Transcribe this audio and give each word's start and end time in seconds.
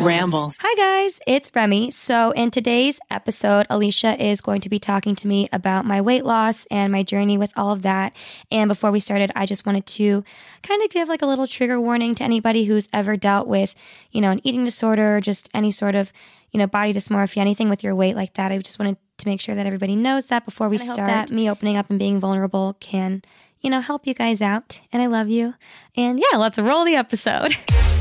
Ramble. 0.00 0.52
Hi, 0.60 0.74
guys, 0.76 1.20
it's 1.26 1.50
Remi. 1.54 1.90
So, 1.90 2.30
in 2.32 2.50
today's 2.50 2.98
episode, 3.10 3.66
Alisha 3.68 4.18
is 4.18 4.40
going 4.40 4.60
to 4.62 4.68
be 4.68 4.78
talking 4.78 5.14
to 5.16 5.26
me 5.28 5.48
about 5.52 5.84
my 5.84 6.00
weight 6.00 6.24
loss 6.24 6.66
and 6.70 6.90
my 6.92 7.02
journey 7.02 7.36
with 7.36 7.52
all 7.56 7.70
of 7.70 7.82
that. 7.82 8.14
And 8.50 8.68
before 8.68 8.90
we 8.90 9.00
started, 9.00 9.30
I 9.36 9.44
just 9.46 9.66
wanted 9.66 9.86
to 9.86 10.24
kind 10.62 10.82
of 10.82 10.90
give 10.90 11.08
like 11.08 11.22
a 11.22 11.26
little 11.26 11.46
trigger 11.46 11.80
warning 11.80 12.14
to 12.16 12.24
anybody 12.24 12.64
who's 12.64 12.88
ever 12.92 13.16
dealt 13.16 13.46
with, 13.46 13.74
you 14.10 14.20
know, 14.20 14.30
an 14.30 14.40
eating 14.46 14.64
disorder 14.64 15.16
or 15.16 15.20
just 15.20 15.48
any 15.52 15.70
sort 15.70 15.94
of, 15.94 16.12
you 16.50 16.58
know, 16.58 16.66
body 16.66 16.92
dysmorphia, 16.92 17.38
anything 17.38 17.68
with 17.68 17.84
your 17.84 17.94
weight 17.94 18.16
like 18.16 18.34
that. 18.34 18.52
I 18.52 18.58
just 18.58 18.78
wanted 18.78 18.96
to 19.18 19.28
make 19.28 19.40
sure 19.40 19.54
that 19.54 19.66
everybody 19.66 19.96
knows 19.96 20.26
that 20.26 20.44
before 20.44 20.68
we 20.68 20.76
And 20.76 20.82
I 20.82 20.86
hope 20.86 20.94
start. 20.94 21.08
that 21.08 21.30
me 21.30 21.50
opening 21.50 21.76
up 21.76 21.90
and 21.90 21.98
being 21.98 22.20
vulnerable 22.20 22.76
can, 22.80 23.22
you 23.60 23.68
know, 23.70 23.80
help 23.80 24.06
you 24.06 24.14
guys 24.14 24.40
out. 24.40 24.80
And 24.92 25.02
I 25.02 25.06
love 25.06 25.28
you. 25.28 25.54
And 25.94 26.18
yeah, 26.20 26.38
let's 26.38 26.58
roll 26.58 26.84
the 26.84 26.94
episode. 26.94 27.54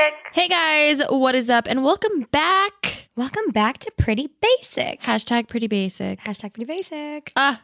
basic. 0.00 0.14
Hey 0.32 0.48
guys, 0.48 1.02
what 1.10 1.34
is 1.34 1.50
up? 1.50 1.66
And 1.68 1.84
welcome 1.84 2.26
back. 2.30 3.08
Welcome 3.16 3.50
back 3.50 3.78
to 3.78 3.90
Pretty 3.98 4.30
Basic. 4.40 5.02
Hashtag 5.02 5.48
pretty 5.48 5.66
basic. 5.66 6.20
Hashtag 6.20 6.54
Pretty 6.54 6.64
Basic. 6.64 7.32
Ah, 7.36 7.60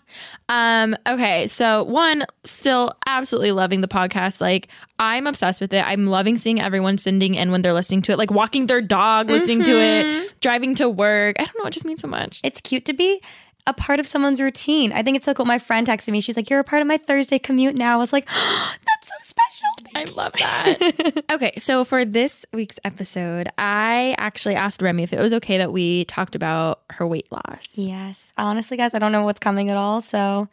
um, 0.49 0.97
okay. 1.07 1.47
So 1.47 1.85
one, 1.85 2.25
still 2.45 2.93
absolutely 3.07 3.53
loving 3.53 3.81
the 3.81 3.89
podcast. 3.89 4.41
Like 4.41 4.69
I'm 4.99 5.27
obsessed 5.27 5.61
with 5.61 5.73
it. 5.73 5.87
I'm 5.87 6.09
loving 6.09 6.37
seeing 6.37 6.61
everyone 6.61 6.99
sending 6.99 7.35
in 7.35 7.53
when 7.53 7.63
they're 7.63 7.73
listening 7.73 8.03
to 8.03 8.13
it, 8.13 8.19
like 8.19 8.31
walking 8.31 8.67
their 8.67 8.83
dog, 8.83 9.31
listening 9.31 9.65
to 9.65 9.79
it, 9.79 10.41
driving 10.41 10.75
to 10.77 10.89
work. 10.89 11.37
I 11.39 11.45
don't 11.45 11.59
know. 11.59 11.67
It 11.67 11.73
just 11.73 11.87
means 11.87 12.01
so 12.01 12.09
much. 12.09 12.41
It's 12.45 12.61
cute 12.61 12.85
to 12.87 12.93
be 12.93 13.23
a 13.67 13.73
part 13.73 13.99
of 14.01 14.07
someone's 14.07 14.41
routine. 14.41 14.93
I 14.93 15.03
think 15.03 15.17
it's 15.17 15.25
so 15.25 15.35
cool. 15.35 15.45
My 15.45 15.59
friend 15.59 15.87
texted 15.87 16.13
me. 16.13 16.21
She's 16.21 16.37
like, 16.37 16.49
"You're 16.51 16.61
a 16.61 16.65
part 16.65 16.83
of 16.83 16.89
my 16.89 16.97
Thursday 16.99 17.39
commute 17.39 17.75
now." 17.77 17.95
I 17.95 17.97
was 17.97 18.13
like, 18.13 18.27
"That's 18.29 19.09
so 19.09 19.15
special." 19.23 19.67
I 19.95 20.05
Thank 20.05 20.17
love 20.17 20.33
that. 20.35 21.25
okay, 21.33 21.53
so 21.59 21.85
for 21.85 22.05
this 22.05 22.45
week's 22.53 22.79
episode, 22.85 23.49
I 23.59 24.15
actually 24.19 24.55
asked 24.55 24.83
Remi 24.83 25.03
if 25.03 25.13
it 25.13 25.19
was 25.21 25.33
okay 25.35 25.59
that 25.59 25.73
we 25.73 26.05
talked 26.05 26.35
about 26.35 26.83
her 26.91 27.07
weight 27.07 27.31
loss. 27.33 27.73
Yes, 27.75 28.33
honestly, 28.37 28.77
guys, 28.77 28.95
I 28.95 28.99
don't 28.99 29.13
know 29.13 29.25
what's 29.25 29.41
coming 29.41 29.71
at 29.71 29.77
all. 29.77 30.01
So, 30.01 30.49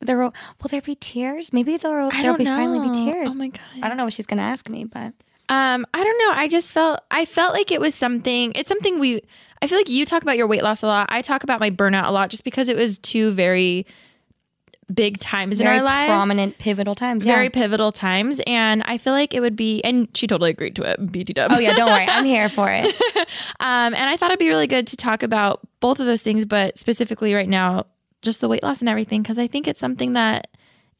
there 0.00 0.18
will, 0.18 0.34
will 0.62 0.68
there 0.68 0.82
be 0.82 0.94
tears? 0.96 1.52
Maybe 1.52 1.76
there 1.76 1.98
will. 2.02 2.10
There'll 2.10 2.36
be 2.36 2.44
know. 2.44 2.56
finally 2.56 2.88
be 2.88 2.94
tears. 2.94 3.32
Oh 3.32 3.38
my 3.38 3.48
god. 3.48 3.60
I 3.82 3.88
don't 3.88 3.96
know 3.96 4.04
what 4.04 4.12
she's 4.12 4.26
gonna 4.26 4.42
ask 4.42 4.68
me, 4.68 4.84
but 4.84 5.14
Um, 5.48 5.86
I 5.94 6.04
don't 6.04 6.18
know. 6.18 6.32
I 6.34 6.48
just 6.48 6.72
felt 6.72 7.00
I 7.10 7.24
felt 7.24 7.54
like 7.54 7.70
it 7.72 7.80
was 7.80 7.94
something. 7.94 8.52
It's 8.54 8.68
something 8.68 8.98
we. 9.00 9.22
I 9.62 9.68
feel 9.68 9.78
like 9.78 9.88
you 9.88 10.04
talk 10.04 10.22
about 10.22 10.36
your 10.36 10.48
weight 10.48 10.62
loss 10.62 10.82
a 10.82 10.88
lot. 10.88 11.06
I 11.10 11.22
talk 11.22 11.44
about 11.44 11.60
my 11.60 11.70
burnout 11.70 12.08
a 12.08 12.10
lot, 12.10 12.30
just 12.30 12.42
because 12.42 12.68
it 12.68 12.76
was 12.76 12.98
two 12.98 13.30
very 13.30 13.86
big 14.92 15.18
times 15.20 15.58
very 15.58 15.76
in 15.76 15.78
our 15.78 15.84
lives, 15.84 16.08
prominent, 16.08 16.58
pivotal 16.58 16.96
times. 16.96 17.24
very 17.24 17.44
yeah. 17.44 17.50
pivotal 17.50 17.92
times, 17.92 18.40
and 18.46 18.82
I 18.84 18.98
feel 18.98 19.12
like 19.12 19.34
it 19.34 19.40
would 19.40 19.54
be. 19.54 19.80
And 19.84 20.08
she 20.16 20.26
totally 20.26 20.50
agreed 20.50 20.74
to 20.76 20.82
it. 20.82 21.12
BT. 21.12 21.34
Oh 21.38 21.60
yeah, 21.60 21.74
don't 21.74 21.90
worry, 21.90 22.06
I'm 22.06 22.24
here 22.24 22.48
for 22.48 22.70
it. 22.70 22.86
um, 23.60 23.94
and 23.94 24.10
I 24.10 24.16
thought 24.16 24.30
it'd 24.30 24.40
be 24.40 24.48
really 24.48 24.66
good 24.66 24.88
to 24.88 24.96
talk 24.96 25.22
about 25.22 25.60
both 25.78 26.00
of 26.00 26.06
those 26.06 26.22
things, 26.22 26.44
but 26.44 26.76
specifically 26.76 27.32
right 27.32 27.48
now, 27.48 27.86
just 28.20 28.40
the 28.40 28.48
weight 28.48 28.64
loss 28.64 28.80
and 28.80 28.88
everything, 28.88 29.22
because 29.22 29.38
I 29.38 29.46
think 29.46 29.68
it's 29.68 29.80
something 29.80 30.14
that 30.14 30.48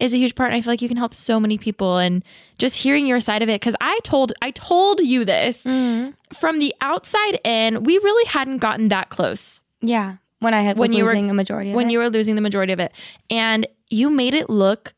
is 0.03 0.13
a 0.13 0.19
huge 0.19 0.35
part. 0.35 0.51
And 0.51 0.57
I 0.57 0.61
feel 0.61 0.73
like 0.73 0.83
you 0.83 0.89
can 0.89 0.97
help 0.97 1.15
so 1.15 1.39
many 1.41 1.57
people, 1.59 1.97
and 1.99 2.25
just 2.59 2.77
hearing 2.77 3.07
your 3.07 3.21
side 3.21 3.43
of 3.43 3.49
it. 3.49 3.61
Because 3.61 3.77
I 3.81 3.99
told 4.05 4.33
I 4.43 4.51
told 4.51 5.01
you 5.01 5.25
this 5.25 5.65
mm-hmm. 5.65 6.11
from 6.35 6.59
the 6.59 6.75
outside 6.81 7.39
in, 7.45 7.85
we 7.85 7.95
really 7.99 8.27
hadn't 8.29 8.59
gotten 8.59 8.89
that 8.89 9.09
close 9.11 9.63
Yeah, 9.81 10.17
when 10.41 10.55
I 10.55 10.63
had 10.63 10.77
When 10.77 10.93
you 10.93 11.05
were- 11.05 11.11
losing 11.11 11.31
a 11.31 11.35
majority 11.35 11.71
of 11.71 11.77
when 11.77 11.89
it. 11.89 11.93
you 11.93 11.99
were 12.01 12.11
losing 12.11 12.35
the 12.35 12.41
majority 12.43 12.73
of 12.73 12.81
it, 12.81 12.93
and 13.31 13.67
you 13.91 14.11
made 14.11 14.35
it 14.35 14.51
look 14.51 14.95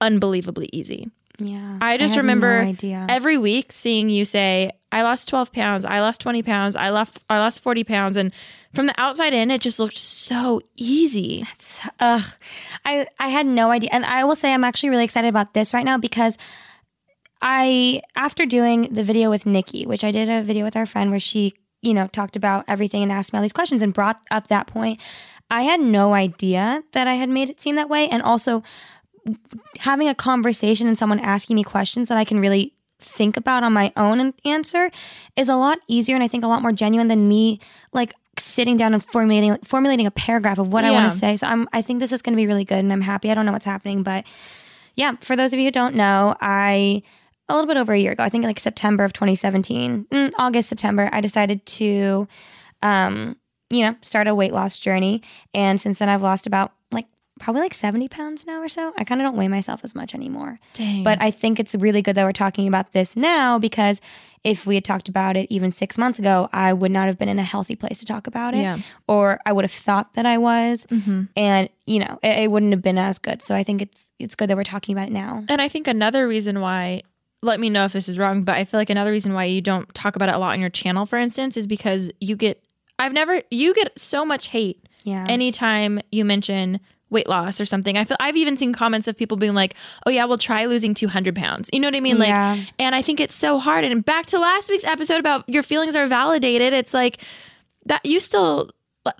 unbelievably 0.00 0.68
easy. 0.72 1.10
yeah, 1.38 1.78
I 1.80 1.96
just 1.98 2.14
had 2.14 2.20
remember 2.22 2.64
no 2.82 3.06
every 3.08 3.38
week 3.38 3.72
seeing 3.72 4.10
you 4.10 4.24
say, 4.24 4.72
"I 4.90 5.02
lost 5.02 5.28
twelve 5.28 5.52
pounds. 5.52 5.84
I 5.84 6.00
lost 6.00 6.20
twenty 6.20 6.42
pounds. 6.42 6.76
I 6.76 6.90
lost 6.90 7.18
I 7.28 7.38
lost 7.38 7.62
forty 7.62 7.84
pounds," 7.84 8.16
and 8.16 8.32
from 8.74 8.86
the 8.86 9.00
outside 9.00 9.32
in, 9.32 9.50
it 9.50 9.60
just 9.60 9.78
looked 9.78 9.98
so 9.98 10.60
easy. 10.76 11.44
Ugh, 12.00 12.24
I 12.84 13.06
I 13.18 13.28
had 13.28 13.46
no 13.46 13.70
idea, 13.70 13.90
and 13.92 14.04
I 14.04 14.24
will 14.24 14.36
say 14.36 14.52
I'm 14.52 14.64
actually 14.64 14.90
really 14.90 15.04
excited 15.04 15.28
about 15.28 15.54
this 15.54 15.74
right 15.74 15.84
now 15.84 15.98
because 15.98 16.36
I 17.40 18.02
after 18.16 18.46
doing 18.46 18.92
the 18.92 19.04
video 19.04 19.30
with 19.30 19.46
Nikki, 19.46 19.86
which 19.86 20.04
I 20.04 20.10
did 20.10 20.28
a 20.28 20.42
video 20.42 20.64
with 20.64 20.76
our 20.76 20.86
friend 20.86 21.10
where 21.10 21.20
she 21.20 21.54
you 21.82 21.94
know 21.94 22.08
talked 22.08 22.36
about 22.36 22.64
everything 22.66 23.02
and 23.02 23.12
asked 23.12 23.32
me 23.32 23.38
all 23.38 23.42
these 23.42 23.52
questions 23.52 23.82
and 23.82 23.94
brought 23.94 24.20
up 24.30 24.48
that 24.48 24.66
point. 24.66 25.00
I 25.50 25.62
had 25.62 25.80
no 25.80 26.12
idea 26.14 26.82
that 26.92 27.06
I 27.06 27.14
had 27.14 27.28
made 27.30 27.48
it 27.48 27.62
seem 27.62 27.76
that 27.76 27.88
way, 27.88 28.08
and 28.08 28.22
also 28.22 28.62
having 29.80 30.08
a 30.08 30.14
conversation 30.14 30.88
and 30.88 30.98
someone 30.98 31.20
asking 31.20 31.56
me 31.56 31.62
questions 31.62 32.08
that 32.08 32.18
I 32.18 32.24
can 32.24 32.40
really 32.40 32.74
think 33.00 33.36
about 33.36 33.62
on 33.62 33.72
my 33.72 33.92
own 33.96 34.20
and 34.20 34.34
answer 34.44 34.90
is 35.36 35.48
a 35.48 35.56
lot 35.56 35.78
easier 35.86 36.14
and 36.14 36.24
I 36.24 36.28
think 36.28 36.44
a 36.44 36.48
lot 36.48 36.62
more 36.62 36.72
genuine 36.72 37.08
than 37.08 37.28
me 37.28 37.60
like 37.92 38.14
sitting 38.38 38.76
down 38.76 38.94
and 38.94 39.04
formulating 39.04 39.56
formulating 39.64 40.06
a 40.06 40.10
paragraph 40.10 40.58
of 40.58 40.68
what 40.72 40.84
I 40.84 40.90
want 40.90 41.12
to 41.12 41.18
say. 41.18 41.36
So 41.36 41.46
I'm 41.46 41.68
I 41.72 41.82
think 41.82 42.00
this 42.00 42.12
is 42.12 42.22
going 42.22 42.34
to 42.34 42.36
be 42.36 42.46
really 42.46 42.64
good 42.64 42.78
and 42.78 42.92
I'm 42.92 43.00
happy. 43.00 43.30
I 43.30 43.34
don't 43.34 43.46
know 43.46 43.52
what's 43.52 43.66
happening, 43.66 44.02
but 44.02 44.24
yeah, 44.94 45.12
for 45.20 45.36
those 45.36 45.52
of 45.52 45.58
you 45.58 45.66
who 45.66 45.70
don't 45.70 45.94
know, 45.94 46.34
I 46.40 47.02
a 47.48 47.54
little 47.54 47.68
bit 47.68 47.76
over 47.76 47.92
a 47.92 47.98
year 47.98 48.12
ago, 48.12 48.22
I 48.22 48.28
think 48.28 48.44
like 48.44 48.60
September 48.60 49.04
of 49.04 49.12
2017, 49.12 50.06
mm, 50.10 50.32
August, 50.38 50.68
September, 50.68 51.08
I 51.12 51.20
decided 51.20 51.64
to 51.66 52.28
um, 52.82 53.36
you 53.70 53.84
know, 53.84 53.96
start 54.02 54.26
a 54.26 54.34
weight 54.34 54.52
loss 54.52 54.78
journey 54.78 55.22
and 55.54 55.80
since 55.80 55.98
then 55.98 56.08
I've 56.08 56.22
lost 56.22 56.46
about 56.46 56.72
probably 57.38 57.62
like 57.62 57.74
70 57.74 58.08
pounds 58.08 58.46
now 58.46 58.60
or 58.60 58.68
so. 58.68 58.92
I 58.98 59.04
kind 59.04 59.20
of 59.20 59.26
don't 59.26 59.36
weigh 59.36 59.48
myself 59.48 59.80
as 59.84 59.94
much 59.94 60.14
anymore. 60.14 60.58
Dang. 60.74 61.02
But 61.04 61.20
I 61.20 61.30
think 61.30 61.58
it's 61.60 61.74
really 61.74 62.02
good 62.02 62.14
that 62.16 62.24
we're 62.24 62.32
talking 62.32 62.68
about 62.68 62.92
this 62.92 63.16
now 63.16 63.58
because 63.58 64.00
if 64.44 64.66
we 64.66 64.74
had 64.76 64.84
talked 64.84 65.08
about 65.08 65.36
it 65.36 65.46
even 65.50 65.70
six 65.70 65.98
months 65.98 66.18
ago, 66.18 66.48
I 66.52 66.72
would 66.72 66.90
not 66.92 67.06
have 67.06 67.18
been 67.18 67.28
in 67.28 67.38
a 67.38 67.42
healthy 67.44 67.74
place 67.76 67.98
to 68.00 68.04
talk 68.06 68.26
about 68.26 68.54
it. 68.54 68.58
Yeah. 68.60 68.78
Or 69.06 69.40
I 69.44 69.52
would 69.52 69.64
have 69.64 69.72
thought 69.72 70.14
that 70.14 70.26
I 70.26 70.38
was. 70.38 70.86
Mm-hmm. 70.90 71.24
And, 71.36 71.68
you 71.86 71.98
know, 72.00 72.18
it, 72.22 72.38
it 72.44 72.50
wouldn't 72.50 72.72
have 72.72 72.82
been 72.82 72.98
as 72.98 73.18
good. 73.18 73.42
So 73.42 73.54
I 73.54 73.64
think 73.64 73.82
it's 73.82 74.08
it's 74.18 74.34
good 74.34 74.48
that 74.50 74.56
we're 74.56 74.64
talking 74.64 74.94
about 74.96 75.08
it 75.08 75.12
now. 75.12 75.44
And 75.48 75.60
I 75.60 75.68
think 75.68 75.86
another 75.88 76.28
reason 76.28 76.60
why, 76.60 77.02
let 77.42 77.60
me 77.60 77.70
know 77.70 77.84
if 77.84 77.92
this 77.92 78.08
is 78.08 78.18
wrong, 78.18 78.42
but 78.42 78.56
I 78.56 78.64
feel 78.64 78.80
like 78.80 78.90
another 78.90 79.10
reason 79.12 79.32
why 79.32 79.44
you 79.44 79.60
don't 79.60 79.92
talk 79.94 80.16
about 80.16 80.28
it 80.28 80.34
a 80.34 80.38
lot 80.38 80.52
on 80.54 80.60
your 80.60 80.70
channel, 80.70 81.06
for 81.06 81.18
instance, 81.18 81.56
is 81.56 81.66
because 81.68 82.10
you 82.20 82.34
get, 82.34 82.62
I've 82.98 83.12
never, 83.12 83.42
you 83.50 83.74
get 83.74 83.96
so 83.98 84.24
much 84.24 84.48
hate 84.48 84.88
Yeah. 85.04 85.24
anytime 85.28 86.00
you 86.10 86.24
mention 86.24 86.80
weight 87.10 87.28
loss 87.28 87.60
or 87.60 87.64
something. 87.64 87.96
I 87.96 88.04
feel 88.04 88.16
I've 88.20 88.36
even 88.36 88.56
seen 88.56 88.72
comments 88.72 89.08
of 89.08 89.16
people 89.16 89.36
being 89.36 89.54
like, 89.54 89.74
"Oh 90.06 90.10
yeah, 90.10 90.24
we'll 90.24 90.38
try 90.38 90.66
losing 90.66 90.94
200 90.94 91.34
pounds." 91.34 91.70
You 91.72 91.80
know 91.80 91.88
what 91.88 91.94
I 91.94 92.00
mean? 92.00 92.18
Like, 92.18 92.28
Yeah. 92.28 92.56
and 92.78 92.94
I 92.94 93.02
think 93.02 93.20
it's 93.20 93.34
so 93.34 93.58
hard. 93.58 93.84
And 93.84 94.04
back 94.04 94.26
to 94.26 94.38
last 94.38 94.68
week's 94.68 94.84
episode 94.84 95.18
about 95.20 95.48
your 95.48 95.62
feelings 95.62 95.96
are 95.96 96.06
validated. 96.06 96.72
It's 96.72 96.92
like 96.94 97.18
that 97.86 98.04
you 98.04 98.20
still 98.20 98.70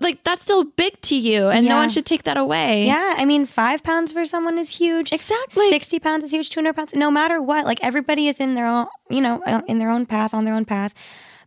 like 0.01 0.23
that's 0.23 0.43
still 0.43 0.65
big 0.65 1.01
to 1.01 1.15
you, 1.15 1.47
and 1.47 1.65
no 1.65 1.77
one 1.77 1.89
should 1.89 2.05
take 2.05 2.23
that 2.23 2.37
away. 2.37 2.85
Yeah, 2.85 3.15
I 3.17 3.25
mean, 3.25 3.47
five 3.47 3.81
pounds 3.81 4.11
for 4.11 4.23
someone 4.23 4.59
is 4.59 4.69
huge. 4.77 5.11
Exactly. 5.11 5.67
Sixty 5.69 5.97
pounds 5.99 6.23
is 6.23 6.31
huge. 6.31 6.51
Two 6.51 6.59
hundred 6.59 6.75
pounds, 6.75 6.93
no 6.93 7.09
matter 7.09 7.41
what. 7.41 7.65
Like 7.65 7.79
everybody 7.83 8.27
is 8.27 8.39
in 8.39 8.53
their 8.53 8.67
own, 8.67 8.85
you 9.09 9.19
know, 9.21 9.41
uh, 9.47 9.61
in 9.67 9.79
their 9.79 9.89
own 9.89 10.05
path, 10.05 10.33
on 10.35 10.45
their 10.45 10.53
own 10.53 10.65
path. 10.65 10.93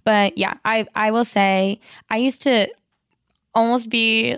But 0.04 0.36
yeah, 0.36 0.54
I 0.64 0.86
I 0.96 1.12
will 1.12 1.24
say 1.24 1.78
I 2.10 2.16
used 2.16 2.42
to 2.42 2.66
almost 3.54 3.88
be 3.90 4.36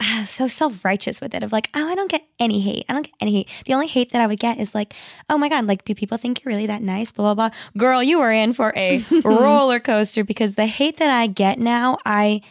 so 0.26 0.48
self 0.48 0.84
righteous 0.84 1.20
with 1.20 1.34
it 1.34 1.42
of 1.42 1.52
like, 1.52 1.70
oh, 1.74 1.88
I 1.88 1.94
don't 1.94 2.10
get 2.10 2.26
any 2.38 2.60
hate. 2.60 2.84
I 2.88 2.92
don't 2.92 3.02
get 3.02 3.14
any 3.20 3.32
hate. 3.32 3.48
The 3.66 3.74
only 3.74 3.86
hate 3.86 4.12
that 4.12 4.20
I 4.20 4.26
would 4.26 4.38
get 4.38 4.58
is 4.58 4.74
like, 4.74 4.94
oh 5.28 5.38
my 5.38 5.48
God, 5.48 5.66
like, 5.66 5.84
do 5.84 5.94
people 5.94 6.18
think 6.18 6.44
you're 6.44 6.52
really 6.52 6.66
that 6.66 6.82
nice? 6.82 7.12
Blah, 7.12 7.34
blah, 7.34 7.48
blah. 7.48 7.58
Girl, 7.76 8.02
you 8.02 8.20
are 8.20 8.32
in 8.32 8.52
for 8.52 8.72
a 8.76 9.04
roller 9.24 9.80
coaster 9.80 10.24
because 10.24 10.54
the 10.54 10.66
hate 10.66 10.98
that 10.98 11.10
I 11.10 11.26
get 11.26 11.58
now, 11.58 11.98
I, 12.04 12.42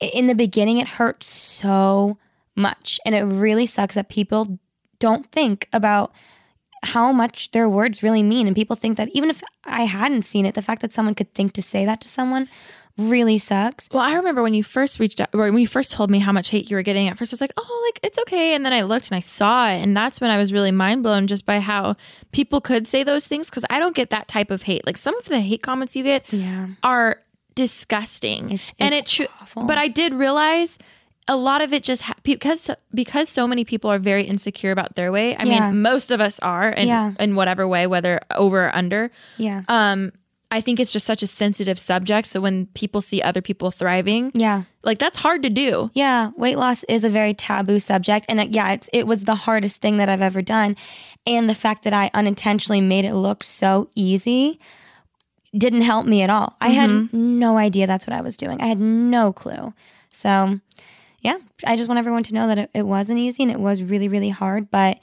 in 0.00 0.26
the 0.26 0.34
beginning, 0.34 0.78
it 0.78 0.88
hurt 0.88 1.22
so 1.22 2.18
much. 2.56 2.98
And 3.04 3.14
it 3.14 3.22
really 3.22 3.66
sucks 3.66 3.94
that 3.94 4.08
people 4.08 4.58
don't 4.98 5.30
think 5.30 5.68
about 5.72 6.12
how 6.84 7.12
much 7.12 7.50
their 7.50 7.68
words 7.68 8.02
really 8.02 8.22
mean. 8.22 8.46
And 8.46 8.54
people 8.54 8.76
think 8.76 8.96
that 8.96 9.08
even 9.12 9.30
if 9.30 9.42
I 9.64 9.82
hadn't 9.82 10.22
seen 10.22 10.46
it, 10.46 10.54
the 10.54 10.62
fact 10.62 10.82
that 10.82 10.92
someone 10.92 11.14
could 11.14 11.34
think 11.34 11.52
to 11.54 11.62
say 11.62 11.84
that 11.84 12.00
to 12.02 12.08
someone 12.08 12.48
really 12.98 13.38
sucks. 13.38 13.88
Well, 13.92 14.02
I 14.02 14.14
remember 14.14 14.42
when 14.42 14.52
you 14.54 14.62
first 14.62 14.98
reached 14.98 15.20
out, 15.20 15.28
or 15.32 15.50
when 15.50 15.58
you 15.58 15.66
first 15.66 15.92
told 15.92 16.10
me 16.10 16.18
how 16.18 16.32
much 16.32 16.50
hate 16.50 16.68
you 16.68 16.76
were 16.76 16.82
getting. 16.82 17.08
At 17.08 17.16
first, 17.16 17.32
I 17.32 17.34
was 17.36 17.40
like, 17.40 17.52
"Oh, 17.56 17.82
like 17.88 18.00
it's 18.02 18.18
okay," 18.18 18.54
and 18.54 18.66
then 18.66 18.72
I 18.72 18.82
looked 18.82 19.08
and 19.10 19.16
I 19.16 19.20
saw 19.20 19.68
it, 19.70 19.78
and 19.80 19.96
that's 19.96 20.20
when 20.20 20.30
I 20.30 20.36
was 20.36 20.52
really 20.52 20.72
mind 20.72 21.02
blown 21.04 21.26
just 21.28 21.46
by 21.46 21.60
how 21.60 21.96
people 22.32 22.60
could 22.60 22.86
say 22.86 23.04
those 23.04 23.26
things. 23.26 23.48
Because 23.48 23.64
I 23.70 23.78
don't 23.78 23.94
get 23.96 24.10
that 24.10 24.28
type 24.28 24.50
of 24.50 24.62
hate. 24.62 24.84
Like 24.84 24.96
some 24.98 25.16
of 25.16 25.24
the 25.26 25.40
hate 25.40 25.62
comments 25.62 25.94
you 25.96 26.02
get 26.02 26.24
Yeah. 26.32 26.66
are 26.82 27.20
disgusting, 27.54 28.46
It's- 28.46 28.72
and 28.78 28.94
it's 28.94 29.18
it. 29.20 29.28
Tr- 29.54 29.60
but 29.60 29.78
I 29.78 29.88
did 29.88 30.14
realize 30.14 30.78
a 31.30 31.36
lot 31.36 31.60
of 31.60 31.72
it 31.74 31.82
just 31.82 32.02
ha- 32.02 32.14
because 32.22 32.70
because 32.94 33.28
so 33.28 33.46
many 33.46 33.64
people 33.64 33.90
are 33.90 33.98
very 33.98 34.24
insecure 34.24 34.70
about 34.72 34.96
their 34.96 35.12
weight. 35.12 35.36
I 35.38 35.44
Yeah. 35.44 35.70
mean, 35.70 35.82
most 35.82 36.10
of 36.10 36.20
us 36.20 36.40
are, 36.40 36.70
and 36.70 36.88
Yeah. 36.88 37.12
in 37.20 37.34
whatever 37.34 37.68
way, 37.68 37.86
whether 37.86 38.20
over 38.34 38.66
or 38.66 38.74
under. 38.74 39.10
Yeah. 39.36 39.62
Um, 39.68 40.12
I 40.50 40.60
think 40.62 40.80
it's 40.80 40.92
just 40.92 41.04
such 41.04 41.22
a 41.22 41.26
sensitive 41.26 41.78
subject. 41.78 42.26
So 42.26 42.40
when 42.40 42.66
people 42.68 43.00
see 43.00 43.20
other 43.20 43.42
people 43.42 43.70
thriving, 43.70 44.30
Yeah. 44.34 44.62
like 44.82 44.98
that's 44.98 45.18
hard 45.18 45.42
to 45.42 45.50
do. 45.50 45.90
Yeah, 45.92 46.30
weight 46.36 46.56
loss 46.56 46.84
is 46.84 47.04
a 47.04 47.10
very 47.10 47.34
taboo 47.34 47.78
subject, 47.80 48.26
and 48.28 48.40
it, 48.40 48.50
yeah, 48.50 48.72
it's, 48.72 48.88
it 48.92 49.06
was 49.06 49.24
the 49.24 49.34
hardest 49.34 49.82
thing 49.82 49.98
that 49.98 50.08
I've 50.08 50.22
ever 50.22 50.40
done, 50.40 50.76
and 51.26 51.50
the 51.50 51.54
fact 51.54 51.84
that 51.84 51.92
I 51.92 52.10
unintentionally 52.14 52.80
made 52.80 53.04
it 53.04 53.14
look 53.14 53.44
so 53.44 53.90
easy 53.94 54.58
didn't 55.56 55.82
help 55.82 56.06
me 56.06 56.22
at 56.22 56.30
all. 56.30 56.56
I 56.60 56.70
had 56.70 56.90
mm-hmm. 56.90 57.38
no 57.38 57.58
idea 57.58 57.86
that's 57.86 58.06
what 58.06 58.16
I 58.16 58.20
was 58.20 58.36
doing. 58.36 58.60
I 58.60 58.66
had 58.66 58.80
no 58.80 59.32
clue. 59.32 59.72
So, 60.10 60.60
yeah, 61.20 61.38
I 61.66 61.76
just 61.76 61.88
want 61.88 61.98
everyone 61.98 62.22
to 62.24 62.34
know 62.34 62.46
that 62.48 62.58
it, 62.58 62.70
it 62.74 62.82
wasn't 62.82 63.18
easy 63.18 63.42
and 63.42 63.52
it 63.52 63.60
was 63.60 63.82
really, 63.82 64.08
really 64.08 64.28
hard, 64.28 64.70
but 64.70 64.98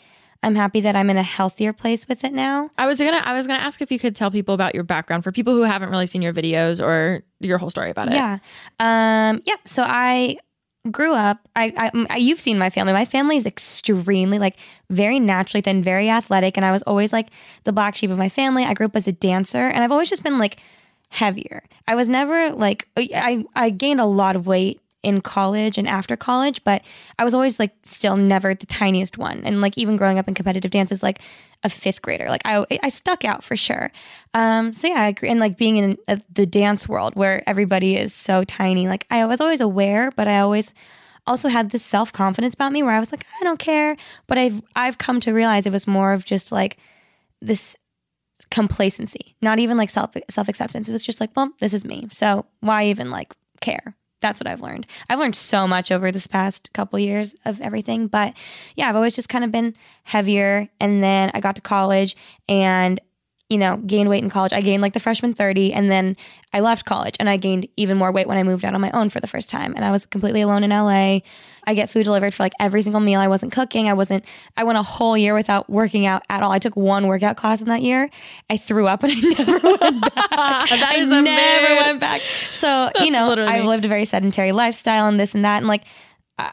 I'm 0.45 0.56
happy 0.56 0.80
that 0.81 0.95
I'm 0.95 1.09
in 1.09 1.18
a 1.18 1.24
healthier 1.24 1.74
place 1.74 2.07
with 2.07 2.24
it 2.24 2.31
now. 2.31 2.69
I 2.77 2.86
was 2.86 3.00
gonna 3.00 3.18
I 3.18 3.33
was 3.36 3.47
gonna 3.47 3.59
ask 3.59 3.81
if 3.81 3.92
you 3.92 4.00
could 4.00 4.15
tell 4.15 4.30
people 4.30 4.53
about 4.53 4.75
your 4.75 4.83
background 4.83 5.24
for 5.24 5.31
people 5.31 5.56
who 5.56 5.63
haven't 5.63 5.89
really 5.89 6.06
seen 6.06 6.21
your 6.21 6.33
videos 6.33 6.80
or 6.80 7.24
your 7.39 7.57
whole 7.57 7.69
story 7.71 7.89
about 7.89 8.07
it. 8.07 8.13
Yeah. 8.13 8.38
Um, 8.80 9.42
yeah. 9.45 9.56
So 9.65 9.83
I 9.86 10.38
grew 10.92 11.13
up, 11.13 11.39
I, 11.56 11.74
I, 11.75 12.06
I, 12.12 12.18
you've 12.18 12.39
seen 12.39 12.59
my 12.59 12.69
family. 12.69 12.94
My 12.94 13.06
family 13.06 13.38
is 13.38 13.47
extremely, 13.47 14.38
like, 14.38 14.57
very 14.92 15.19
naturally 15.19 15.62
thin, 15.62 15.81
very 15.81 16.12
athletic. 16.12 16.57
And 16.57 16.65
I 16.65 16.71
was 16.71 16.83
always 16.83 17.12
like 17.12 17.30
the 17.63 17.74
black 17.74 17.95
sheep 17.95 18.12
of 18.12 18.19
my 18.19 18.30
family. 18.30 18.63
I 18.63 18.75
grew 18.75 18.86
up 18.86 18.95
as 18.95 19.07
a 19.07 19.12
dancer 19.12 19.68
and 19.68 19.83
I've 19.83 19.92
always 19.92 20.12
just 20.12 20.24
been 20.24 20.38
like 20.38 20.62
heavier. 21.09 21.63
I 21.88 21.95
was 21.95 22.07
never 22.07 22.51
like, 22.51 22.88
I, 22.95 23.45
I 23.56 23.71
gained 23.71 24.00
a 24.00 24.06
lot 24.06 24.36
of 24.36 24.45
weight 24.45 24.80
in 25.06 25.22
college 25.22 25.78
and 25.78 25.88
after 25.88 26.18
college, 26.18 26.63
but 26.63 26.81
I 27.19 27.24
was 27.24 27.36
always 27.36 27.60
like 27.60 27.72
still 27.84 28.18
never 28.18 28.56
the 28.56 28.66
tiniest 28.66 29.19
one. 29.19 29.44
And 29.46 29.62
like 29.62 29.78
even 29.78 29.98
growing 29.98 30.18
up 30.18 30.28
in 30.28 30.34
competitive 30.34 30.72
dance 30.72 30.92
is 30.92 31.04
like 31.04 31.22
a 31.63 31.69
fifth 31.69 32.02
grader, 32.02 32.28
like 32.28 32.42
I 32.44 32.66
I 32.81 32.90
stuck 32.90 33.24
out 33.24 33.44
for 33.44 33.56
sure. 33.56 33.92
Um, 34.34 34.74
so 34.74 34.88
yeah, 34.88 35.02
I 35.02 35.07
agree. 35.07 35.30
And 35.30 35.40
like 35.40 35.57
being 35.57 35.78
in 35.78 35.98
uh, 36.07 36.18
the 36.34 36.48
dance 36.48 36.90
world 36.90 37.16
where 37.16 37.48
everybody 37.48 37.96
is 37.96 38.16
so 38.16 38.44
tiny, 38.44 38.88
like 38.88 39.06
I 39.12 39.25
was 39.28 39.40
always 39.40 39.62
aware, 39.62 40.10
but 40.10 40.28
I 40.28 40.40
always 40.40 40.74
also 41.28 41.50
had 41.50 41.69
this 41.69 41.84
self 41.84 42.12
confidence 42.12 42.56
about 42.56 42.72
me 42.72 42.81
where 42.81 42.94
I 42.94 43.00
was 43.00 43.12
like, 43.12 43.25
I 43.40 43.44
don't 43.44 43.60
care. 43.60 43.96
But 44.25 44.40
I've 44.40 44.60
I've 44.75 44.98
come 44.98 45.19
to 45.22 45.34
realize 45.34 45.68
it 45.68 45.72
was 45.72 45.86
more 45.86 46.13
of 46.13 46.25
just 46.25 46.52
like 46.52 46.78
this 47.44 47.75
complacency, 48.50 49.36
not 49.40 49.60
even 49.60 49.78
like 49.78 49.92
self 49.92 50.16
self 50.31 50.50
acceptance. 50.50 50.90
It 50.90 50.94
was 50.94 51.04
just 51.04 51.22
like, 51.22 51.30
well, 51.36 51.52
this 51.60 51.75
is 51.75 51.86
me. 51.86 52.07
So 52.12 52.48
why 52.62 52.86
even 52.86 53.12
like 53.12 53.36
care? 53.62 53.96
That's 54.25 54.39
what 54.42 54.48
I've 54.48 54.62
learned. 54.62 54.88
I've 55.07 55.19
learned 55.19 55.36
so 55.36 55.68
much 55.68 55.92
over 55.92 56.12
this 56.12 56.25
past 56.25 56.74
couple 56.74 56.98
years 56.98 57.36
of 57.45 57.62
everything. 57.62 58.07
But 58.07 58.33
yeah, 58.75 58.89
I've 58.89 58.95
always 58.95 59.16
just 59.16 59.30
kind 59.30 59.44
of 59.44 59.51
been 59.51 59.75
heavier. 60.01 60.68
And 60.80 61.04
then 61.04 61.30
I 61.36 61.39
got 61.39 61.56
to 61.57 61.62
college 61.62 62.16
and 62.50 63.00
you 63.50 63.59
know, 63.59 63.77
gained 63.77 64.09
weight 64.09 64.24
in 64.24 64.30
college. 64.30 64.51
I 64.53 64.62
gained 64.62 64.81
like 64.81 64.94
the 64.94 65.00
freshman 65.00 65.31
30 65.33 65.71
and 65.71 65.92
then 65.92 66.18
I 66.51 66.62
left 66.62 66.83
college 66.86 67.15
and 67.19 67.30
I 67.30 67.38
gained 67.38 67.68
even 67.77 67.95
more 67.95 68.12
weight 68.12 68.27
when 68.27 68.39
I 68.39 68.44
moved 68.44 68.65
out 68.65 68.74
on 68.74 68.81
my 68.81 68.89
own 68.89 69.09
for 69.12 69.19
the 69.19 69.27
first 69.27 69.51
time. 69.51 69.74
And 69.75 69.86
I 69.86 69.92
was 69.92 70.03
completely 70.03 70.42
alone 70.42 70.63
in 70.63 70.71
LA. 70.71 71.19
I 71.68 71.74
get 71.75 71.92
food 71.92 72.06
delivered 72.06 72.33
for 72.33 72.42
like 72.42 72.53
every 72.59 72.81
single 72.81 73.01
meal. 73.01 73.19
I 73.19 73.27
wasn't 73.27 73.51
cooking. 73.51 73.88
I 73.88 73.94
wasn't, 73.94 74.25
I 74.57 74.63
went 74.63 74.80
a 74.80 74.83
whole 74.83 75.15
year 75.15 75.36
without 75.36 75.69
working 75.69 76.07
out 76.07 76.24
at 76.27 76.42
all. 76.42 76.51
I 76.51 76.57
took 76.57 76.75
one 76.75 77.06
workout 77.06 77.38
class 77.38 77.62
in 77.62 77.68
that 77.68 77.83
year. 77.83 78.09
I 78.50 78.57
threw 78.57 78.88
up 78.88 79.03
and 79.03 79.13
I 79.13 79.19
never 79.38 79.59
went 79.80 80.01
back. 80.01 80.13
That 80.75 80.92
I 80.95 80.97
is 80.97 81.09
never 81.09 81.19
amazing. 81.19 81.75
went 81.86 82.00
back. 82.00 82.21
So, 82.50 82.89
you 83.00 83.12
know, 83.12 83.27
literally 83.30 83.51
I've 83.51 83.65
lived 83.65 83.86
a 83.86 83.88
very 83.88 84.06
sedentary 84.06 84.53
lifestyle 84.53 85.07
and 85.07 85.19
this 85.19 85.36
and 85.36 85.45
that. 85.45 85.57
And 85.57 85.68
like, 85.68 85.83
I- 86.39 86.51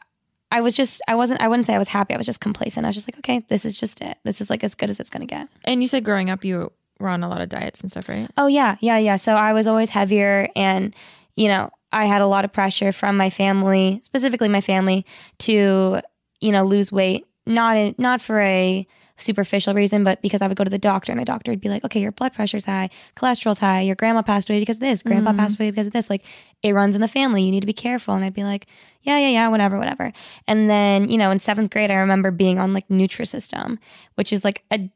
I 0.51 0.61
was 0.61 0.75
just, 0.75 1.01
I 1.07 1.15
wasn't, 1.15 1.41
I 1.41 1.47
wouldn't 1.47 1.65
say 1.65 1.73
I 1.73 1.79
was 1.79 1.87
happy. 1.87 2.13
I 2.13 2.17
was 2.17 2.27
just 2.27 2.39
complacent. 2.39 2.85
I 2.85 2.89
was 2.89 2.95
just 2.95 3.07
like, 3.07 3.17
okay, 3.17 3.43
this 3.49 3.65
is 3.65 3.75
just 3.79 3.99
it. 4.01 4.19
This 4.23 4.39
is 4.41 4.51
like 4.51 4.63
as 4.63 4.75
good 4.75 4.91
as 4.91 4.99
it's 4.99 5.09
going 5.09 5.25
to 5.25 5.35
get. 5.35 5.49
And 5.63 5.81
you 5.81 5.87
said 5.87 6.03
growing 6.05 6.29
up 6.29 6.45
you 6.45 6.71
were 6.99 7.09
on 7.09 7.23
a 7.23 7.29
lot 7.29 7.41
of 7.41 7.49
diets 7.49 7.81
and 7.81 7.91
stuff, 7.91 8.09
right? 8.09 8.29
Oh 8.37 8.47
yeah, 8.47 8.77
yeah, 8.81 8.97
yeah. 8.97 9.15
So 9.15 9.35
I 9.35 9.53
was 9.53 9.67
always 9.67 9.89
heavier 9.89 10.49
and 10.55 10.93
you 11.35 11.47
know, 11.47 11.71
I 11.91 12.05
had 12.05 12.21
a 12.21 12.27
lot 12.27 12.45
of 12.45 12.53
pressure 12.53 12.91
from 12.91 13.17
my 13.17 13.29
family, 13.29 14.01
specifically 14.03 14.49
my 14.49 14.61
family 14.61 15.05
to, 15.39 16.01
you 16.41 16.51
know, 16.51 16.63
lose 16.63 16.91
weight, 16.91 17.25
not 17.45 17.77
in, 17.77 17.95
not 17.97 18.21
for 18.21 18.39
a 18.39 18.87
superficial 19.17 19.73
reason, 19.73 20.03
but 20.03 20.21
because 20.21 20.41
I 20.41 20.47
would 20.47 20.57
go 20.57 20.63
to 20.63 20.69
the 20.69 20.79
doctor 20.79 21.11
and 21.11 21.21
the 21.21 21.25
doctor 21.25 21.51
would 21.51 21.61
be 21.61 21.69
like, 21.69 21.83
"Okay, 21.85 22.01
your 22.01 22.11
blood 22.11 22.33
pressure's 22.33 22.65
high, 22.65 22.89
cholesterol's 23.15 23.59
high, 23.59 23.81
your 23.81 23.95
grandma 23.95 24.21
passed 24.21 24.49
away 24.49 24.59
because 24.59 24.77
of 24.77 24.81
this, 24.81 25.03
grandpa 25.03 25.31
mm. 25.31 25.37
passed 25.37 25.59
away 25.59 25.69
because 25.69 25.87
of 25.87 25.93
this. 25.93 26.09
Like 26.09 26.25
it 26.63 26.73
runs 26.73 26.95
in 26.95 27.01
the 27.01 27.07
family. 27.07 27.43
You 27.43 27.51
need 27.51 27.61
to 27.61 27.67
be 27.67 27.73
careful." 27.73 28.15
And 28.15 28.25
I'd 28.25 28.33
be 28.33 28.43
like, 28.43 28.67
"Yeah, 29.01 29.19
yeah, 29.19 29.29
yeah, 29.29 29.47
whatever, 29.49 29.77
whatever." 29.77 30.11
And 30.47 30.69
then, 30.69 31.09
you 31.09 31.17
know, 31.17 31.31
in 31.31 31.39
7th 31.39 31.69
grade 31.69 31.91
I 31.91 31.95
remember 31.95 32.31
being 32.31 32.59
on 32.59 32.73
like 32.73 32.87
Nutrisystem, 32.87 33.77
which 34.15 34.33
is 34.33 34.43
like 34.43 34.63
a 34.71 34.89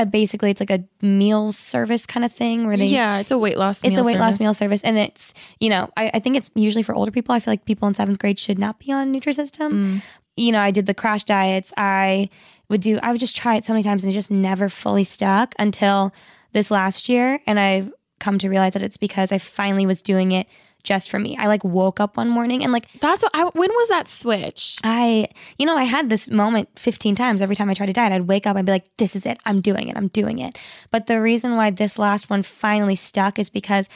a 0.00 0.06
basically 0.06 0.50
it's 0.50 0.60
like 0.60 0.70
a 0.70 0.82
meal 1.04 1.52
service 1.52 2.06
kind 2.06 2.24
of 2.24 2.32
thing 2.32 2.66
where 2.66 2.76
they 2.76 2.86
yeah, 2.86 3.18
it's 3.18 3.30
a 3.30 3.38
weight 3.38 3.58
loss. 3.58 3.80
it's 3.82 3.96
meal 3.96 4.00
a 4.00 4.06
weight 4.06 4.18
loss 4.18 4.34
service. 4.34 4.40
meal 4.40 4.54
service 4.54 4.82
and 4.84 4.96
it's 4.98 5.34
you 5.60 5.68
know 5.68 5.90
I, 5.96 6.10
I 6.14 6.18
think 6.18 6.36
it's 6.36 6.50
usually 6.54 6.82
for 6.82 6.94
older 6.94 7.10
people 7.10 7.34
i 7.34 7.40
feel 7.40 7.52
like 7.52 7.64
people 7.64 7.88
in 7.88 7.94
seventh 7.94 8.18
grade 8.18 8.38
should 8.38 8.58
not 8.58 8.78
be 8.78 8.92
on 8.92 9.12
nutrisystem 9.12 9.70
Mm. 9.72 10.02
you 10.36 10.52
know 10.52 10.60
i 10.60 10.70
did 10.70 10.86
the 10.86 10.94
crash 10.94 11.24
diets 11.24 11.72
i 11.76 12.28
would 12.68 12.80
do 12.80 12.98
i 13.02 13.10
would 13.10 13.20
just 13.20 13.36
try 13.36 13.56
it 13.56 13.64
so 13.64 13.72
many 13.72 13.82
times 13.82 14.02
and 14.02 14.10
it 14.12 14.14
just 14.14 14.30
never 14.30 14.68
fully 14.68 15.04
stuck 15.04 15.54
until 15.58 16.12
this 16.52 16.70
last 16.70 17.08
year 17.08 17.40
and 17.46 17.58
i've 17.60 17.92
come 18.20 18.38
to 18.38 18.48
realize 18.48 18.72
that 18.74 18.82
it's 18.82 18.96
because 18.96 19.32
i 19.32 19.38
finally 19.38 19.86
was 19.86 20.00
doing 20.02 20.32
it 20.32 20.46
just 20.88 21.10
for 21.10 21.18
me 21.18 21.36
i 21.36 21.46
like 21.46 21.62
woke 21.64 22.00
up 22.00 22.16
one 22.16 22.28
morning 22.28 22.64
and 22.64 22.72
like 22.72 22.88
That's 23.00 23.22
what 23.22 23.32
I. 23.34 23.44
When 23.44 23.70
was 23.70 23.88
that 23.88 24.08
switch? 24.08 24.78
I, 24.82 25.28
you 25.58 25.66
know, 25.66 25.76
I 25.76 25.84
had 25.84 26.10
this 26.10 26.28
moment 26.28 26.68
15 26.78 27.14
times 27.14 27.42
every 27.42 27.56
time 27.56 27.70
I 27.70 27.74
tried 27.74 27.86
to 27.86 27.92
diet. 27.92 28.12
I'd 28.12 28.28
wake 28.28 28.46
up, 28.46 28.56
I'd 28.56 28.66
be 28.66 28.72
like, 28.72 28.96
this 28.96 29.14
is 29.14 29.26
it. 29.26 29.38
I'm 29.44 29.60
doing 29.60 29.88
it. 29.88 29.96
I'm 29.96 30.08
doing 30.08 30.38
it. 30.38 30.56
But 30.90 31.06
the 31.06 31.20
reason 31.20 31.56
why 31.56 31.70
this 31.70 31.98
last 31.98 32.30
one 32.30 32.42
finally 32.42 32.96
stuck 32.96 33.38
is 33.38 33.50
because, 33.50 33.88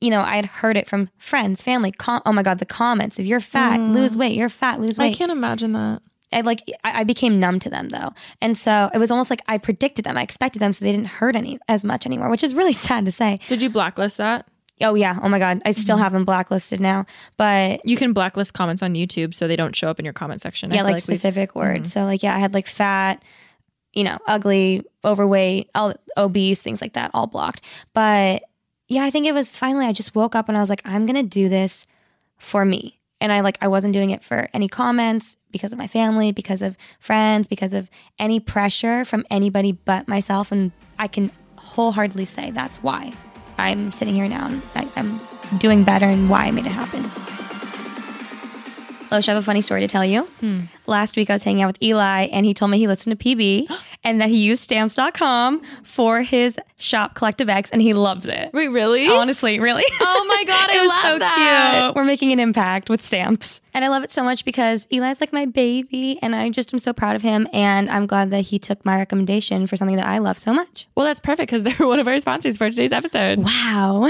you 0.00 0.10
know, 0.10 0.20
I 0.20 0.36
had 0.36 0.46
heard 0.46 0.76
it 0.76 0.88
from 0.88 1.10
friends, 1.18 1.62
family. 1.62 1.92
Com- 1.92 2.22
oh 2.26 2.32
my 2.32 2.42
God, 2.42 2.58
the 2.58 2.66
comments. 2.66 3.18
If 3.18 3.26
you're 3.26 3.40
fat, 3.40 3.78
mm. 3.78 3.92
lose 3.92 4.16
weight. 4.16 4.36
You're 4.36 4.48
fat, 4.48 4.80
lose 4.80 4.98
weight." 4.98 5.14
I 5.14 5.14
can't 5.14 5.32
imagine 5.32 5.72
that. 5.72 6.02
I 6.32 6.42
like, 6.42 6.62
I, 6.84 7.00
I 7.00 7.04
became 7.04 7.40
numb 7.40 7.58
to 7.60 7.70
them 7.70 7.88
though. 7.88 8.12
And 8.40 8.56
so 8.56 8.90
it 8.94 8.98
was 8.98 9.10
almost 9.10 9.30
like 9.30 9.42
I 9.48 9.58
predicted 9.58 10.04
them. 10.04 10.16
I 10.16 10.22
expected 10.22 10.60
them 10.60 10.72
so 10.72 10.84
they 10.84 10.92
didn't 10.92 11.08
hurt 11.08 11.34
any 11.34 11.58
as 11.68 11.82
much 11.82 12.06
anymore, 12.06 12.30
which 12.30 12.44
is 12.44 12.54
really 12.54 12.72
sad 12.88 13.04
to 13.06 13.12
say. 13.12 13.38
Did 13.48 13.62
you 13.62 13.70
blacklist 13.70 14.18
that? 14.18 14.46
Oh 14.82 14.94
yeah. 14.94 15.18
Oh 15.22 15.28
my 15.28 15.38
God. 15.38 15.60
I 15.64 15.70
Mm-hmm. 15.70 15.80
still 15.80 15.96
have 15.98 16.12
them 16.12 16.24
blacklisted 16.24 16.80
now. 16.80 17.06
But 17.36 17.80
You 17.84 17.96
can 17.96 18.12
blacklist 18.12 18.54
comments 18.54 18.82
on 18.82 18.94
YouTube 18.94 19.34
so 19.34 19.46
they 19.46 19.56
don't 19.56 19.76
show 19.76 19.88
up 19.88 19.98
in 19.98 20.04
your 20.04 20.14
comment 20.14 20.40
section. 20.40 20.70
Yeah, 20.72 20.82
like, 20.82 20.94
we've- 20.94 21.00
specific 21.00 21.54
words. 21.54 21.92
So 21.92 22.04
like 22.04 22.22
yeah, 22.22 22.34
I 22.34 22.38
had 22.38 22.54
like 22.54 22.66
fat, 22.66 23.22
you 23.92 24.04
know, 24.04 24.18
ugly, 24.26 24.84
overweight, 25.04 25.68
obese, 26.16 26.60
things 26.62 26.80
like 26.80 26.92
that, 26.94 27.10
all 27.14 27.26
blocked. 27.26 27.62
But 27.94 28.42
yeah, 28.88 29.04
I 29.04 29.10
think 29.10 29.26
it 29.26 29.32
was 29.32 29.56
finally 29.56 29.86
I 29.86 29.92
just 29.92 30.14
woke 30.14 30.34
up 30.34 30.48
and 30.48 30.56
I 30.56 30.60
was 30.60 30.70
like, 30.70 30.82
I'm 30.84 31.06
gonna 31.06 31.22
do 31.22 31.48
this 31.48 31.86
for 32.38 32.64
me. 32.64 32.98
And 33.20 33.30
I 33.32 33.40
like 33.40 33.58
I 33.60 33.68
wasn't 33.68 33.92
doing 33.92 34.10
it 34.10 34.24
for 34.24 34.48
any 34.54 34.66
comments 34.68 35.36
because 35.50 35.72
of 35.72 35.78
my 35.78 35.86
family, 35.86 36.32
because 36.32 36.62
of 36.62 36.76
friends, 37.00 37.46
because 37.48 37.74
of 37.74 37.90
any 38.18 38.40
pressure 38.40 39.04
from 39.04 39.24
anybody 39.30 39.72
but 39.72 40.08
myself. 40.08 40.50
And 40.50 40.72
I 40.98 41.06
can 41.06 41.30
wholeheartedly 41.56 42.24
say 42.24 42.50
that's 42.50 42.82
why 42.82 43.12
I'm 43.60 43.92
sitting 43.92 44.14
here 44.14 44.28
now 44.28 44.46
and 44.46 44.62
I, 44.74 44.88
I'm 44.96 45.20
doing 45.58 45.84
better 45.84 46.06
and 46.06 46.30
why 46.30 46.46
I 46.46 46.50
made 46.50 46.66
it 46.66 46.72
happen. 46.72 47.02
Losh, 49.10 49.28
I 49.28 49.32
have 49.32 49.42
a 49.42 49.44
funny 49.44 49.60
story 49.60 49.80
to 49.80 49.88
tell 49.88 50.04
you. 50.04 50.22
Hmm. 50.40 50.60
Last 50.86 51.16
week 51.16 51.30
I 51.30 51.32
was 51.32 51.42
hanging 51.42 51.62
out 51.62 51.66
with 51.66 51.82
Eli 51.82 52.26
and 52.26 52.46
he 52.46 52.54
told 52.54 52.70
me 52.70 52.78
he 52.78 52.86
listened 52.86 53.18
to 53.18 53.24
PB 53.24 53.66
and 54.04 54.20
that 54.20 54.28
he 54.28 54.38
used 54.38 54.62
stamps.com 54.62 55.62
for 55.82 56.22
his 56.22 56.58
shop 56.80 57.14
Collective 57.14 57.48
X, 57.48 57.70
and 57.70 57.80
he 57.80 57.94
loves 57.94 58.26
it. 58.26 58.50
Wait, 58.52 58.68
really? 58.68 59.08
Honestly, 59.08 59.60
really. 59.60 59.84
Oh 60.00 60.24
my 60.28 60.44
god, 60.46 60.68
I 60.70 60.86
love 60.86 61.02
so 61.02 61.18
that. 61.18 61.82
cute. 61.84 61.96
We're 61.96 62.04
making 62.04 62.32
an 62.32 62.40
impact 62.40 62.88
with 62.88 63.02
stamps. 63.02 63.60
And 63.72 63.84
I 63.84 63.88
love 63.88 64.02
it 64.02 64.10
so 64.10 64.24
much 64.24 64.44
because 64.44 64.88
Eli's 64.90 65.20
like 65.20 65.32
my 65.32 65.46
baby 65.46 66.18
and 66.22 66.34
I 66.34 66.50
just 66.50 66.72
am 66.74 66.80
so 66.80 66.92
proud 66.92 67.14
of 67.14 67.22
him 67.22 67.46
and 67.52 67.88
I'm 67.88 68.06
glad 68.06 68.30
that 68.30 68.40
he 68.40 68.58
took 68.58 68.84
my 68.84 68.96
recommendation 68.96 69.68
for 69.68 69.76
something 69.76 69.96
that 69.96 70.06
I 70.08 70.18
love 70.18 70.38
so 70.38 70.52
much. 70.52 70.88
Well, 70.96 71.06
that's 71.06 71.20
perfect 71.20 71.50
because 71.50 71.62
they're 71.78 71.86
one 71.86 72.00
of 72.00 72.08
our 72.08 72.18
sponsors 72.18 72.56
for 72.56 72.68
today's 72.68 72.90
episode. 72.90 73.38
Wow. 73.38 74.08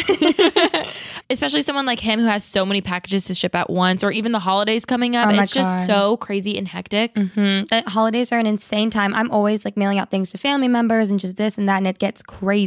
Especially 1.31 1.61
someone 1.61 1.85
like 1.85 2.01
him 2.01 2.21
who 2.21 2.27
has 2.27 2.43
so 2.43 2.65
many 2.65 2.81
packages 2.81 3.25
to 3.27 3.35
ship 3.35 3.55
at 3.55 3.69
once, 3.69 4.03
or 4.03 4.11
even 4.11 4.33
the 4.33 4.39
holidays 4.39 4.87
coming 4.87 5.15
up. 5.15 5.31
Oh 5.31 5.41
it's 5.41 5.53
just 5.53 5.87
so 5.87 6.17
crazy 6.17 6.57
and 6.57 6.67
hectic. 6.67 7.15
Mm, 7.15 7.69
the 7.69 7.89
holidays 7.91 8.33
are 8.33 8.39
an 8.39 8.47
insane 8.47 8.91
time. 8.91 9.15
I'm 9.15 9.31
always 9.31 9.65
like 9.67 9.77
mailing 9.77 9.99
out 9.99 10.11
things 10.11 10.31
to 10.31 10.39
family 10.39 10.69
members 10.69 11.11
and 11.11 11.21
just 11.21 11.37
this 11.37 11.59
and 11.59 11.69
that 11.69 11.77
and 11.79 11.87
it 11.87 11.99
gets 11.99 12.23
crazy. 12.23 12.60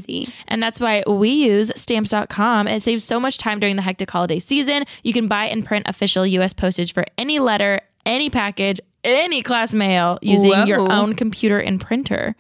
And 0.47 0.61
that's 0.61 0.79
why 0.79 1.03
we 1.07 1.29
use 1.29 1.71
stamps.com. 1.75 2.67
It 2.67 2.81
saves 2.81 3.03
so 3.03 3.19
much 3.19 3.37
time 3.37 3.59
during 3.59 3.75
the 3.75 3.81
hectic 3.81 4.09
holiday 4.09 4.39
season. 4.39 4.83
You 5.03 5.13
can 5.13 5.27
buy 5.27 5.45
and 5.45 5.65
print 5.65 5.87
official 5.87 6.25
US 6.25 6.53
postage 6.53 6.93
for 6.93 7.05
any 7.17 7.39
letter, 7.39 7.79
any 8.05 8.29
package, 8.29 8.79
any 9.03 9.41
class 9.41 9.73
mail 9.73 10.19
using 10.21 10.67
your 10.67 10.91
own 10.91 11.13
computer 11.13 11.59
and 11.59 11.79
printer 11.79 12.35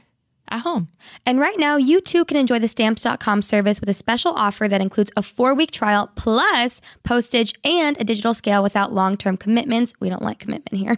at 0.49 0.61
home. 0.61 0.89
And 1.25 1.39
right 1.39 1.57
now, 1.57 1.77
you 1.77 2.01
too 2.01 2.25
can 2.25 2.37
enjoy 2.37 2.59
the 2.59 2.67
stamps.com 2.67 3.41
service 3.41 3.79
with 3.79 3.89
a 3.89 3.93
special 3.93 4.33
offer 4.33 4.67
that 4.67 4.81
includes 4.81 5.11
a 5.17 5.21
four 5.21 5.53
week 5.53 5.71
trial 5.71 6.11
plus 6.15 6.81
postage 7.03 7.53
and 7.63 7.99
a 7.99 8.03
digital 8.03 8.33
scale 8.33 8.61
without 8.63 8.93
long 8.93 9.17
term 9.17 9.37
commitments. 9.37 9.93
We 9.99 10.09
don't 10.09 10.21
like 10.23 10.39
commitment 10.39 10.75
here. 10.75 10.97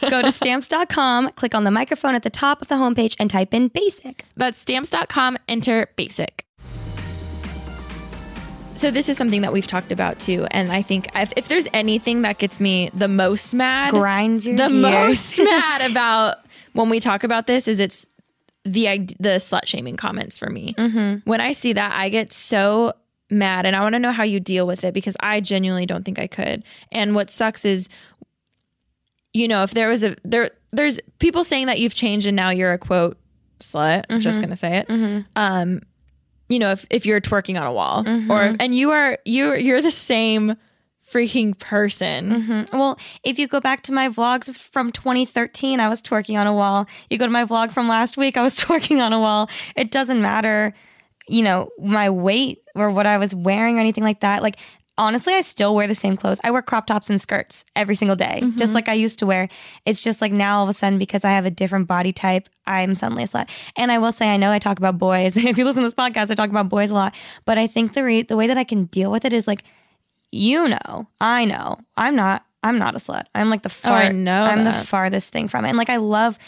Go 0.10 0.22
to 0.22 0.32
stamps.com, 0.32 1.30
click 1.32 1.54
on 1.54 1.64
the 1.64 1.70
microphone 1.70 2.14
at 2.14 2.22
the 2.22 2.30
top 2.30 2.62
of 2.62 2.68
the 2.68 2.76
homepage, 2.76 3.16
and 3.18 3.30
type 3.30 3.54
in 3.54 3.68
basic. 3.68 4.24
That's 4.36 4.58
stamps.com, 4.58 5.36
enter 5.48 5.90
basic. 5.96 6.44
So 8.76 8.90
this 8.90 9.10
is 9.10 9.18
something 9.18 9.42
that 9.42 9.52
we've 9.52 9.66
talked 9.66 9.92
about 9.92 10.18
too, 10.18 10.46
and 10.52 10.72
I 10.72 10.80
think 10.80 11.08
if, 11.14 11.34
if 11.36 11.48
there's 11.48 11.68
anything 11.74 12.22
that 12.22 12.38
gets 12.38 12.60
me 12.60 12.90
the 12.94 13.08
most 13.08 13.52
mad, 13.52 13.90
Grinds 13.90 14.46
your 14.46 14.56
the 14.56 14.68
gears. 14.68 14.82
most 14.82 15.38
mad 15.44 15.90
about 15.90 16.36
when 16.72 16.88
we 16.88 16.98
talk 16.98 17.22
about 17.22 17.46
this 17.46 17.68
is 17.68 17.78
it's 17.78 18.06
the 18.64 18.98
the 19.18 19.38
slut 19.38 19.66
shaming 19.66 19.96
comments 19.96 20.38
for 20.38 20.50
me. 20.50 20.74
Mm-hmm. 20.76 21.28
When 21.30 21.40
I 21.40 21.52
see 21.52 21.72
that, 21.72 21.92
I 21.98 22.08
get 22.08 22.32
so 22.32 22.92
mad, 23.30 23.64
and 23.66 23.74
I 23.76 23.80
want 23.80 23.94
to 23.94 23.98
know 23.98 24.12
how 24.12 24.24
you 24.24 24.40
deal 24.40 24.66
with 24.66 24.84
it 24.84 24.92
because 24.94 25.16
I 25.20 25.40
genuinely 25.40 25.86
don't 25.86 26.04
think 26.04 26.18
I 26.18 26.26
could. 26.26 26.62
And 26.92 27.14
what 27.14 27.30
sucks 27.30 27.64
is, 27.64 27.88
you 29.32 29.48
know, 29.48 29.62
if 29.62 29.70
there 29.72 29.88
was 29.88 30.04
a 30.04 30.16
there, 30.24 30.50
there's 30.72 31.00
people 31.18 31.44
saying 31.44 31.66
that 31.66 31.78
you've 31.78 31.94
changed 31.94 32.26
and 32.26 32.36
now 32.36 32.50
you're 32.50 32.72
a 32.72 32.78
quote 32.78 33.18
slut. 33.60 34.04
I'm 34.08 34.16
Mm-hmm. 34.16 34.20
just 34.20 34.40
gonna 34.40 34.56
say 34.56 34.78
it. 34.86 35.24
Um, 35.36 35.80
you 36.48 36.58
know, 36.58 36.72
if 36.72 36.84
if 36.90 37.06
you're 37.06 37.20
twerking 37.20 37.58
on 37.60 37.66
a 37.66 37.72
wall, 37.72 38.04
Mm-hmm. 38.04 38.30
or 38.30 38.56
and 38.58 38.74
you 38.74 38.90
are 38.90 39.16
you 39.24 39.54
you're 39.54 39.82
the 39.82 39.90
same 39.92 40.56
freaking 41.12 41.58
person. 41.58 42.30
Mm-hmm. 42.30 42.78
Well, 42.78 42.98
if 43.24 43.38
you 43.38 43.48
go 43.48 43.60
back 43.60 43.82
to 43.84 43.92
my 43.92 44.08
vlogs 44.08 44.54
from 44.54 44.92
2013, 44.92 45.80
I 45.80 45.88
was 45.88 46.02
twerking 46.02 46.38
on 46.38 46.46
a 46.46 46.54
wall. 46.54 46.86
You 47.08 47.18
go 47.18 47.26
to 47.26 47.32
my 47.32 47.44
vlog 47.44 47.72
from 47.72 47.88
last 47.88 48.16
week, 48.16 48.36
I 48.36 48.42
was 48.42 48.54
twerking 48.60 49.00
on 49.00 49.12
a 49.12 49.20
wall. 49.20 49.50
It 49.76 49.90
doesn't 49.90 50.20
matter, 50.20 50.74
you 51.28 51.42
know, 51.42 51.70
my 51.78 52.10
weight 52.10 52.62
or 52.74 52.90
what 52.90 53.06
I 53.06 53.18
was 53.18 53.34
wearing 53.34 53.76
or 53.76 53.80
anything 53.80 54.04
like 54.04 54.20
that. 54.20 54.42
Like, 54.42 54.56
honestly, 55.00 55.32
I 55.32 55.40
still 55.40 55.74
wear 55.74 55.86
the 55.86 55.94
same 55.94 56.16
clothes. 56.16 56.38
I 56.44 56.50
wear 56.50 56.62
crop 56.62 56.86
tops 56.86 57.08
and 57.08 57.20
skirts 57.20 57.64
every 57.74 57.94
single 57.94 58.16
day, 58.16 58.40
just 58.40 58.56
mm-hmm. 58.56 58.74
like 58.74 58.88
I 58.88 58.92
used 58.92 59.18
to 59.20 59.26
wear. 59.26 59.48
It's 59.86 60.02
just 60.02 60.20
like 60.20 60.30
now 60.30 60.58
all 60.58 60.64
of 60.64 60.68
a 60.68 60.74
sudden, 60.74 60.98
because 60.98 61.24
I 61.24 61.30
have 61.30 61.46
a 61.46 61.50
different 61.50 61.88
body 61.88 62.12
type, 62.12 62.48
I'm 62.66 62.94
suddenly 62.94 63.24
a 63.24 63.28
slut. 63.28 63.48
And 63.76 63.90
I 63.90 63.98
will 63.98 64.12
say, 64.12 64.28
I 64.28 64.36
know 64.36 64.52
I 64.52 64.58
talk 64.58 64.78
about 64.78 64.98
boys. 64.98 65.36
if 65.38 65.58
you 65.58 65.64
listen 65.64 65.82
to 65.82 65.86
this 65.86 65.94
podcast, 65.94 66.30
I 66.30 66.34
talk 66.34 66.50
about 66.50 66.68
boys 66.68 66.90
a 66.90 66.94
lot. 66.94 67.14
But 67.46 67.58
I 67.58 67.66
think 67.66 67.94
the 67.94 68.04
re- 68.04 68.22
the 68.22 68.36
way 68.36 68.46
that 68.46 68.58
I 68.58 68.64
can 68.64 68.84
deal 68.84 69.10
with 69.10 69.24
it 69.24 69.32
is 69.32 69.48
like, 69.48 69.64
you 70.32 70.68
know, 70.68 71.08
I 71.20 71.44
know, 71.44 71.78
I'm 71.96 72.16
not, 72.16 72.44
I'm 72.62 72.78
not 72.78 72.94
a 72.94 72.98
slut. 72.98 73.24
I'm 73.34 73.50
like 73.50 73.62
the 73.62 73.68
oh, 73.68 73.88
far, 73.88 73.96
I 73.98 74.12
know 74.12 74.42
I'm 74.42 74.64
that. 74.64 74.80
the 74.80 74.86
farthest 74.86 75.30
thing 75.30 75.48
from 75.48 75.64
it. 75.64 75.70
And 75.70 75.78
like, 75.78 75.90
I 75.90 75.96
love 75.96 76.38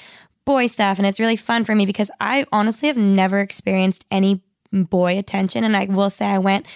boy 0.45 0.67
stuff, 0.67 0.99
and 0.99 1.07
it's 1.07 1.21
really 1.21 1.37
fun 1.37 1.65
for 1.65 1.75
me 1.75 1.87
because 1.87 2.11
I 2.21 2.47
honestly 2.53 2.89
have 2.89 2.97
never 2.97 3.41
experienced 3.41 4.05
any 4.11 4.43
boy 4.73 5.19
attention. 5.19 5.65
And 5.65 5.77
I 5.77 5.87
will 5.87 6.11
say, 6.11 6.27
I 6.27 6.39
went 6.39 6.67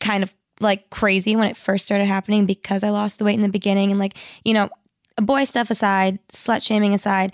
kind 0.00 0.22
of 0.22 0.32
like 0.60 0.90
crazy 0.90 1.36
when 1.36 1.48
it 1.48 1.56
first 1.56 1.84
started 1.84 2.06
happening 2.06 2.46
because 2.46 2.82
I 2.82 2.90
lost 2.90 3.18
the 3.18 3.24
weight 3.24 3.34
in 3.34 3.42
the 3.42 3.48
beginning. 3.48 3.90
And 3.90 3.98
like, 3.98 4.16
you 4.44 4.54
know, 4.54 4.68
boy 5.16 5.44
stuff 5.44 5.70
aside, 5.70 6.18
slut 6.28 6.62
shaming 6.62 6.94
aside, 6.94 7.32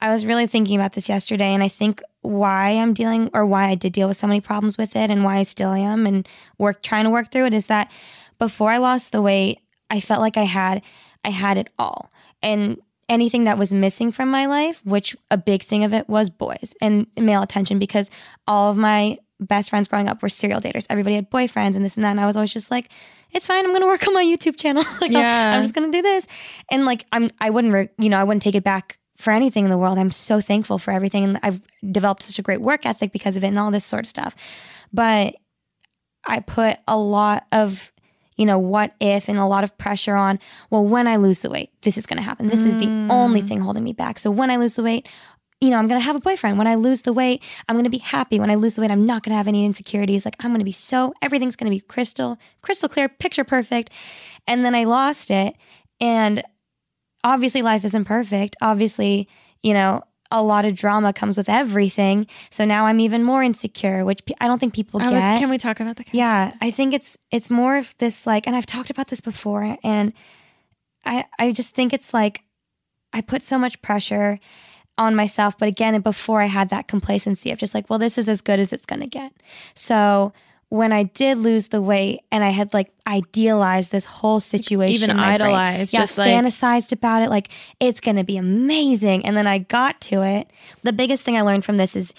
I 0.00 0.10
was 0.10 0.26
really 0.26 0.46
thinking 0.46 0.76
about 0.76 0.92
this 0.92 1.08
yesterday. 1.08 1.54
And 1.54 1.62
I 1.62 1.68
think 1.68 2.02
why 2.26 2.70
I'm 2.70 2.92
dealing 2.94 3.30
or 3.32 3.46
why 3.46 3.68
I 3.68 3.74
did 3.74 3.92
deal 3.92 4.08
with 4.08 4.16
so 4.16 4.26
many 4.26 4.40
problems 4.40 4.76
with 4.76 4.96
it 4.96 5.10
and 5.10 5.24
why 5.24 5.36
I 5.38 5.42
still 5.42 5.72
am 5.72 6.06
and 6.06 6.26
work 6.58 6.82
trying 6.82 7.04
to 7.04 7.10
work 7.10 7.30
through 7.30 7.46
it 7.46 7.54
is 7.54 7.66
that 7.66 7.90
before 8.38 8.70
I 8.70 8.78
lost 8.78 9.12
the 9.12 9.22
weight, 9.22 9.60
I 9.90 10.00
felt 10.00 10.20
like 10.20 10.36
I 10.36 10.44
had 10.44 10.82
I 11.24 11.30
had 11.30 11.58
it 11.58 11.68
all. 11.78 12.10
And 12.42 12.80
anything 13.08 13.44
that 13.44 13.58
was 13.58 13.72
missing 13.72 14.12
from 14.12 14.30
my 14.30 14.46
life, 14.46 14.80
which 14.84 15.16
a 15.30 15.38
big 15.38 15.62
thing 15.62 15.84
of 15.84 15.94
it 15.94 16.08
was 16.08 16.30
boys 16.30 16.74
and 16.80 17.06
male 17.16 17.42
attention 17.42 17.78
because 17.78 18.10
all 18.46 18.70
of 18.70 18.76
my 18.76 19.18
best 19.38 19.70
friends 19.70 19.88
growing 19.88 20.08
up 20.08 20.22
were 20.22 20.28
serial 20.28 20.60
daters. 20.60 20.86
Everybody 20.88 21.14
had 21.14 21.30
boyfriends 21.30 21.76
and 21.76 21.84
this 21.84 21.96
and 21.96 22.04
that. 22.04 22.10
And 22.12 22.20
I 22.20 22.26
was 22.26 22.36
always 22.36 22.52
just 22.52 22.70
like, 22.70 22.90
it's 23.32 23.46
fine. 23.46 23.64
I'm 23.64 23.70
going 23.70 23.82
to 23.82 23.86
work 23.86 24.06
on 24.08 24.14
my 24.14 24.24
YouTube 24.24 24.56
channel. 24.56 24.82
like, 25.00 25.12
Yeah. 25.12 25.54
I'm 25.54 25.62
just 25.62 25.74
going 25.74 25.90
to 25.90 25.96
do 25.96 26.02
this. 26.02 26.26
And 26.70 26.84
like, 26.84 27.04
I'm, 27.12 27.30
I 27.40 27.50
wouldn't, 27.50 27.72
re- 27.72 27.88
you 27.98 28.08
know, 28.08 28.18
I 28.18 28.24
wouldn't 28.24 28.42
take 28.42 28.54
it 28.54 28.64
back 28.64 28.98
for 29.18 29.32
anything 29.32 29.64
in 29.64 29.70
the 29.70 29.78
world. 29.78 29.98
I'm 29.98 30.10
so 30.10 30.40
thankful 30.40 30.78
for 30.78 30.90
everything. 30.90 31.24
And 31.24 31.40
I've 31.42 31.60
developed 31.90 32.22
such 32.22 32.38
a 32.38 32.42
great 32.42 32.60
work 32.60 32.84
ethic 32.84 33.12
because 33.12 33.36
of 33.36 33.44
it 33.44 33.48
and 33.48 33.58
all 33.58 33.70
this 33.70 33.84
sort 33.84 34.04
of 34.04 34.08
stuff. 34.08 34.34
But 34.92 35.36
I 36.26 36.40
put 36.40 36.78
a 36.86 36.96
lot 36.96 37.46
of, 37.52 37.92
you 38.36 38.44
know, 38.44 38.58
what 38.58 38.94
if 39.00 39.28
and 39.28 39.38
a 39.38 39.46
lot 39.46 39.64
of 39.64 39.76
pressure 39.78 40.16
on, 40.16 40.38
well, 40.70 40.84
when 40.84 41.06
I 41.06 41.16
lose 41.16 41.40
the 41.40 41.50
weight, 41.50 41.70
this 41.82 41.96
is 41.96 42.06
going 42.06 42.18
to 42.18 42.22
happen. 42.22 42.48
This 42.48 42.64
is 42.64 42.76
the 42.76 42.86
mm. 42.86 43.10
only 43.10 43.40
thing 43.40 43.60
holding 43.60 43.84
me 43.84 43.92
back. 43.92 44.18
So 44.18 44.30
when 44.30 44.50
I 44.50 44.56
lose 44.56 44.74
the 44.74 44.82
weight, 44.82 45.08
you 45.60 45.70
know, 45.70 45.78
I'm 45.78 45.88
going 45.88 45.98
to 45.98 46.04
have 46.04 46.16
a 46.16 46.20
boyfriend. 46.20 46.58
When 46.58 46.66
I 46.66 46.74
lose 46.74 47.02
the 47.02 47.14
weight, 47.14 47.42
I'm 47.66 47.76
going 47.76 47.84
to 47.84 47.90
be 47.90 47.98
happy. 47.98 48.38
When 48.38 48.50
I 48.50 48.56
lose 48.56 48.74
the 48.74 48.82
weight, 48.82 48.90
I'm 48.90 49.06
not 49.06 49.22
going 49.22 49.30
to 49.30 49.36
have 49.36 49.48
any 49.48 49.64
insecurities. 49.64 50.26
Like 50.26 50.36
I'm 50.40 50.50
going 50.50 50.58
to 50.58 50.66
be 50.66 50.72
so, 50.72 51.14
everything's 51.22 51.56
going 51.56 51.70
to 51.70 51.74
be 51.74 51.80
crystal, 51.80 52.38
crystal 52.60 52.90
clear, 52.90 53.08
picture 53.08 53.44
perfect. 53.44 53.90
And 54.46 54.66
then 54.66 54.74
I 54.74 54.84
lost 54.84 55.30
it. 55.30 55.56
And 55.98 56.42
obviously 57.26 57.60
life 57.60 57.84
isn't 57.84 58.04
perfect. 58.04 58.56
Obviously, 58.62 59.28
you 59.62 59.74
know, 59.74 60.02
a 60.30 60.42
lot 60.42 60.64
of 60.64 60.74
drama 60.74 61.12
comes 61.12 61.36
with 61.36 61.48
everything. 61.48 62.26
So 62.50 62.64
now 62.64 62.86
I'm 62.86 63.00
even 63.00 63.22
more 63.22 63.42
insecure, 63.42 64.04
which 64.04 64.24
pe- 64.24 64.34
I 64.40 64.46
don't 64.46 64.58
think 64.58 64.74
people 64.74 65.00
get. 65.00 65.12
was, 65.12 65.40
can 65.40 65.50
we 65.50 65.58
talk 65.58 65.80
about 65.80 65.96
that? 65.96 66.06
Yeah, 66.12 66.54
I 66.60 66.70
think 66.70 66.94
it's 66.94 67.18
it's 67.30 67.50
more 67.50 67.76
of 67.76 67.96
this 67.98 68.26
like, 68.26 68.46
and 68.46 68.56
I've 68.56 68.66
talked 68.66 68.90
about 68.90 69.08
this 69.08 69.20
before, 69.20 69.76
and 69.82 70.12
I 71.04 71.24
I 71.38 71.52
just 71.52 71.74
think 71.74 71.92
it's 71.92 72.14
like 72.14 72.42
I 73.12 73.20
put 73.20 73.42
so 73.42 73.58
much 73.58 73.80
pressure 73.82 74.38
on 74.98 75.14
myself, 75.14 75.58
but 75.58 75.68
again, 75.68 76.00
before 76.00 76.40
I 76.40 76.46
had 76.46 76.70
that 76.70 76.88
complacency 76.88 77.50
of 77.50 77.58
just 77.58 77.74
like, 77.74 77.90
well, 77.90 77.98
this 77.98 78.16
is 78.16 78.28
as 78.28 78.40
good 78.40 78.58
as 78.58 78.72
it's 78.72 78.86
gonna 78.86 79.06
get. 79.06 79.32
So 79.74 80.32
when 80.68 80.92
I 80.92 81.04
did 81.04 81.38
lose 81.38 81.68
the 81.68 81.80
weight, 81.80 82.22
and 82.32 82.42
I 82.42 82.50
had 82.50 82.74
like 82.74 82.90
idealized 83.06 83.92
this 83.92 84.04
whole 84.04 84.40
situation, 84.40 84.94
Even 85.04 85.10
in 85.10 85.16
my 85.16 85.38
brain. 85.38 85.48
idolized, 85.48 85.94
yeah, 85.94 86.00
just 86.00 86.18
like- 86.18 86.28
fantasized 86.30 86.90
about 86.92 87.22
it, 87.22 87.30
like 87.30 87.50
it's 87.78 88.00
gonna 88.00 88.24
be 88.24 88.36
amazing, 88.36 89.24
and 89.24 89.36
then 89.36 89.46
I 89.46 89.58
got 89.58 90.00
to 90.02 90.22
it. 90.22 90.50
The 90.82 90.92
biggest 90.92 91.22
thing 91.24 91.36
I 91.36 91.42
learned 91.42 91.64
from 91.64 91.76
this 91.76 91.94
is 91.94 92.14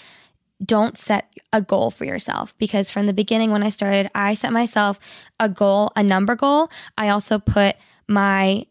don't 0.66 0.98
set 0.98 1.32
a 1.54 1.62
goal 1.62 1.92
for 1.92 2.04
yourself 2.06 2.58
because 2.58 2.90
from 2.90 3.06
the 3.06 3.14
beginning 3.14 3.52
when 3.52 3.62
I 3.64 3.70
started, 3.70 4.10
I 4.16 4.34
set 4.34 4.52
myself 4.52 4.98
a 5.40 5.48
goal, 5.50 5.92
a 5.96 6.02
number 6.02 6.36
goal. 6.36 6.72
I 6.98 7.10
also 7.10 7.38
put 7.38 7.76
my 8.08 8.66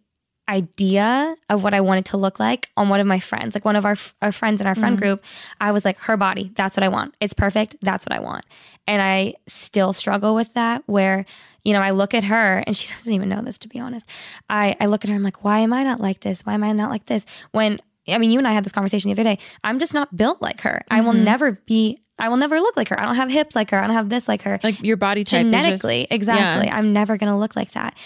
idea 0.49 1.37
of 1.49 1.63
what 1.63 1.75
I 1.75 1.81
wanted 1.81 2.07
to 2.07 2.17
look 2.17 2.39
like 2.39 2.71
on 2.77 2.89
one 2.89 3.01
of 3.01 3.07
my 3.07 3.19
friends, 3.19 3.55
like 3.55 3.65
one 3.65 3.77
of 3.77 3.85
our, 3.85 3.97
our 4.23 4.33
friends 4.33 4.61
in 4.61 4.67
our 4.67 4.75
friend 4.75 4.97
mm. 4.97 5.01
group. 5.01 5.25
I 5.61 5.73
was 5.73 5.85
like, 5.85 5.99
her 5.99 6.17
body, 6.17 6.53
that's 6.55 6.77
what 6.77 6.85
I 6.85 6.89
want. 6.89 7.15
It's 7.21 7.35
perfect. 7.35 7.77
That's 7.81 8.05
what 8.07 8.17
I 8.17 8.21
want. 8.21 8.45
And 8.87 9.03
I 9.03 9.35
still 9.47 9.93
struggle 9.93 10.35
with 10.35 10.55
that 10.55 10.83
where, 10.87 11.27
you 11.65 11.73
know, 11.73 11.81
I 11.81 11.91
look 11.91 12.15
at 12.15 12.25
her 12.25 12.63
and 12.67 12.77
she 12.77 12.93
doesn't 12.95 13.13
even 13.13 13.29
know 13.29 13.43
this 13.43 13.59
to 13.59 13.69
be 13.69 13.81
honest. 13.81 14.07
I, 14.49 14.77
I 14.81 14.87
look 14.87 15.05
at 15.05 15.11
her, 15.11 15.17
I'm 15.17 15.23
like, 15.23 15.45
why 15.45 15.59
am 15.61 15.73
I 15.73 15.83
not 15.83 16.01
like 16.01 16.21
this? 16.21 16.47
Why 16.47 16.55
am 16.55 16.63
I 16.63 16.73
not 16.73 16.91
like 16.91 17.07
this? 17.07 17.27
When 17.51 17.81
I 18.09 18.19
mean, 18.19 18.31
you 18.31 18.39
and 18.39 18.47
I 18.47 18.53
had 18.53 18.65
this 18.65 18.73
conversation 18.73 19.09
the 19.09 19.21
other 19.21 19.25
day. 19.25 19.39
I'm 19.65 19.79
just 19.81 19.93
not 19.93 20.17
built 20.17 20.41
like 20.41 20.61
her. 20.61 20.83
I 20.89 21.01
will 21.01 21.13
mm-hmm. 21.13 21.25
never 21.25 21.53
be. 21.67 22.01
I 22.19 22.29
will 22.29 22.37
never 22.37 22.61
look 22.61 22.77
like 22.77 22.89
her. 22.89 23.01
I 23.01 23.05
don't 23.05 23.17
have 23.17 23.31
hips 23.31 23.57
like 23.57 23.71
her. 23.71 23.79
I 23.79 23.87
don't 23.87 23.97
have 23.97 24.09
this 24.09 24.29
like 24.29 24.43
her. 24.43 24.59
Like 24.63 24.81
your 24.81 24.97
body 24.97 25.25
type 25.25 25.45
is 25.45 25.53
just- 25.53 25.65
Genetically, 25.65 26.07
exactly. 26.09 26.67
Yeah. 26.69 26.77
I'm 26.77 26.93
never 26.93 27.17
going 27.17 27.33
to 27.33 27.37
look 27.37 27.57
like 27.57 27.73
that. 27.73 27.97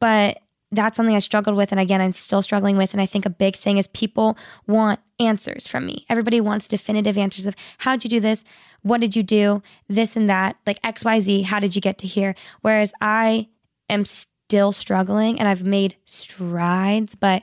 But 0.00 0.38
that's 0.70 0.96
something 0.96 1.16
I 1.16 1.20
struggled 1.20 1.56
with, 1.56 1.72
and 1.72 1.80
again, 1.80 2.00
I'm 2.00 2.12
still 2.12 2.42
struggling 2.42 2.76
with. 2.76 2.92
And 2.92 3.00
I 3.00 3.06
think 3.06 3.24
a 3.24 3.30
big 3.30 3.56
thing 3.56 3.78
is 3.78 3.86
people 3.88 4.36
want 4.66 5.00
answers 5.18 5.66
from 5.66 5.86
me. 5.86 6.04
Everybody 6.08 6.40
wants 6.40 6.68
definitive 6.68 7.16
answers 7.16 7.46
of 7.46 7.54
how'd 7.78 8.04
you 8.04 8.10
do 8.10 8.20
this, 8.20 8.44
what 8.82 9.00
did 9.00 9.16
you 9.16 9.22
do, 9.22 9.62
this 9.88 10.16
and 10.16 10.28
that, 10.28 10.56
like 10.66 10.78
X, 10.84 11.04
Y, 11.04 11.20
Z. 11.20 11.42
How 11.42 11.58
did 11.58 11.74
you 11.74 11.80
get 11.80 11.98
to 11.98 12.06
here? 12.06 12.34
Whereas 12.60 12.92
I 13.00 13.48
am 13.88 14.04
still 14.04 14.72
struggling, 14.72 15.38
and 15.38 15.48
I've 15.48 15.62
made 15.62 15.96
strides, 16.04 17.14
but 17.14 17.42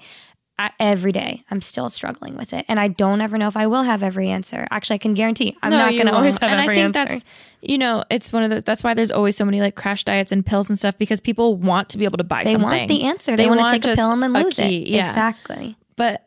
I, 0.58 0.72
every 0.80 1.12
day 1.12 1.44
I'm 1.52 1.60
still 1.62 1.90
struggling 1.90 2.38
with 2.38 2.54
it, 2.54 2.64
and 2.70 2.80
I 2.80 2.88
don't 2.88 3.20
ever 3.20 3.38
know 3.38 3.48
if 3.50 3.58
I 3.58 3.68
will 3.68 3.84
have 3.84 4.02
every 4.04 4.30
answer. 4.30 4.68
Actually, 4.72 4.96
I 4.96 4.98
can 5.00 5.14
guarantee 5.14 5.58
I'm 5.62 5.72
No, 5.72 5.78
not 5.80 5.92
going 5.92 6.06
to 6.06 6.14
always 6.14 6.34
have 6.38 6.44
and 6.44 6.62
every 6.62 6.76
I 6.76 6.84
think 6.84 6.96
answer. 6.96 7.14
that's 7.16 7.26
you 7.62 7.78
know 7.78 8.04
it's 8.10 8.32
one 8.32 8.44
of 8.44 8.50
the 8.50 8.62
that's 8.62 8.84
why 8.84 8.94
there's 8.94 9.12
always 9.12 9.36
so 9.36 9.44
many 9.44 9.60
like 9.60 9.76
crash 9.76 10.04
diets 10.06 10.32
and 10.32 10.46
pills 10.46 10.70
and 10.70 10.78
stuff 10.80 10.98
because 10.98 11.20
people 11.20 11.56
want 11.58 11.90
to 11.90 11.98
be 11.98 12.06
able 12.06 12.18
to 12.20 12.24
buy 12.24 12.44
they 12.46 12.54
something. 12.54 12.70
want 12.70 12.88
the 12.88 13.04
answer. 13.04 13.36
They, 13.36 13.48
want 13.50 13.60
to 13.60 13.72
take 13.72 13.86
a 13.94 13.96
pill 13.96 14.12
and 14.12 14.24
then 14.24 14.32
lose 14.34 14.54
key. 14.56 14.84
it. 14.84 14.88
Yeah, 14.88 15.10
Exactly. 15.10 15.76
But 15.98 16.26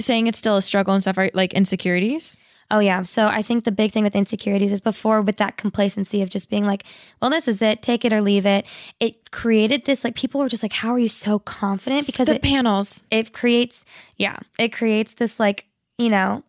saying 0.00 0.26
it's 0.26 0.38
still 0.38 0.56
a 0.56 0.62
struggle 0.62 0.92
and 0.94 1.00
stuff 1.02 1.16
are 1.18 1.30
like 1.34 1.52
insecurities. 1.54 2.36
Oh 2.74 2.80
yeah. 2.80 3.04
So 3.04 3.28
I 3.28 3.40
think 3.40 3.62
the 3.62 3.70
big 3.70 3.92
thing 3.92 4.02
with 4.02 4.16
insecurities 4.16 4.72
is 4.72 4.80
before 4.80 5.22
with 5.22 5.36
that 5.36 5.56
complacency 5.56 6.22
of 6.22 6.28
just 6.28 6.50
being 6.50 6.66
like, 6.66 6.82
well, 7.22 7.30
this 7.30 7.46
is 7.46 7.62
it, 7.62 7.82
take 7.82 8.04
it 8.04 8.12
or 8.12 8.20
leave 8.20 8.46
it. 8.46 8.66
It 8.98 9.30
created 9.30 9.84
this 9.84 10.02
like 10.02 10.16
people 10.16 10.40
were 10.40 10.48
just 10.48 10.64
like, 10.64 10.72
how 10.72 10.90
are 10.90 10.98
you 10.98 11.08
so 11.08 11.38
confident? 11.38 12.04
Because 12.04 12.26
The 12.26 12.34
it, 12.34 12.42
panels. 12.42 13.04
it 13.12 13.32
creates, 13.32 13.84
yeah, 14.16 14.38
it 14.58 14.72
creates 14.72 15.14
this 15.14 15.38
like, 15.38 15.66
you 15.98 16.10
know, 16.10 16.42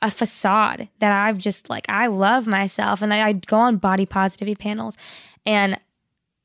a 0.00 0.10
facade 0.10 0.88
that 1.00 1.12
I've 1.12 1.36
just 1.36 1.68
like, 1.68 1.84
I 1.90 2.06
love 2.06 2.46
myself. 2.46 3.02
And 3.02 3.12
I, 3.12 3.28
I 3.28 3.32
go 3.34 3.58
on 3.58 3.76
body 3.76 4.06
positivity 4.06 4.54
panels 4.54 4.96
and 5.44 5.78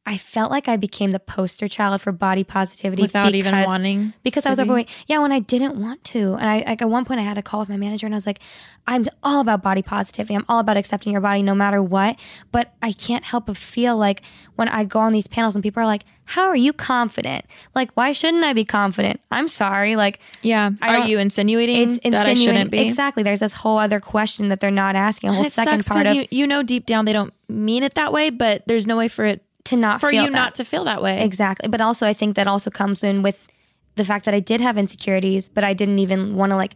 I 0.05 0.17
felt 0.17 0.51
like 0.51 0.67
I 0.67 0.75
became 0.75 1.11
the 1.11 1.19
poster 1.19 1.69
child 1.69 2.01
for 2.01 2.11
body 2.11 2.43
positivity 2.43 3.01
Without 3.01 3.33
even 3.33 3.63
wanting 3.63 4.13
because 4.21 4.45
I 4.45 4.49
was 4.49 4.59
be? 4.59 4.63
overweight. 4.63 4.89
Yeah, 5.07 5.19
when 5.19 5.31
I 5.31 5.39
didn't 5.39 5.75
want 5.75 6.03
to, 6.05 6.33
and 6.33 6.49
I 6.49 6.63
like 6.67 6.81
at 6.81 6.89
one 6.89 7.05
point 7.05 7.21
I 7.21 7.23
had 7.23 7.37
a 7.37 7.41
call 7.41 7.61
with 7.61 7.69
my 7.69 7.77
manager, 7.77 8.05
and 8.05 8.13
I 8.13 8.17
was 8.17 8.25
like, 8.27 8.39
"I'm 8.85 9.05
all 9.23 9.39
about 9.39 9.61
body 9.61 9.81
positivity. 9.81 10.35
I'm 10.35 10.43
all 10.49 10.59
about 10.59 10.75
accepting 10.75 11.13
your 11.13 11.21
body 11.21 11.41
no 11.41 11.55
matter 11.55 11.81
what." 11.81 12.19
But 12.51 12.73
I 12.81 12.91
can't 12.91 13.23
help 13.23 13.45
but 13.45 13.55
feel 13.55 13.95
like 13.95 14.21
when 14.55 14.67
I 14.67 14.83
go 14.83 14.99
on 14.99 15.13
these 15.13 15.27
panels 15.27 15.55
and 15.55 15.63
people 15.63 15.81
are 15.81 15.85
like, 15.85 16.03
"How 16.25 16.47
are 16.47 16.55
you 16.55 16.73
confident? 16.73 17.45
Like, 17.73 17.91
why 17.93 18.11
shouldn't 18.11 18.43
I 18.43 18.51
be 18.51 18.65
confident?" 18.65 19.21
I'm 19.31 19.47
sorry, 19.47 19.95
like. 19.95 20.19
Yeah. 20.41 20.71
Are 20.81 21.07
you 21.07 21.17
insinuating 21.17 21.93
It's 21.93 21.99
that 21.99 22.13
I 22.27 22.31
insinuating 22.31 22.35
shouldn't 22.43 22.71
be? 22.71 22.79
exactly. 22.79 23.23
There's 23.23 23.39
this 23.39 23.53
whole 23.53 23.77
other 23.77 24.01
question 24.01 24.49
that 24.49 24.59
they're 24.59 24.69
not 24.69 24.97
asking. 24.97 25.29
A 25.29 25.33
whole 25.33 25.45
second 25.45 25.85
part 25.85 25.99
because 26.03 26.11
of 26.11 26.15
you 26.17 26.27
you 26.29 26.45
know 26.45 26.61
deep 26.61 26.85
down 26.85 27.05
they 27.05 27.13
don't 27.13 27.33
mean 27.47 27.83
it 27.83 27.93
that 27.93 28.11
way, 28.11 28.31
but 28.31 28.63
there's 28.67 28.85
no 28.85 28.97
way 28.97 29.07
for 29.07 29.23
it 29.23 29.41
to 29.65 29.77
not 29.77 30.01
for 30.01 30.11
you 30.11 30.23
that. 30.23 30.31
not 30.31 30.55
to 30.55 30.65
feel 30.65 30.83
that 30.85 31.01
way. 31.01 31.23
Exactly. 31.23 31.69
But 31.69 31.81
also, 31.81 32.05
I 32.07 32.13
think 32.13 32.35
that 32.35 32.47
also 32.47 32.69
comes 32.69 33.03
in 33.03 33.23
with 33.23 33.47
the 33.95 34.05
fact 34.05 34.25
that 34.25 34.33
I 34.33 34.39
did 34.39 34.61
have 34.61 34.77
insecurities, 34.77 35.49
but 35.49 35.63
I 35.63 35.73
didn't 35.73 35.99
even 35.99 36.35
want 36.35 36.51
to 36.51 36.55
like 36.55 36.75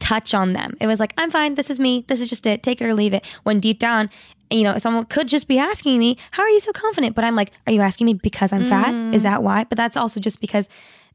touch 0.00 0.34
on 0.34 0.52
them. 0.52 0.76
It 0.80 0.86
was 0.86 1.00
like, 1.00 1.12
I'm 1.18 1.30
fine. 1.30 1.54
This 1.54 1.70
is 1.70 1.80
me. 1.80 2.04
This 2.08 2.20
is 2.20 2.28
just 2.28 2.46
it. 2.46 2.62
Take 2.62 2.80
it 2.80 2.86
or 2.86 2.94
leave 2.94 3.14
it. 3.14 3.24
When 3.44 3.60
deep 3.60 3.78
down, 3.78 4.10
you 4.50 4.62
know, 4.62 4.78
someone 4.78 5.04
could 5.06 5.28
just 5.28 5.48
be 5.48 5.58
asking 5.58 5.98
me, 5.98 6.16
How 6.32 6.42
are 6.42 6.48
you 6.48 6.60
so 6.60 6.72
confident? 6.72 7.14
But 7.14 7.24
I'm 7.24 7.36
like, 7.36 7.52
Are 7.66 7.72
you 7.72 7.80
asking 7.80 8.06
me 8.06 8.14
because 8.14 8.52
I'm 8.52 8.68
fat? 8.68 8.94
Is 9.14 9.20
mm. 9.20 9.24
that 9.24 9.42
why? 9.42 9.64
But 9.64 9.76
that's 9.76 9.96
also 9.96 10.20
just 10.20 10.40
because. 10.40 10.68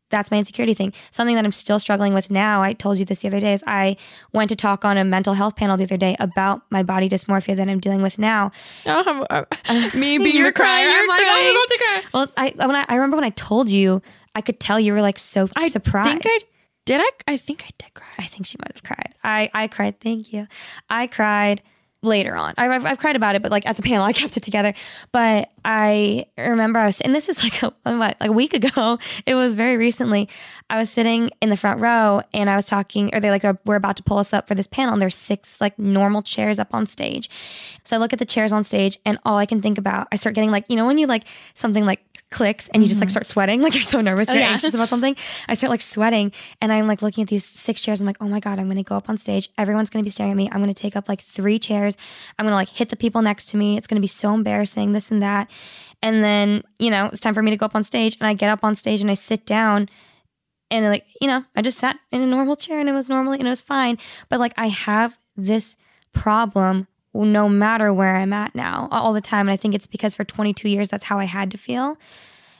That's 0.10 0.29
my 0.29 0.38
insecurity 0.38 0.74
thing. 0.75 0.93
Something 1.12 1.36
that 1.36 1.43
I'm 1.45 1.51
still 1.51 1.79
struggling 1.79 2.13
with 2.13 2.29
now. 2.29 2.62
I 2.62 2.74
told 2.74 3.00
you 3.00 3.05
this 3.05 3.19
the 3.22 3.27
other 3.29 3.39
day 3.39 3.53
is 3.53 3.63
I 3.65 3.98
went 4.31 4.50
to 4.50 4.55
talk 4.55 4.86
on 4.86 4.98
a 4.98 5.03
mental 5.03 5.33
health 5.33 5.55
panel 5.55 5.75
the 5.75 5.86
other 5.86 5.98
day 5.98 6.15
about 6.19 6.62
my 6.69 6.83
body 6.83 7.10
dysmorphia 7.10 7.55
that 7.55 7.67
I'm 7.67 7.79
dealing 7.79 8.01
with 8.03 8.19
now. 8.19 8.51
Oh, 8.86 9.03
I'm- 9.05 9.25
I'm- 9.31 9.45
uh, 9.93 9.98
me 9.98 10.17
being 10.19 10.36
You're 10.36 10.45
the 10.48 10.51
crier, 10.51 10.67
crying, 10.67 10.88
you're 10.89 11.00
I'm 11.01 11.07
like, 11.07 11.22
oh, 11.22 11.24
crying. 11.24 11.48
I'm 11.48 11.55
about 11.55 11.67
to 11.69 11.77
cry. 11.77 12.01
Well, 12.13 12.27
I 12.62 12.67
when 12.67 12.75
I, 12.75 12.86
I 12.89 12.95
remember 12.95 13.17
when 13.17 13.24
I 13.24 13.29
told 13.31 13.69
you, 13.69 14.01
I 14.36 14.41
could 14.41 14.60
tell 14.60 14.79
you 14.79 14.93
were 14.93 15.01
like 15.01 15.17
so 15.17 15.50
I 15.55 15.67
surprised. 15.69 16.10
think 16.22 16.25
I 16.27 16.39
did. 16.86 17.01
I 17.01 17.10
I 17.33 17.38
think 17.38 17.63
I 17.65 17.69
did 17.79 17.93
cry. 17.95 18.07
I 18.19 18.24
think 18.24 18.45
she 18.45 18.57
might 18.60 18.72
have 18.74 18.83
cried. 18.83 19.15
I 19.24 19.50
I 19.53 19.67
cried. 19.67 20.00
Thank 20.00 20.31
you. 20.33 20.48
I 20.89 21.07
cried 21.07 21.62
later 22.01 22.36
on. 22.36 22.53
I, 22.57 22.67
I've, 22.67 22.86
I've 22.86 22.98
cried 23.00 23.15
about 23.15 23.36
it, 23.36 23.41
but 23.41 23.51
like 23.51 23.65
at 23.65 23.77
the 23.77 23.81
panel, 23.89 24.03
I 24.05 24.12
kept 24.13 24.36
it 24.38 24.43
together. 24.43 24.74
But 25.12 25.50
I 25.65 26.25
remember 26.38 26.79
I 26.79 26.86
was, 26.88 27.00
and 27.01 27.15
this 27.15 27.29
is 27.29 27.43
like 27.43 27.62
a, 27.63 27.74
what, 27.84 28.17
like 28.20 28.29
a 28.29 28.32
week 28.32 28.53
ago. 28.53 29.00
It 29.25 29.36
was 29.36 29.53
very 29.53 29.77
recently. 29.77 30.27
I 30.70 30.77
was 30.77 30.89
sitting 30.89 31.29
in 31.41 31.50
the 31.50 31.58
front 31.58 31.79
row 31.79 32.22
and 32.34 32.50
I 32.50 32.55
was 32.55 32.65
talking, 32.65 33.13
or 33.13 33.20
they 33.20 33.29
like 33.29 33.46
uh, 33.46 33.53
we're 33.65 33.75
about 33.75 33.96
to 33.98 34.03
pull 34.03 34.17
us 34.17 34.34
up 34.34 34.48
for 34.48 34.55
this 34.55 34.67
panel, 34.67 34.93
and 34.93 35.01
there's 35.01 35.15
six 35.15 35.62
like 35.62 35.77
normal 35.79 36.22
chairs 36.22 36.60
up 36.60 36.74
on 36.74 36.88
stage. 36.88 37.29
So 37.84 37.96
I 37.96 38.00
look 38.00 38.12
at 38.12 38.20
the 38.20 38.25
chairs 38.25 38.51
on 38.51 38.63
stage, 38.63 38.98
and 39.05 39.17
all 39.25 39.38
I 39.38 39.46
can 39.46 39.62
think 39.62 39.77
about, 39.77 40.08
I 40.12 40.15
start 40.17 40.36
getting 40.36 40.51
like, 40.51 40.65
you 40.70 40.75
know, 40.75 40.86
when 40.86 40.98
you 40.98 41.08
like 41.08 41.24
something 41.53 41.86
like 41.86 42.01
clicks 42.32 42.67
and 42.70 42.82
you 42.82 42.89
just 42.89 43.00
like 43.00 43.08
mm-hmm. 43.08 43.12
start 43.12 43.27
sweating, 43.27 43.62
like 43.63 43.74
you're 43.74 43.84
so 43.84 44.01
nervous, 44.01 44.29
oh, 44.29 44.34
you're 44.34 44.41
yeah. 44.41 44.50
anxious 44.50 44.74
about 44.74 44.89
something. 44.89 45.15
I 45.48 45.53
start 45.53 45.70
like 45.70 45.82
sweating, 45.82 46.32
and 46.62 46.74
I'm 46.74 46.88
like 46.88 47.01
looking 47.01 47.22
at 47.22 47.29
these 47.29 47.46
six 47.46 47.82
chairs. 47.82 48.01
I'm 48.01 48.08
like, 48.08 48.17
oh 48.20 48.27
my 48.27 48.39
god, 48.39 48.60
I'm 48.60 48.67
gonna 48.67 48.84
go 48.84 48.98
up 48.98 49.10
on 49.10 49.17
stage. 49.17 49.49
Everyone's 49.58 49.89
gonna 49.89 50.04
be 50.04 50.10
staring 50.10 50.32
at 50.32 50.38
me. 50.38 50.49
I'm 50.52 50.60
gonna 50.60 50.73
take 50.73 50.95
up 50.95 51.08
like 51.08 51.21
three 51.21 51.60
chairs. 51.60 51.95
I'm 52.38 52.45
gonna 52.45 52.56
like 52.56 52.69
hit 52.69 52.89
the 52.89 52.97
people 52.97 53.21
next 53.21 53.45
to 53.49 53.58
me. 53.58 53.78
It's 53.78 53.88
gonna 53.88 54.02
be 54.02 54.08
so 54.08 54.34
embarrassing. 54.34 54.93
This 54.93 55.12
and 55.12 55.21
that. 55.21 55.49
And 56.02 56.24
then 56.24 56.63
you 56.80 56.89
know 56.89 57.08
it's 57.08 57.20
time 57.20 57.34
for 57.34 57.42
me 57.42 57.52
to 57.52 57.58
go 57.58 57.66
up 57.66 57.76
on 57.76 57.84
stage, 57.84 58.18
and 58.20 58.28
I 58.28 58.34
get 58.34 58.50
up 58.50 58.63
on 58.63 58.76
stage 58.76 59.02
and 59.02 59.10
I 59.10 59.16
sit 59.16 59.46
down 59.46 59.89
and 60.74 60.86
like 60.86 61.06
you 61.22 61.28
know 61.28 61.46
i 61.56 61.62
just 61.62 61.78
sat 61.78 62.00
in 62.12 62.22
a 62.22 62.28
normal 62.28 62.56
chair 62.56 62.80
and 62.80 62.89
it 62.89 62.94
was 62.94 63.08
normally 63.08 63.38
and 63.38 63.48
it 63.48 63.50
was 63.50 63.62
fine. 63.62 63.98
But 64.30 64.39
like 64.39 64.54
i 64.58 64.68
have 64.68 65.18
this 65.38 65.76
problem 66.12 66.88
no 67.13 67.48
matter 67.48 67.94
where 67.94 68.16
i'm 68.16 68.34
at 68.34 68.56
now 68.56 68.88
all 68.92 69.13
the 69.13 69.22
time 69.22 69.48
and 69.48 69.54
i 69.54 69.58
think 69.58 69.76
it's 69.76 69.88
because 69.88 70.16
for 70.16 70.24
22 70.24 70.68
years 70.68 70.89
that's 70.89 71.06
how 71.06 71.20
i 71.20 71.26
had 71.26 71.52
to 71.52 71.58
feel. 71.58 71.98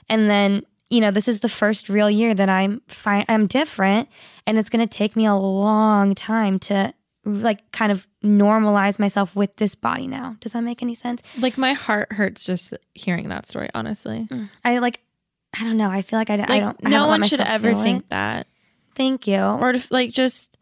And 0.08 0.30
then 0.30 0.64
you 0.90 1.00
know 1.00 1.10
this 1.10 1.28
is 1.28 1.40
the 1.40 1.48
first 1.48 1.88
real 1.88 2.10
year 2.10 2.34
that 2.34 2.48
i'm 2.48 2.82
fine 2.86 3.24
i'm 3.28 3.46
different 3.46 4.08
and 4.46 4.58
it's 4.58 4.68
going 4.68 4.86
to 4.86 4.98
take 4.98 5.16
me 5.16 5.26
a 5.26 5.34
long 5.34 6.14
time 6.14 6.58
to 6.58 6.94
like 7.24 7.70
kind 7.72 7.90
of 7.90 8.06
normalize 8.24 8.98
myself 8.98 9.36
with 9.36 9.54
this 9.56 9.74
body 9.74 10.06
now 10.06 10.36
does 10.40 10.52
that 10.52 10.62
make 10.62 10.82
any 10.82 10.94
sense 10.94 11.22
Like 11.38 11.58
my 11.58 11.74
heart 11.74 12.12
hurts 12.12 12.46
just 12.46 12.72
hearing 12.94 13.28
that 13.28 13.46
story. 13.46 13.68
Honestly, 13.74 14.26
mm. 14.30 14.48
i 14.64 14.78
like 14.78 15.00
i 15.58 15.62
don't 15.62 15.76
know 15.76 15.90
i 15.90 16.02
feel 16.02 16.18
like 16.18 16.30
i, 16.30 16.34
I 16.34 16.58
don't 16.58 16.76
I 16.84 16.90
no 16.90 17.06
one 17.06 17.22
should 17.22 17.40
ever 17.40 17.74
think 17.74 18.04
it. 18.04 18.08
that, 18.08 18.46
thank 18.94 19.26
you 19.26 19.38
or 19.38 19.72
to 19.74 19.86
like 19.90 20.10
just 20.12 20.56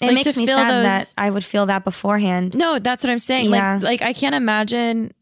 it 0.00 0.06
like, 0.06 0.14
makes 0.14 0.36
me 0.36 0.46
feel 0.46 0.56
sad 0.56 0.70
those- 0.70 0.84
that 0.84 1.14
I 1.18 1.28
would 1.28 1.44
feel 1.44 1.66
that 1.66 1.84
beforehand. 1.84 2.54
no. 2.54 2.78
That's 2.78 3.02
what 3.02 3.10
I'm 3.10 3.18
saying. 3.18 3.50
Yeah. 3.50 3.74
Like 3.74 3.82
like 3.82 4.02
I 4.02 4.12
can't 4.12 4.34
imagine 4.36 5.12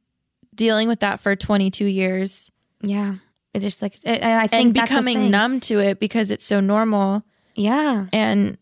dealing 0.55 0.87
with 0.89 1.01
that 1.01 1.19
for 1.21 1.35
22 1.35 1.85
years 1.87 2.51
Yeah, 2.83 3.15
it 3.55 3.61
just 3.61 3.81
like, 3.83 3.95
it, 4.05 4.21
and 4.23 4.39
I 4.39 4.47
think 4.47 4.67
and 4.67 4.75
becoming 4.75 5.31
numb 5.31 5.61
to 5.61 5.79
it 5.81 5.99
because 5.99 6.31
it's 6.31 6.45
so 6.45 6.61
normal 6.61 7.23
Yeah, 7.55 8.07
and 8.13 8.59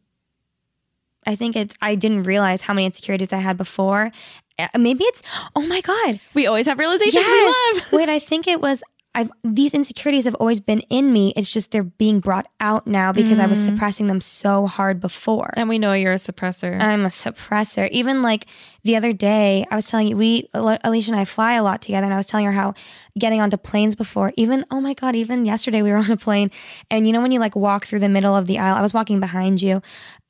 I 1.27 1.37
think 1.37 1.57
it's. 1.57 1.77
I 1.83 1.95
didn't 1.95 2.25
realize 2.25 2.63
how 2.63 2.75
many 2.75 2.87
insecurities 2.87 3.33
I 3.33 3.39
had 3.39 3.57
before. 3.57 4.11
Uh, 4.59 4.69
Maybe 4.79 5.05
it's. 5.05 5.23
Oh 5.57 5.63
my 5.67 5.81
god. 5.81 6.21
we 6.35 6.47
always 6.47 6.67
have 6.67 6.79
realizations 6.79 7.15
Yes. 7.27 7.29
we 7.75 7.81
love. 7.81 7.93
Wait, 7.93 8.09
I 8.09 8.19
think 8.19 8.47
it 8.47 8.61
was. 8.61 8.83
I've 9.17 9.31
these 9.45 9.75
insecurities 9.75 10.25
have 10.25 10.35
always 10.37 10.61
been 10.61 10.81
in 10.91 11.13
me. 11.13 11.33
It's 11.37 11.53
just 11.53 11.71
they're 11.71 11.85
being 11.85 12.19
brought 12.19 12.47
out 12.59 12.85
now 12.89 13.13
because 13.13 13.39
I 13.39 13.47
was 13.47 13.61
Mm. 13.61 13.67
suppressing 13.67 14.07
them 14.09 14.21
so 14.21 14.67
hard 14.67 14.99
before. 14.99 15.55
And 15.57 15.69
we 15.69 15.79
know 15.79 15.93
you're 15.93 16.15
a 16.15 16.17
suppressor. 16.17 16.81
I'm 16.81 17.05
a 17.05 17.11
suppressor. 17.11 17.89
Even 17.91 18.23
like 18.23 18.47
the 18.83 18.97
other 18.97 19.13
day, 19.13 19.67
I 19.71 19.77
was 19.77 19.87
telling 19.87 20.09
you, 20.09 20.17
we, 20.17 20.49
Alisha 20.53 21.07
and 21.09 21.17
I 21.17 21.27
fly 21.27 21.53
a 21.55 21.63
lot 21.63 21.81
together, 21.81 22.05
and 22.07 22.13
I 22.13 22.17
was 22.17 22.27
telling 22.27 22.45
her 22.47 22.51
how 22.53 22.75
getting 23.17 23.41
onto 23.41 23.57
planes 23.57 23.95
before, 23.95 24.33
even, 24.37 24.67
oh 24.73 24.81
my 24.81 24.95
God, 24.95 25.15
even 25.15 25.45
yesterday 25.45 25.81
we 25.81 25.93
were 25.93 25.97
on 26.07 26.11
a 26.11 26.17
plane, 26.17 26.51
and 26.91 27.07
you 27.07 27.13
know, 27.13 27.21
when 27.23 27.31
you 27.31 27.39
like 27.39 27.55
walk 27.55 27.87
through 27.87 28.01
the 28.01 28.09
middle 28.09 28.35
of 28.35 28.49
the 28.49 28.59
aisle, 28.59 28.75
I 28.75 28.83
was 28.83 28.93
walking 28.93 29.21
behind 29.21 29.63
you, 29.63 29.81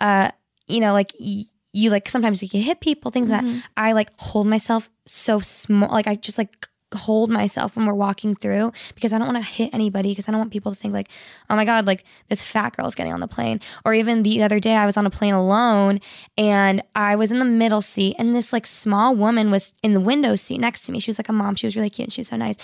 uh, 0.02 0.30
you 0.66 0.80
know, 0.80 0.92
like, 0.92 1.12
y- 1.18 1.44
you 1.72 1.90
like 1.90 2.08
sometimes 2.08 2.42
you 2.42 2.48
can 2.48 2.60
hit 2.60 2.80
people, 2.80 3.10
things 3.10 3.28
like 3.28 3.42
that. 3.42 3.46
Mm-hmm. 3.48 3.58
I 3.76 3.92
like 3.92 4.10
hold 4.18 4.46
myself 4.46 4.88
so 5.06 5.40
small, 5.40 5.90
like 5.90 6.06
I 6.06 6.14
just 6.14 6.38
like 6.38 6.68
hold 6.98 7.30
myself 7.30 7.76
when 7.76 7.86
we're 7.86 7.94
walking 7.94 8.34
through 8.34 8.72
because 8.94 9.12
I 9.12 9.18
don't 9.18 9.32
want 9.32 9.44
to 9.44 9.50
hit 9.50 9.70
anybody 9.72 10.10
because 10.10 10.28
I 10.28 10.32
don't 10.32 10.40
want 10.40 10.52
people 10.52 10.72
to 10.72 10.78
think 10.78 10.94
like, 10.94 11.08
oh 11.50 11.56
my 11.56 11.64
God, 11.64 11.86
like 11.86 12.04
this 12.28 12.42
fat 12.42 12.76
girl 12.76 12.86
is 12.86 12.94
getting 12.94 13.12
on 13.12 13.20
the 13.20 13.28
plane. 13.28 13.60
Or 13.84 13.94
even 13.94 14.22
the 14.22 14.42
other 14.42 14.60
day 14.60 14.76
I 14.76 14.86
was 14.86 14.96
on 14.96 15.06
a 15.06 15.10
plane 15.10 15.34
alone 15.34 16.00
and 16.36 16.82
I 16.94 17.16
was 17.16 17.30
in 17.30 17.38
the 17.38 17.44
middle 17.44 17.82
seat 17.82 18.16
and 18.18 18.34
this 18.34 18.52
like 18.52 18.66
small 18.66 19.14
woman 19.14 19.50
was 19.50 19.74
in 19.82 19.94
the 19.94 20.00
window 20.00 20.36
seat 20.36 20.58
next 20.58 20.82
to 20.82 20.92
me. 20.92 21.00
She 21.00 21.10
was 21.10 21.18
like 21.18 21.28
a 21.28 21.32
mom. 21.32 21.54
She 21.54 21.66
was 21.66 21.76
really 21.76 21.90
cute 21.90 22.06
and 22.06 22.12
she 22.12 22.20
was 22.20 22.28
so 22.28 22.36
nice. 22.36 22.56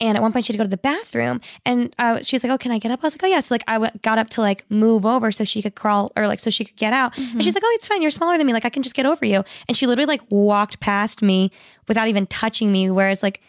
And 0.00 0.16
at 0.16 0.22
one 0.22 0.32
point 0.32 0.44
she 0.44 0.52
had 0.52 0.58
to 0.58 0.58
go 0.58 0.64
to 0.64 0.70
the 0.70 0.76
bathroom 0.76 1.40
and 1.64 1.94
uh, 1.98 2.22
she 2.22 2.36
was 2.36 2.44
like, 2.44 2.52
oh, 2.52 2.58
can 2.58 2.72
I 2.72 2.78
get 2.78 2.90
up? 2.90 3.00
I 3.02 3.06
was 3.06 3.14
like, 3.14 3.22
oh 3.24 3.26
yeah. 3.26 3.40
So 3.40 3.54
like 3.54 3.64
I 3.66 3.74
w- 3.74 3.92
got 4.02 4.18
up 4.18 4.30
to 4.30 4.40
like 4.40 4.64
move 4.70 5.06
over 5.06 5.32
so 5.32 5.44
she 5.44 5.62
could 5.62 5.74
crawl 5.74 6.12
or 6.16 6.26
like 6.26 6.40
so 6.40 6.50
she 6.50 6.64
could 6.64 6.76
get 6.76 6.92
out. 6.92 7.16
And 7.16 7.42
she's 7.44 7.54
like, 7.54 7.62
oh, 7.64 7.72
it's 7.74 7.86
fine. 7.86 8.02
You're 8.02 8.10
smaller 8.10 8.36
than 8.38 8.46
me. 8.46 8.52
Like 8.52 8.64
I 8.64 8.70
can 8.70 8.82
just 8.82 8.94
get 8.94 9.06
over 9.06 9.24
you. 9.24 9.44
And 9.68 9.76
she 9.76 9.86
literally 9.86 10.06
like 10.06 10.22
walked 10.30 10.80
past 10.80 11.22
me 11.22 11.50
without 11.88 12.08
even 12.08 12.26
touching 12.26 12.72
me. 12.72 12.90
Whereas 12.90 13.22
like 13.22 13.40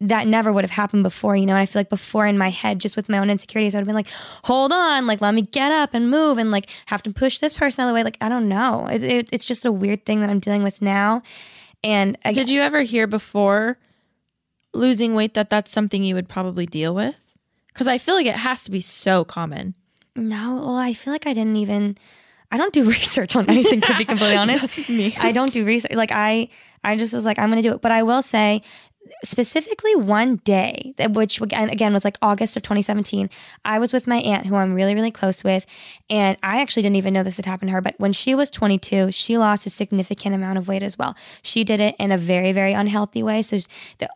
that 0.00 0.26
never 0.26 0.52
would 0.52 0.62
have 0.64 0.70
happened 0.72 1.02
before, 1.02 1.36
you 1.36 1.46
know. 1.46 1.54
And 1.54 1.60
I 1.60 1.66
feel 1.66 1.80
like 1.80 1.88
before 1.88 2.26
in 2.26 2.36
my 2.36 2.50
head, 2.50 2.78
just 2.80 2.96
with 2.96 3.08
my 3.08 3.18
own 3.18 3.30
insecurities, 3.30 3.74
I 3.74 3.78
would 3.78 3.82
have 3.82 3.86
been 3.86 3.94
like, 3.94 4.10
hold 4.44 4.72
on, 4.72 5.06
like 5.06 5.20
let 5.22 5.32
me 5.34 5.42
get 5.42 5.72
up 5.72 5.94
and 5.94 6.10
move 6.10 6.36
and 6.36 6.50
like 6.50 6.68
have 6.86 7.02
to 7.04 7.12
push 7.12 7.38
this 7.38 7.54
person 7.54 7.82
out 7.82 7.86
of 7.86 7.90
the 7.90 7.94
way. 7.94 8.04
Like, 8.04 8.18
I 8.20 8.28
don't 8.28 8.48
know. 8.48 8.86
It, 8.88 9.02
it, 9.02 9.28
it's 9.32 9.44
just 9.46 9.64
a 9.64 9.72
weird 9.72 10.04
thing 10.04 10.20
that 10.20 10.28
I'm 10.28 10.38
dealing 10.40 10.62
with 10.62 10.82
now. 10.82 11.22
And 11.82 12.18
I, 12.24 12.32
Did 12.32 12.50
you 12.50 12.60
ever 12.60 12.82
hear 12.82 13.06
before 13.06 13.78
losing 14.74 15.14
weight 15.14 15.34
that 15.34 15.50
that's 15.50 15.72
something 15.72 16.02
you 16.04 16.14
would 16.14 16.28
probably 16.28 16.66
deal 16.66 16.94
with? 16.94 17.16
Because 17.68 17.88
I 17.88 17.98
feel 17.98 18.14
like 18.14 18.26
it 18.26 18.36
has 18.36 18.64
to 18.64 18.70
be 18.70 18.80
so 18.80 19.24
common. 19.24 19.74
no, 20.14 20.56
well, 20.56 20.76
I 20.76 20.92
feel 20.92 21.12
like 21.12 21.26
I 21.26 21.32
didn't 21.34 21.56
even, 21.56 21.96
I 22.50 22.56
don't 22.56 22.72
do 22.72 22.84
research 22.88 23.36
on 23.36 23.48
anything 23.48 23.80
to 23.82 23.96
be 23.96 24.04
completely 24.04 24.36
honest. 24.42 24.88
Me. 24.88 25.14
I 25.18 25.32
don't 25.32 25.52
do 25.52 25.64
research. 25.64 25.92
Like 25.92 26.10
I, 26.12 26.48
I 26.84 26.96
just 26.96 27.14
was 27.14 27.24
like, 27.24 27.38
I'm 27.38 27.50
going 27.50 27.62
to 27.62 27.68
do 27.68 27.74
it. 27.74 27.80
But 27.82 27.92
I 27.92 28.02
will 28.02 28.22
say 28.22 28.62
specifically 29.24 29.94
one 29.94 30.36
day 30.36 30.94
that 30.96 31.12
which 31.12 31.40
again, 31.40 31.68
again 31.70 31.92
was 31.92 32.04
like 32.04 32.16
august 32.22 32.56
of 32.56 32.62
2017 32.62 33.28
i 33.64 33.78
was 33.78 33.92
with 33.92 34.06
my 34.06 34.18
aunt 34.18 34.46
who 34.46 34.56
i'm 34.56 34.74
really 34.74 34.94
really 34.94 35.10
close 35.10 35.44
with 35.44 35.66
and 36.10 36.36
i 36.42 36.60
actually 36.60 36.82
didn't 36.82 36.96
even 36.96 37.12
know 37.12 37.22
this 37.22 37.36
had 37.36 37.46
happened 37.46 37.68
to 37.68 37.72
her 37.72 37.80
but 37.80 37.94
when 37.98 38.12
she 38.12 38.34
was 38.34 38.50
22 38.50 39.12
she 39.12 39.38
lost 39.38 39.66
a 39.66 39.70
significant 39.70 40.34
amount 40.34 40.58
of 40.58 40.68
weight 40.68 40.82
as 40.82 40.98
well 40.98 41.14
she 41.42 41.64
did 41.64 41.80
it 41.80 41.94
in 41.98 42.10
a 42.10 42.18
very 42.18 42.52
very 42.52 42.72
unhealthy 42.72 43.22
way 43.22 43.42
so 43.42 43.58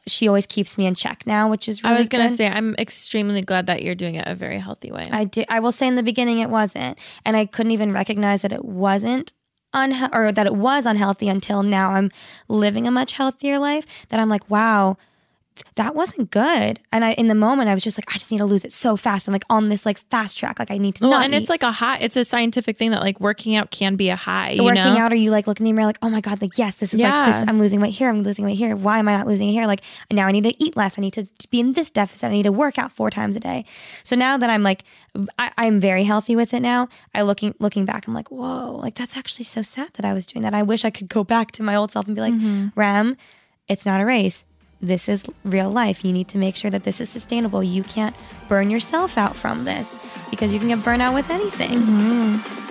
she 0.07 0.29
always 0.29 0.47
keeps 0.47 0.77
me 0.77 0.87
in 0.87 0.95
check 0.95 1.27
now 1.27 1.49
which 1.49 1.69
is 1.69 1.83
really 1.83 1.97
i 1.97 1.99
was 1.99 2.09
gonna 2.09 2.29
good. 2.29 2.37
say 2.37 2.49
i'm 2.49 2.75
extremely 2.79 3.43
glad 3.43 3.67
that 3.67 3.83
you're 3.83 3.95
doing 3.95 4.15
it 4.15 4.27
a 4.27 4.35
very 4.35 4.59
healthy 4.59 4.91
way 4.91 5.05
i 5.11 5.25
do 5.25 5.45
i 5.49 5.61
will 5.61 5.73
say 5.73 5.87
in 5.87 5.95
the 5.95 6.03
beginning 6.03 6.39
it 6.39 6.51
wasn't 6.51 6.99
and 7.25 7.37
i 7.37 7.45
couldn't 7.45 7.73
even 7.73 7.93
recognize 7.93 8.43
that 8.43 8.53
it 8.53 8.65
wasn't 8.65 9.33
unhe- 9.75 10.15
or 10.15 10.33
that 10.33 10.47
it 10.47 10.55
was 10.55 10.87
unhealthy 10.87 11.29
until 11.29 11.63
now 11.63 11.91
I'm 11.91 12.11
living 12.49 12.87
a 12.87 12.91
much 12.91 13.13
healthier 13.13 13.59
life 13.59 13.87
that 14.09 14.21
I'm 14.21 14.29
like, 14.29 14.49
wow, 14.51 14.97
that 15.77 15.95
wasn't 15.95 16.31
good. 16.31 16.81
And 16.93 17.05
I, 17.05 17.13
in 17.13 17.29
the 17.29 17.35
moment, 17.35 17.69
I 17.69 17.75
was 17.75 17.83
just 17.85 17.99
like, 17.99 18.05
I 18.11 18.15
just 18.19 18.31
need 18.31 18.39
to 18.39 18.45
lose 18.45 18.65
it 18.65 18.73
so 18.73 18.97
fast. 18.97 19.29
I'm 19.29 19.33
like 19.33 19.45
on 19.51 19.69
this 19.69 19.87
like 19.87 19.99
fast 19.99 20.37
track. 20.39 20.59
Like 20.59 20.71
I 20.71 20.79
need 20.79 20.97
to. 20.97 21.09
Well, 21.09 21.21
and 21.21 21.33
eat. 21.33 21.39
it's 21.39 21.51
like 21.51 21.63
a 21.63 21.73
high. 21.73 21.99
It's 21.99 22.17
a 22.17 22.25
scientific 22.25 22.77
thing 22.77 22.91
that 22.93 23.01
like 23.01 23.21
working 23.21 23.57
out 23.57 23.71
can 23.71 23.97
be 23.97 24.09
a 24.11 24.17
high. 24.17 24.51
You 24.51 24.65
working 24.65 24.83
know? 24.83 24.99
out, 24.99 25.13
or 25.13 25.17
you 25.17 25.31
like 25.31 25.47
looking 25.47 25.67
in 25.67 25.73
the 25.75 25.77
mirror, 25.77 25.87
like, 25.87 25.99
oh 26.03 26.11
my 26.11 26.21
god, 26.21 26.41
like 26.43 26.57
yes, 26.59 26.77
this 26.77 26.93
is 26.95 27.01
Yeah. 27.01 27.27
like 27.27 27.35
this. 27.41 27.49
I'm 27.49 27.59
losing 27.59 27.81
weight 27.81 27.93
here. 27.95 28.09
I'm 28.09 28.23
losing 28.23 28.45
weight 28.45 28.57
here. 28.59 28.75
Why 28.77 28.99
am 28.99 29.09
I 29.09 29.13
not 29.17 29.27
losing 29.27 29.49
it 29.49 29.53
here? 29.53 29.67
Like 29.67 29.83
now 30.11 30.27
I 30.27 30.33
need 30.33 30.45
to 30.45 30.63
eat 30.63 30.77
less. 30.77 30.99
I 30.99 31.03
need 31.03 31.15
to 31.15 31.27
be 31.51 31.61
in 31.61 31.73
this 31.75 31.91
deficit. 31.91 32.25
I 32.25 32.33
need 32.33 32.45
to 32.45 32.53
work 32.53 32.79
out 32.79 32.93
four 32.93 33.11
times 33.11 33.37
a 33.37 33.41
day. 33.41 33.65
So 34.05 34.17
now 34.17 34.37
that 34.37 34.51
I'm 34.51 34.63
like, 34.63 34.85
I, 35.39 35.51
I'm 35.59 35.81
very 35.81 36.05
healthy 36.05 36.37
with 36.37 36.55
it 36.55 36.61
now. 36.61 36.89
I 37.15 37.23
looking 37.23 37.55
looking 37.59 37.85
back, 37.85 38.07
I'm 38.07 38.15
like, 38.15 38.31
whoa, 38.31 38.77
like 38.77 38.95
that's 38.95 39.17
actually 39.17 39.45
so 39.45 39.63
sad 39.63 39.91
that 39.95 40.05
I 40.05 40.13
was 40.13 40.27
doing 40.27 40.43
that. 40.43 40.55
I 40.55 40.63
wish 40.63 40.85
I 40.85 40.91
could 40.91 41.09
go 41.09 41.25
back 41.25 41.53
to 41.53 41.63
my 41.63 41.75
old 41.75 41.91
self 41.93 42.07
and 42.07 42.15
be 42.15 42.21
like, 42.21 42.31
Mm-hmm. 42.35 42.69
Ram, 42.79 43.17
it's 43.69 43.85
not 43.85 44.01
a 44.01 44.05
race. 44.07 44.45
This 44.83 45.09
is 45.09 45.27
real 45.45 45.71
life. 45.71 46.05
You 46.05 46.13
need 46.13 46.29
to 46.29 46.39
make 46.39 46.57
sure 46.57 46.71
that 46.71 46.85
this 46.85 47.01
is 47.01 47.11
sustainable. 47.11 47.63
You 47.63 47.83
can't 47.83 48.17
burn 48.49 48.71
yourself 48.71 49.19
out 49.19 49.37
from 49.37 49.65
this 49.65 49.99
because 50.31 50.53
you 50.53 50.59
can 50.59 50.69
get 50.69 50.83
burnt 50.83 51.03
out 51.03 51.15
with 51.15 51.29
anything. 51.31 51.79
Mm-hmm. 51.79 52.71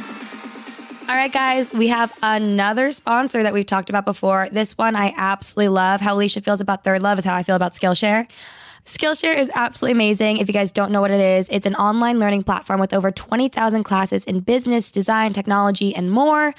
All 1.09 1.15
right, 1.15 1.31
guys, 1.31 1.71
we 1.73 1.87
have 1.87 2.13
another 2.21 2.91
sponsor 2.91 3.41
that 3.41 3.51
we've 3.51 3.65
talked 3.65 3.89
about 3.89 4.05
before. 4.05 4.47
This 4.51 4.77
one 4.77 4.95
I 4.95 5.11
absolutely 5.17 5.69
love. 5.69 6.01
How 6.01 6.15
Alisha 6.15 6.43
feels 6.43 6.61
about 6.61 6.83
ThirdLove 6.83 7.17
is 7.17 7.25
how 7.25 7.35
I 7.35 7.41
feel 7.41 7.55
about 7.55 7.73
Skillshare. 7.73 8.27
Skillshare 8.89 9.37
is 9.37 9.51
absolutely 9.53 9.91
amazing. 9.91 10.37
If 10.37 10.47
you 10.47 10.53
guys 10.53 10.71
don't 10.71 10.91
know 10.91 10.99
what 10.99 11.11
it 11.11 11.21
is, 11.21 11.47
it's 11.51 11.67
an 11.67 11.75
online 11.75 12.17
learning 12.17 12.41
platform 12.41 12.79
with 12.79 12.91
over 12.91 13.11
20,000 13.11 13.83
classes 13.83 14.25
in 14.25 14.39
business, 14.39 14.89
design, 14.89 15.31
technology, 15.31 15.93
and 15.93 16.09
more. 16.11 16.55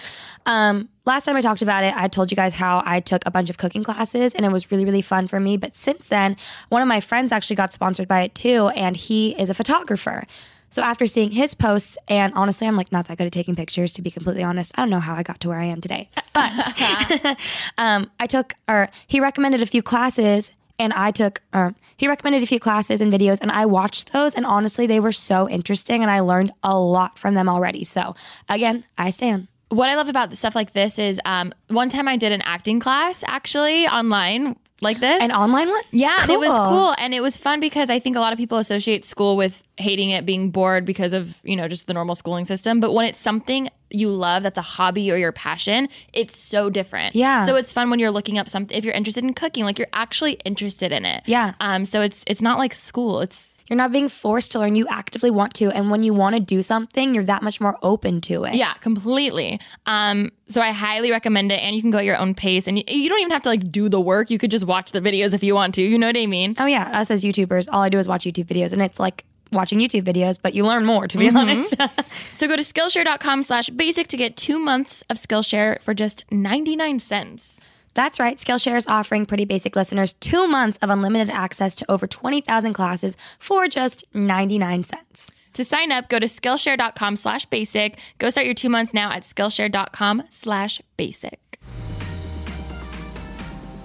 Um, 0.46 0.88
last 1.04 1.24
time 1.24 1.34
I 1.34 1.40
talked 1.40 1.60
about 1.60 1.82
it, 1.82 1.92
I 1.96 2.06
told 2.06 2.30
you 2.30 2.36
guys 2.36 2.54
how 2.54 2.84
I 2.86 3.00
took 3.00 3.26
a 3.26 3.32
bunch 3.32 3.50
of 3.50 3.58
cooking 3.58 3.82
classes 3.82 4.32
and 4.32 4.46
it 4.46 4.52
was 4.52 4.70
really, 4.70 4.84
really 4.84 5.02
fun 5.02 5.26
for 5.26 5.40
me. 5.40 5.56
But 5.56 5.74
since 5.74 6.06
then, 6.06 6.36
one 6.68 6.82
of 6.82 6.86
my 6.86 7.00
friends 7.00 7.32
actually 7.32 7.56
got 7.56 7.72
sponsored 7.72 8.06
by 8.06 8.20
it 8.20 8.36
too, 8.36 8.68
and 8.68 8.96
he 8.96 9.30
is 9.36 9.50
a 9.50 9.54
photographer. 9.54 10.24
So 10.72 10.82
after 10.82 11.08
seeing 11.08 11.32
his 11.32 11.54
posts, 11.54 11.98
and 12.06 12.32
honestly, 12.34 12.68
I'm 12.68 12.76
like 12.76 12.92
not 12.92 13.08
that 13.08 13.18
good 13.18 13.26
at 13.26 13.32
taking 13.32 13.56
pictures, 13.56 13.92
to 13.94 14.02
be 14.02 14.10
completely 14.12 14.44
honest. 14.44 14.70
I 14.78 14.82
don't 14.82 14.90
know 14.90 15.00
how 15.00 15.16
I 15.16 15.24
got 15.24 15.40
to 15.40 15.48
where 15.48 15.58
I 15.58 15.64
am 15.64 15.80
today, 15.80 16.08
but 16.32 17.36
um, 17.78 18.08
I 18.20 18.28
took, 18.28 18.54
or 18.68 18.88
he 19.08 19.18
recommended 19.18 19.62
a 19.62 19.66
few 19.66 19.82
classes, 19.82 20.52
and 20.80 20.92
I 20.94 21.10
took, 21.12 21.42
or 21.54 21.74
he 21.96 22.08
recommended 22.08 22.42
a 22.42 22.46
few 22.46 22.58
classes 22.58 23.00
and 23.00 23.12
videos, 23.12 23.38
and 23.40 23.52
I 23.52 23.66
watched 23.66 24.12
those, 24.12 24.34
and 24.34 24.44
honestly, 24.46 24.86
they 24.86 24.98
were 25.00 25.12
so 25.12 25.48
interesting, 25.48 26.02
and 26.02 26.10
I 26.10 26.20
learned 26.20 26.50
a 26.64 26.76
lot 26.78 27.18
from 27.18 27.34
them 27.34 27.48
already. 27.48 27.84
So 27.84 28.14
again, 28.48 28.84
I 28.98 29.10
stand. 29.10 29.46
what 29.68 29.88
I 29.88 29.94
love 29.94 30.08
about 30.08 30.36
stuff 30.36 30.54
like 30.56 30.72
this 30.72 30.98
is 30.98 31.20
um, 31.24 31.52
one 31.68 31.88
time 31.88 32.08
I 32.08 32.16
did 32.16 32.32
an 32.32 32.42
acting 32.42 32.80
class 32.80 33.22
actually 33.26 33.86
online 33.86 34.56
like 34.82 34.98
this. 34.98 35.22
An 35.22 35.30
online 35.30 35.68
one? 35.68 35.82
yeah, 35.92 36.22
and 36.22 36.30
it 36.30 36.38
was 36.40 36.56
Cool. 36.58 36.66
cool 36.66 36.94
and 36.98 37.12
it 37.14 37.20
was 37.20 37.36
fun 37.36 37.60
because 37.60 37.90
I 37.90 37.98
think 38.00 38.16
a 38.16 38.20
lot 38.20 38.32
of 38.32 38.38
people 38.38 38.56
associate 38.58 39.04
school 39.04 39.36
with 39.36 39.62
hating 39.80 40.10
it, 40.10 40.24
being 40.26 40.50
bored 40.50 40.84
because 40.84 41.12
of, 41.12 41.40
you 41.42 41.56
know, 41.56 41.68
just 41.68 41.86
the 41.86 41.94
normal 41.94 42.14
schooling 42.14 42.44
system. 42.44 42.80
But 42.80 42.92
when 42.92 43.06
it's 43.06 43.18
something 43.18 43.68
you 43.92 44.08
love 44.08 44.44
that's 44.44 44.58
a 44.58 44.62
hobby 44.62 45.10
or 45.10 45.16
your 45.16 45.32
passion, 45.32 45.88
it's 46.12 46.36
so 46.36 46.70
different. 46.70 47.16
Yeah. 47.16 47.40
So 47.40 47.56
it's 47.56 47.72
fun 47.72 47.90
when 47.90 47.98
you're 47.98 48.12
looking 48.12 48.38
up 48.38 48.48
something 48.48 48.76
if 48.76 48.84
you're 48.84 48.94
interested 48.94 49.24
in 49.24 49.34
cooking, 49.34 49.64
like 49.64 49.78
you're 49.78 49.88
actually 49.92 50.34
interested 50.44 50.92
in 50.92 51.04
it. 51.04 51.24
Yeah. 51.26 51.54
Um 51.60 51.84
so 51.84 52.00
it's 52.00 52.22
it's 52.28 52.40
not 52.40 52.58
like 52.58 52.72
school. 52.72 53.20
It's 53.20 53.56
You're 53.68 53.76
not 53.76 53.90
being 53.90 54.08
forced 54.08 54.52
to 54.52 54.60
learn. 54.60 54.76
You 54.76 54.86
actively 54.88 55.30
want 55.30 55.54
to, 55.54 55.70
and 55.70 55.90
when 55.90 56.02
you 56.04 56.14
want 56.14 56.36
to 56.36 56.40
do 56.40 56.62
something, 56.62 57.14
you're 57.14 57.24
that 57.24 57.42
much 57.42 57.60
more 57.60 57.76
open 57.82 58.20
to 58.22 58.44
it. 58.44 58.54
Yeah, 58.54 58.74
completely. 58.74 59.60
Um, 59.86 60.30
so 60.48 60.60
I 60.60 60.72
highly 60.72 61.10
recommend 61.10 61.52
it, 61.52 61.60
and 61.62 61.74
you 61.74 61.80
can 61.80 61.90
go 61.90 61.98
at 61.98 62.04
your 62.04 62.18
own 62.18 62.34
pace, 62.34 62.66
and 62.68 62.78
you, 62.78 62.84
you 62.88 63.08
don't 63.08 63.20
even 63.20 63.30
have 63.30 63.42
to 63.42 63.48
like 63.48 63.70
do 63.70 63.88
the 63.88 64.00
work. 64.00 64.30
You 64.30 64.38
could 64.38 64.50
just 64.50 64.66
watch 64.66 64.90
the 64.92 65.00
videos 65.00 65.34
if 65.34 65.42
you 65.42 65.54
want 65.54 65.74
to. 65.76 65.82
You 65.82 65.98
know 65.98 66.08
what 66.08 66.16
I 66.16 66.26
mean? 66.26 66.54
Oh 66.58 66.66
yeah, 66.66 67.00
us 67.00 67.10
as 67.10 67.22
YouTubers, 67.22 67.68
all 67.70 67.82
I 67.82 67.88
do 67.88 67.98
is 67.98 68.06
watch 68.08 68.24
YouTube 68.24 68.46
videos, 68.46 68.72
and 68.72 68.82
it's 68.82 68.98
like 68.98 69.24
watching 69.52 69.78
YouTube 69.78 70.02
videos, 70.02 70.38
but 70.40 70.54
you 70.54 70.64
learn 70.64 70.84
more. 70.84 71.08
To 71.08 71.18
be 71.18 71.28
mm-hmm. 71.28 71.36
honest. 71.36 71.74
So 72.32 72.48
go 72.48 72.56
to 72.56 72.62
Skillshare.com 72.62 73.42
slash 73.42 73.68
basic 73.70 74.08
to 74.08 74.16
get 74.16 74.36
two 74.36 74.58
months 74.58 75.02
of 75.10 75.16
Skillshare 75.16 75.80
for 75.82 75.92
just 75.94 76.24
ninety 76.30 76.76
nine 76.76 76.98
cents. 76.98 77.60
That's 77.94 78.20
right. 78.20 78.36
Skillshare 78.36 78.76
is 78.76 78.86
offering 78.86 79.26
Pretty 79.26 79.44
Basic 79.44 79.74
listeners 79.76 80.12
two 80.14 80.46
months 80.46 80.78
of 80.80 80.90
unlimited 80.90 81.28
access 81.30 81.74
to 81.76 81.90
over 81.90 82.06
20,000 82.06 82.72
classes 82.72 83.16
for 83.38 83.66
just 83.66 84.04
99 84.14 84.84
cents. 84.84 85.30
To 85.54 85.64
sign 85.64 85.90
up, 85.90 86.08
go 86.08 86.18
to 86.18 86.26
Skillshare.com 86.26 87.16
slash 87.16 87.46
basic. 87.46 87.98
Go 88.18 88.30
start 88.30 88.46
your 88.46 88.54
two 88.54 88.68
months 88.68 88.94
now 88.94 89.10
at 89.10 89.22
Skillshare.com 89.22 90.22
slash 90.30 90.80
basic. 90.96 91.58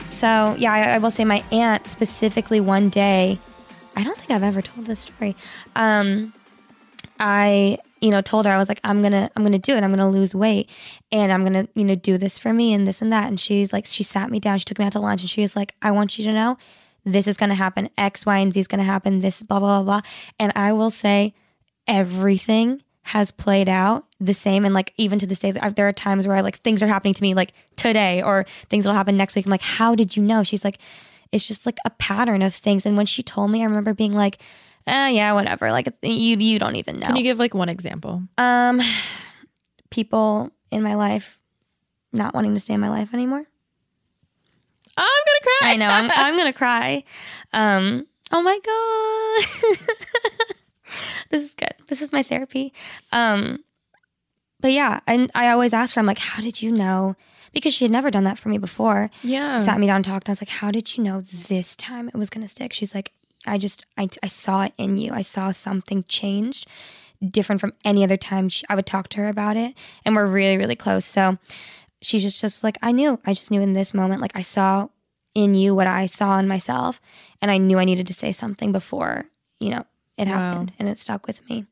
So, 0.10 0.56
yeah, 0.58 0.72
I, 0.72 0.82
I 0.94 0.98
will 1.00 1.12
say 1.12 1.26
my 1.26 1.44
aunt 1.52 1.88
specifically 1.88 2.62
one 2.62 2.90
day, 2.90 3.40
I 3.96 4.04
don't 4.04 4.18
think 4.18 4.32
I've 4.32 4.44
ever 4.44 4.62
told 4.62 4.88
this 4.88 5.02
story. 5.02 5.36
Um, 5.76 6.34
I, 7.20 7.80
you 8.02 8.12
know, 8.12 8.22
told 8.22 8.46
her 8.46 8.52
I 8.52 8.58
was 8.58 8.68
like, 8.68 8.82
I'm 8.84 9.02
gonna, 9.02 9.32
I'm 9.36 9.44
gonna 9.44 9.60
do 9.60 9.76
it. 9.76 9.84
I'm 9.84 9.92
gonna 9.92 10.10
lose 10.10 10.36
weight, 10.36 10.70
and 11.12 11.32
I'm 11.32 11.44
gonna, 11.44 11.68
you 11.76 11.86
know, 11.86 11.96
do 11.96 12.18
this 12.18 12.38
for 12.38 12.54
me 12.54 12.74
and 12.74 12.86
this 12.86 13.02
and 13.02 13.12
that. 13.12 13.28
And 13.28 13.40
she's 13.40 13.72
like, 13.72 13.86
she 13.86 14.04
sat 14.04 14.30
me 14.30 14.40
down, 14.40 14.58
she 14.60 14.66
took 14.66 14.80
me 14.80 14.86
out 14.86 14.92
to 14.94 15.00
lunch, 15.00 15.22
and 15.22 15.30
she 15.30 15.42
was 15.42 15.56
like, 15.56 15.74
I 15.82 15.92
want 15.92 16.18
you 16.18 16.26
to 16.26 16.34
know, 16.34 16.58
this 17.06 17.28
is 17.28 17.38
gonna 17.38 17.56
happen. 17.56 17.90
X, 17.98 18.26
Y, 18.26 18.38
and 18.38 18.54
Z 18.54 18.60
is 18.60 18.68
gonna 18.68 18.84
happen. 18.84 19.20
This, 19.20 19.44
blah, 19.44 19.60
blah, 19.60 19.82
blah, 19.82 20.02
blah. 20.02 20.10
And 20.40 20.52
I 20.56 20.74
will 20.74 20.90
say, 20.90 21.34
everything 21.88 22.82
has 23.04 23.30
played 23.30 23.70
out 23.70 24.04
the 24.20 24.34
same 24.34 24.66
and 24.66 24.74
like 24.74 24.92
even 24.98 25.20
to 25.20 25.28
this 25.28 25.38
day 25.38 25.52
there 25.52 25.88
are 25.88 25.94
times 25.94 26.26
where 26.26 26.36
I 26.36 26.42
like 26.42 26.58
things 26.58 26.82
are 26.82 26.88
happening 26.88 27.14
to 27.14 27.22
me 27.22 27.36
like 27.36 27.54
today 27.76 28.24
or 28.24 28.48
things 28.68 28.88
will 28.88 28.96
happen 28.96 29.16
next 29.16 29.36
week 29.36 29.46
I'm 29.46 29.52
like 29.52 29.62
how 29.62 29.94
did 29.94 30.18
you 30.18 30.24
know 30.24 30.44
she's 30.44 30.64
like 30.64 30.80
it's 31.32 31.48
just 31.48 31.66
like 31.66 31.78
a 31.86 31.90
pattern 31.92 32.42
of 32.42 32.54
things 32.54 32.86
and 32.86 32.96
when 32.98 33.06
she 33.06 33.22
told 33.24 33.52
me 33.52 33.62
I 33.62 33.66
remember 33.66 33.94
being 33.94 34.14
like 34.14 34.40
eh, 34.88 35.10
yeah 35.10 35.34
whatever 35.34 35.72
like 35.72 35.88
you 36.02 36.38
you 36.38 36.60
don't 36.60 36.76
even 36.76 36.98
know 37.00 37.08
Can 37.08 37.16
you 37.16 37.24
give 37.24 37.40
like 37.40 37.54
one 37.54 37.70
example? 37.70 38.24
um 38.38 38.80
people 39.90 40.52
in 40.72 40.82
my 40.84 40.96
life 40.96 41.38
not 42.14 42.34
wanting 42.34 42.54
to 42.54 42.60
stay 42.60 42.74
in 42.74 42.80
my 42.80 42.90
life 42.90 43.14
anymore 43.14 43.44
I'm 44.98 45.06
gonna 45.28 45.42
cry. 45.44 45.60
I 45.72 45.76
know 45.76 45.90
I'm 45.90 46.12
I'm 46.12 46.38
gonna 46.40 46.54
cry 46.54 47.04
um 47.54 48.08
oh 48.32 48.42
my 48.42 48.60
god 48.66 49.78
this 51.30 51.42
is 51.44 51.56
good. 51.56 51.74
This 51.88 52.02
is 52.02 52.12
my 52.12 52.24
therapy. 52.24 52.74
Um, 53.12 53.64
but 54.60 54.72
yeah, 54.72 55.00
and 55.08 55.32
I 55.36 55.50
always 55.50 55.74
ask 55.74 55.96
her, 55.96 56.00
I'm 56.00 56.06
like, 56.06 56.18
how 56.20 56.42
did 56.42 56.62
you 56.62 56.72
know? 56.72 57.16
Because 57.56 57.74
she 57.74 57.86
had 57.86 57.92
never 57.92 58.12
done 58.12 58.26
that 58.26 58.38
for 58.38 58.50
me 58.50 58.60
before. 58.60 59.10
Yeah. 59.24 59.60
Sat 59.62 59.80
me 59.80 59.88
down 59.88 59.98
and 59.98 60.06
talked. 60.06 60.28
And 60.28 60.34
I 60.34 60.34
was 60.34 60.42
like, 60.42 60.50
how 60.50 60.70
did 60.70 60.96
you 60.96 61.04
know 61.04 61.22
this 61.22 61.76
time 61.76 62.10
it 62.10 62.16
was 62.16 62.30
going 62.30 62.44
to 62.46 62.50
stick? 62.50 62.74
She's 62.74 62.94
like, 62.94 63.14
I 63.48 63.58
just, 63.58 63.86
I, 63.98 64.10
I 64.22 64.28
saw 64.28 64.64
it 64.66 64.74
in 64.78 64.98
you. 64.98 65.12
I 65.14 65.22
saw 65.22 65.52
something 65.52 66.04
changed 66.04 66.68
different 67.26 67.62
from 67.62 67.74
any 67.84 68.04
other 68.04 68.18
time 68.18 68.50
she, 68.50 68.66
I 68.70 68.76
would 68.76 68.86
talk 68.86 69.08
to 69.10 69.18
her 69.20 69.30
about 69.30 69.58
it. 69.58 69.74
And 70.04 70.16
we're 70.16 70.26
really, 70.26 70.58
really 70.58 70.76
close. 70.76 71.06
So 71.06 71.38
she's 72.02 72.24
just, 72.24 72.42
just 72.42 72.64
like, 72.64 72.78
I 72.82 72.92
knew, 72.92 73.20
I 73.26 73.34
just 73.34 73.52
knew 73.52 73.62
in 73.62 73.74
this 73.74 73.94
moment, 73.94 74.22
like 74.22 74.36
I 74.36 74.42
saw 74.42 74.90
in 75.34 75.56
you 75.56 75.74
what 75.74 75.88
I 75.88 76.08
saw 76.08 76.38
in 76.38 76.48
myself. 76.48 77.00
And 77.42 77.50
I 77.50 77.58
knew 77.58 77.80
I 77.80 77.86
needed 77.86 78.08
to 78.08 78.14
say 78.14 78.32
something 78.32 78.72
before, 78.72 79.26
you 79.60 79.70
know, 79.70 79.86
it 80.18 80.28
happened 80.28 80.74
and 80.78 80.88
it 80.90 80.98
stuck 80.98 81.26
with 81.28 81.48
me. 81.50 81.66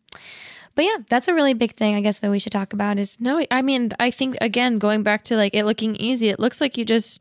But 0.75 0.85
yeah, 0.85 0.97
that's 1.07 1.27
a 1.27 1.33
really 1.33 1.53
big 1.53 1.75
thing 1.75 1.95
I 1.95 2.01
guess 2.01 2.19
that 2.19 2.31
we 2.31 2.39
should 2.39 2.51
talk 2.51 2.73
about 2.73 2.97
is 2.97 3.17
No, 3.19 3.45
I 3.51 3.61
mean, 3.61 3.91
I 3.99 4.09
think 4.11 4.37
again, 4.41 4.79
going 4.79 5.03
back 5.03 5.23
to 5.25 5.35
like 5.35 5.53
it 5.53 5.65
looking 5.65 5.95
easy, 5.97 6.29
it 6.29 6.39
looks 6.39 6.59
like 6.59 6.77
you 6.77 6.85
just 6.85 7.19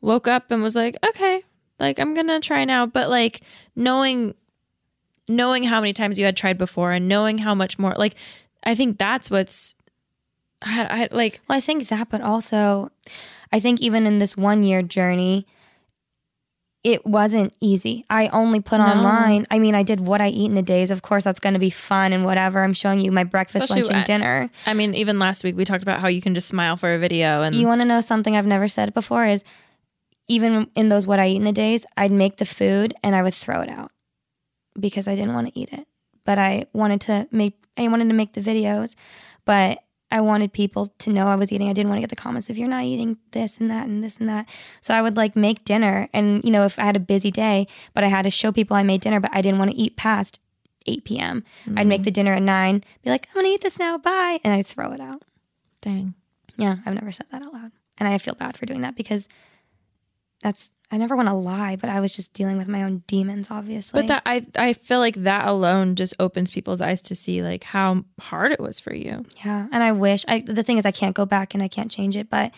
woke 0.00 0.26
up 0.26 0.50
and 0.50 0.62
was 0.62 0.76
like, 0.76 0.96
okay, 1.06 1.42
like 1.78 1.98
I'm 1.98 2.14
gonna 2.14 2.40
try 2.40 2.64
now. 2.64 2.86
But 2.86 3.08
like 3.08 3.40
knowing, 3.76 4.34
knowing 5.28 5.62
how 5.64 5.80
many 5.80 5.92
times 5.92 6.18
you 6.18 6.24
had 6.24 6.36
tried 6.36 6.58
before 6.58 6.92
and 6.92 7.08
knowing 7.08 7.38
how 7.38 7.54
much 7.54 7.78
more, 7.78 7.94
like 7.96 8.14
I 8.64 8.74
think 8.74 8.98
that's 8.98 9.30
what's, 9.30 9.76
I, 10.62 11.02
I 11.02 11.08
like, 11.12 11.40
Well, 11.48 11.58
I 11.58 11.60
think 11.60 11.88
that, 11.88 12.08
but 12.08 12.20
also, 12.20 12.90
I 13.52 13.60
think 13.60 13.80
even 13.80 14.06
in 14.06 14.18
this 14.18 14.36
one 14.36 14.62
year 14.64 14.82
journey, 14.82 15.46
it 16.84 17.04
wasn't 17.04 17.54
easy. 17.60 18.04
I 18.08 18.28
only 18.28 18.60
put 18.60 18.78
No. 18.78 18.84
online. 18.86 19.46
I 19.50 19.58
mean, 19.58 19.74
I 19.74 19.82
did 19.82 20.00
what 20.00 20.20
I 20.20 20.28
eat 20.28 20.50
in 20.50 20.56
a 20.56 20.62
days. 20.62 20.90
Of 20.90 21.02
course, 21.02 21.24
that's 21.24 21.40
going 21.40 21.54
to 21.54 21.58
be 21.58 21.70
fun 21.70 22.12
and 22.12 22.24
whatever. 22.24 22.62
I'm 22.62 22.72
showing 22.72 23.00
you 23.00 23.10
my 23.10 23.24
breakfast, 23.24 23.64
Especially 23.64 23.82
lunch, 23.82 23.96
and 23.96 24.04
dinner. 24.06 24.50
I 24.66 24.74
mean, 24.74 24.94
even 24.94 25.18
last 25.18 25.42
week 25.44 25.56
we 25.56 25.64
talked 25.64 25.82
about 25.82 26.00
how 26.00 26.08
you 26.08 26.22
can 26.22 26.34
just 26.34 26.48
smile 26.48 26.76
for 26.76 26.94
a 26.94 26.98
video 26.98 27.42
and 27.42 27.54
You 27.54 27.66
want 27.66 27.80
to 27.80 27.84
know 27.84 28.00
something 28.00 28.36
I've 28.36 28.46
never 28.46 28.68
said 28.68 28.94
before 28.94 29.26
is 29.26 29.42
even 30.28 30.70
in 30.74 30.88
those 30.88 31.06
what 31.06 31.18
I 31.18 31.28
eat 31.28 31.36
in 31.36 31.46
a 31.46 31.52
days, 31.52 31.84
I'd 31.96 32.12
make 32.12 32.36
the 32.36 32.44
food 32.46 32.94
and 33.02 33.16
I 33.16 33.22
would 33.22 33.34
throw 33.34 33.60
it 33.60 33.68
out 33.68 33.90
because 34.78 35.08
I 35.08 35.14
didn't 35.14 35.34
want 35.34 35.48
to 35.52 35.58
eat 35.58 35.70
it. 35.72 35.86
But 36.24 36.38
I 36.38 36.66
wanted 36.72 37.00
to 37.02 37.26
make 37.32 37.54
I 37.76 37.88
wanted 37.88 38.08
to 38.08 38.14
make 38.14 38.34
the 38.34 38.40
videos, 38.40 38.94
but 39.44 39.78
I 40.10 40.20
wanted 40.20 40.52
people 40.52 40.86
to 40.98 41.10
know 41.10 41.28
I 41.28 41.34
was 41.34 41.52
eating. 41.52 41.68
I 41.68 41.72
didn't 41.72 41.90
want 41.90 41.98
to 41.98 42.00
get 42.00 42.10
the 42.10 42.16
comments 42.16 42.48
if 42.48 42.56
you're 42.56 42.68
not 42.68 42.84
eating 42.84 43.18
this 43.32 43.58
and 43.58 43.70
that 43.70 43.86
and 43.86 44.02
this 44.02 44.16
and 44.16 44.28
that. 44.28 44.48
So 44.80 44.94
I 44.94 45.02
would 45.02 45.16
like 45.16 45.36
make 45.36 45.64
dinner 45.64 46.08
and 46.12 46.42
you 46.42 46.50
know, 46.50 46.64
if 46.64 46.78
I 46.78 46.84
had 46.84 46.96
a 46.96 47.00
busy 47.00 47.30
day, 47.30 47.66
but 47.94 48.04
I 48.04 48.08
had 48.08 48.22
to 48.22 48.30
show 48.30 48.50
people 48.50 48.76
I 48.76 48.82
made 48.82 49.02
dinner, 49.02 49.20
but 49.20 49.30
I 49.34 49.42
didn't 49.42 49.58
want 49.58 49.70
to 49.70 49.76
eat 49.76 49.96
past 49.96 50.40
8 50.86 51.04
p.m. 51.04 51.44
I'd 51.76 51.86
make 51.86 52.04
the 52.04 52.10
mm. 52.10 52.14
dinner 52.14 52.34
at 52.34 52.42
9, 52.42 52.84
be 53.02 53.10
like, 53.10 53.28
I'm 53.28 53.34
gonna 53.34 53.48
eat 53.54 53.60
this 53.60 53.78
now, 53.78 53.98
bye. 53.98 54.38
And 54.42 54.54
I'd 54.54 54.66
throw 54.66 54.92
it 54.92 55.00
out. 55.00 55.22
Dang. 55.82 56.14
Yeah, 56.56 56.76
I've 56.86 56.94
never 56.94 57.12
said 57.12 57.26
that 57.30 57.42
out 57.42 57.52
loud. 57.52 57.72
And 57.98 58.08
I 58.08 58.18
feel 58.18 58.34
bad 58.34 58.56
for 58.56 58.66
doing 58.66 58.80
that 58.80 58.96
because 58.96 59.28
that's 60.42 60.70
I 60.90 60.96
never 60.96 61.14
want 61.16 61.28
to 61.28 61.34
lie, 61.34 61.76
but 61.76 61.90
I 61.90 62.00
was 62.00 62.16
just 62.16 62.32
dealing 62.32 62.56
with 62.56 62.66
my 62.68 62.82
own 62.82 63.02
demons, 63.06 63.48
obviously. 63.50 64.00
But 64.00 64.06
that 64.08 64.22
I 64.24 64.46
I 64.56 64.72
feel 64.72 65.00
like 65.00 65.16
that 65.16 65.46
alone 65.46 65.96
just 65.96 66.14
opens 66.18 66.50
people's 66.50 66.80
eyes 66.80 67.02
to 67.02 67.14
see 67.14 67.42
like 67.42 67.64
how 67.64 68.04
hard 68.20 68.52
it 68.52 68.60
was 68.60 68.80
for 68.80 68.94
you. 68.94 69.24
yeah, 69.44 69.66
and 69.70 69.82
I 69.82 69.92
wish 69.92 70.24
I 70.28 70.40
the 70.40 70.62
thing 70.62 70.78
is 70.78 70.86
I 70.86 70.90
can't 70.90 71.14
go 71.14 71.26
back 71.26 71.52
and 71.54 71.62
I 71.62 71.68
can't 71.68 71.90
change 71.90 72.16
it, 72.16 72.30
but 72.30 72.52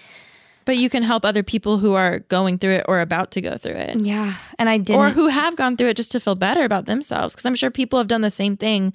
But 0.65 0.77
you 0.77 0.89
can 0.91 1.03
help 1.03 1.25
other 1.25 1.43
people 1.43 1.79
who 1.79 1.95
are 1.95 2.21
going 2.29 2.59
through 2.59 2.75
it 2.75 2.85
or 2.87 3.01
about 3.01 3.33
to 3.33 3.41
go 3.41 3.57
through 3.57 3.73
it. 3.89 3.99
yeah, 3.99 4.35
and 4.59 4.69
I 4.69 4.79
didn't 4.79 5.01
Or 5.01 5.11
who 5.11 5.27
have 5.29 5.57
gone 5.57 5.77
through 5.77 5.89
it 5.89 5.97
just 5.97 6.13
to 6.13 6.21
feel 6.21 6.37
better 6.37 6.63
about 6.65 6.87
themselves. 6.87 7.35
Because 7.35 7.47
I'm 7.47 7.57
sure 7.57 7.71
people 7.71 7.99
have 7.99 8.09
done 8.09 8.21
the 8.21 8.31
same 8.31 8.57
thing. 8.57 8.93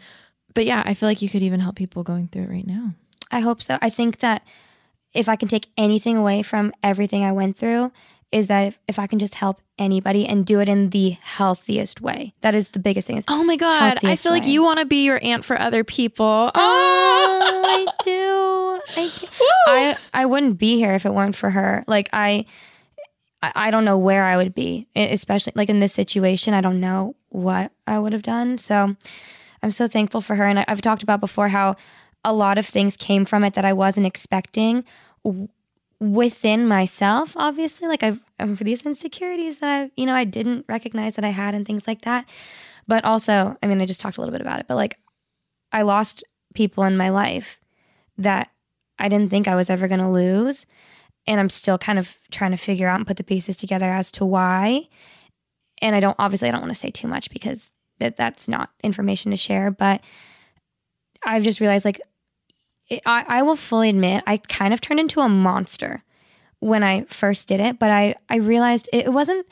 But 0.54 0.66
yeah, 0.66 0.84
I 0.86 0.94
feel 0.94 1.10
like 1.10 1.22
you 1.22 1.28
could 1.28 1.44
even 1.44 1.60
help 1.60 1.76
people 1.76 2.04
going 2.04 2.30
through 2.30 2.44
it 2.44 2.50
right 2.50 2.68
now. 2.68 2.94
I 3.32 3.42
hope 3.42 3.62
so. 3.62 3.78
I 3.82 3.90
think 3.90 4.20
that 4.20 4.44
if 5.14 5.28
I 5.28 5.36
can 5.36 5.50
take 5.50 5.68
anything 5.76 6.16
away 6.16 6.44
from 6.44 6.72
everything 6.82 7.26
I 7.26 7.32
went 7.34 7.58
through, 7.58 7.92
is 8.32 8.48
that 8.48 8.68
if, 8.68 8.80
if 8.88 9.00
I 9.00 9.08
can 9.08 9.20
just 9.20 9.36
help 9.36 9.62
anybody 9.78 10.26
and 10.28 10.46
do 10.46 10.60
it 10.60 10.68
in 10.70 10.90
the 10.90 11.12
healthiest 11.22 12.02
way. 12.02 12.34
That 12.42 12.56
is 12.56 12.70
the 12.70 12.80
biggest 12.80 13.08
thing. 13.08 13.18
Is, 13.18 13.26
Oh 13.28 13.44
my 13.44 13.56
God. 13.56 14.00
I 14.04 14.16
feel 14.16 14.32
like 14.32 14.46
you 14.46 14.64
want 14.64 14.80
to 14.80 14.86
be 14.86 15.04
your 15.04 15.20
aunt 15.24 15.46
for 15.46 15.60
other 15.60 15.84
people. 15.84 16.52
oh, 16.54 17.64
I 17.66 17.86
do. 18.04 19.02
I 19.02 19.12
do. 19.20 19.28
I 19.68 19.98
I 20.14 20.26
wouldn't 20.26 20.58
be 20.58 20.76
here 20.76 20.94
if 20.96 21.06
it 21.06 21.14
weren't 21.14 21.36
for 21.36 21.50
her. 21.50 21.84
Like 21.88 22.10
I, 22.14 22.46
I 23.42 23.72
don't 23.72 23.86
know 23.86 23.98
where 23.98 24.24
I 24.24 24.38
would 24.38 24.56
be, 24.56 24.88
especially 24.96 25.54
like 25.56 25.70
in 25.70 25.80
this 25.80 25.94
situation. 25.94 26.54
I 26.54 26.62
don't 26.62 26.80
know 26.80 27.16
what 27.30 27.72
I 27.86 28.00
would 28.00 28.14
have 28.14 28.24
done. 28.24 28.58
So 28.58 28.96
I'm 29.62 29.72
so 29.72 29.88
thankful 29.88 30.22
for 30.22 30.36
her. 30.36 30.46
And 30.46 30.64
I've 30.68 30.82
talked 30.82 31.04
about 31.04 31.20
before 31.20 31.50
how 31.50 31.76
a 32.24 32.34
lot 32.34 32.58
of 32.58 32.66
things 32.66 32.98
came 32.98 33.26
from 33.26 33.44
it 33.44 33.54
that 33.54 33.66
I 33.66 33.74
wasn't 33.74 34.08
expecting 34.08 34.84
within 36.12 36.68
myself. 36.68 37.34
Obviously, 37.36 37.88
like 37.88 38.04
I've, 38.04 38.20
um, 38.40 38.52
I've 38.52 38.60
these 38.60 38.86
insecurities 38.86 39.60
that 39.60 39.70
I, 39.70 39.92
you 39.96 40.06
know, 40.06 40.14
I 40.14 40.24
didn't 40.24 40.66
recognize 40.68 41.16
that 41.16 41.26
I 41.26 41.30
had 41.30 41.56
and 41.56 41.66
things 41.66 41.88
like 41.88 42.02
that. 42.02 42.26
But 42.88 43.04
also, 43.04 43.58
I 43.64 43.68
mean, 43.68 43.82
I 43.82 43.86
just 43.86 44.00
talked 44.00 44.18
a 44.18 44.22
little 44.22 44.32
bit 44.32 44.42
about 44.42 44.60
it. 44.60 44.68
But 44.68 44.76
like, 44.76 45.00
I 45.72 45.82
lost 45.82 46.24
people 46.54 46.84
in 46.84 46.98
my 46.98 47.10
life 47.10 47.60
that 48.18 48.52
I 49.00 49.10
didn't 49.10 49.30
think 49.30 49.48
I 49.48 49.56
was 49.56 49.70
ever 49.70 49.88
going 49.88 50.00
to 50.00 50.10
lose. 50.10 50.66
And 51.28 51.40
I'm 51.40 51.50
still 51.50 51.78
kind 51.78 51.98
of 51.98 52.16
trying 52.32 52.52
to 52.52 52.58
figure 52.58 52.88
out 52.88 52.98
and 52.98 53.08
put 53.08 53.18
the 53.18 53.24
pieces 53.24 53.58
together 53.58 53.90
as 53.90 54.12
to 54.12 54.26
why. 54.26 54.88
And 55.82 55.96
I 55.96 56.00
don't, 56.00 56.16
obviously, 56.20 56.48
I 56.48 56.52
don't 56.52 56.62
want 56.62 56.74
to 56.74 56.80
say 56.80 56.92
too 56.92 57.08
much 57.08 57.32
because 57.32 57.72
that 58.00 58.16
that's 58.16 58.48
not 58.48 58.70
information 58.84 59.32
to 59.32 59.38
share. 59.38 59.72
But 59.72 60.02
I've 61.26 61.44
just 61.44 61.60
realized 61.60 61.86
like, 61.86 62.00
it, 62.90 63.02
I, 63.06 63.26
I 63.28 63.42
will 63.42 63.56
fully 63.56 63.90
admit, 63.90 64.24
I 64.28 64.38
kind 64.38 64.74
of 64.74 64.82
turned 64.82 65.00
into 65.00 65.22
a 65.22 65.30
monster 65.30 66.04
when 66.60 66.84
I 66.84 67.04
first 67.06 67.48
did 67.48 67.60
it. 67.60 67.80
But 67.80 67.92
I, 67.92 68.16
I 68.30 68.38
realized 68.38 68.90
it, 68.94 69.06
it 69.06 69.14
wasn't, 69.14 69.46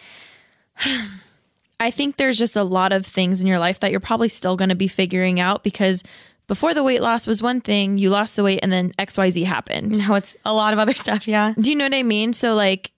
I 1.79 1.91
think 1.91 2.17
there's 2.17 2.37
just 2.37 2.55
a 2.55 2.63
lot 2.63 2.93
of 2.93 3.05
things 3.05 3.41
in 3.41 3.47
your 3.47 3.59
life 3.59 3.79
that 3.79 3.91
you're 3.91 3.99
probably 3.99 4.29
still 4.29 4.55
going 4.55 4.69
to 4.69 4.75
be 4.75 4.87
figuring 4.87 5.39
out 5.39 5.63
because 5.63 6.03
before 6.47 6.73
the 6.73 6.83
weight 6.83 7.01
loss 7.01 7.25
was 7.25 7.41
one 7.41 7.61
thing, 7.61 7.97
you 7.97 8.09
lost 8.09 8.35
the 8.35 8.43
weight 8.43 8.59
and 8.61 8.71
then 8.71 8.91
XYZ 8.93 9.45
happened. 9.45 9.97
no, 10.07 10.15
it's 10.15 10.35
a 10.45 10.53
lot 10.53 10.73
of 10.73 10.79
other 10.79 10.93
stuff. 10.93 11.27
Yeah. 11.27 11.53
Do 11.59 11.69
you 11.69 11.75
know 11.75 11.85
what 11.85 11.93
I 11.93 12.03
mean? 12.03 12.33
So 12.33 12.53
like 12.53 12.91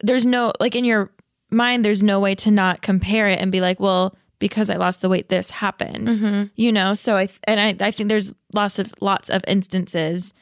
there's 0.00 0.26
no 0.26 0.52
like 0.60 0.74
in 0.74 0.84
your 0.84 1.10
mind 1.50 1.84
there's 1.84 2.02
no 2.02 2.20
way 2.20 2.34
to 2.34 2.50
not 2.50 2.82
compare 2.82 3.28
it 3.28 3.40
and 3.40 3.52
be 3.52 3.60
like, 3.60 3.80
well, 3.80 4.14
because 4.38 4.70
I 4.70 4.76
lost 4.76 5.00
the 5.00 5.08
weight 5.08 5.28
this 5.28 5.50
happened. 5.50 6.08
Mm-hmm. 6.08 6.44
You 6.56 6.72
know? 6.72 6.94
So 6.94 7.16
I 7.16 7.28
and 7.44 7.58
I 7.80 7.86
I 7.86 7.90
think 7.90 8.08
there's 8.08 8.32
lots 8.52 8.78
of 8.78 8.92
lots 9.00 9.30
of 9.30 9.42
instances 9.48 10.32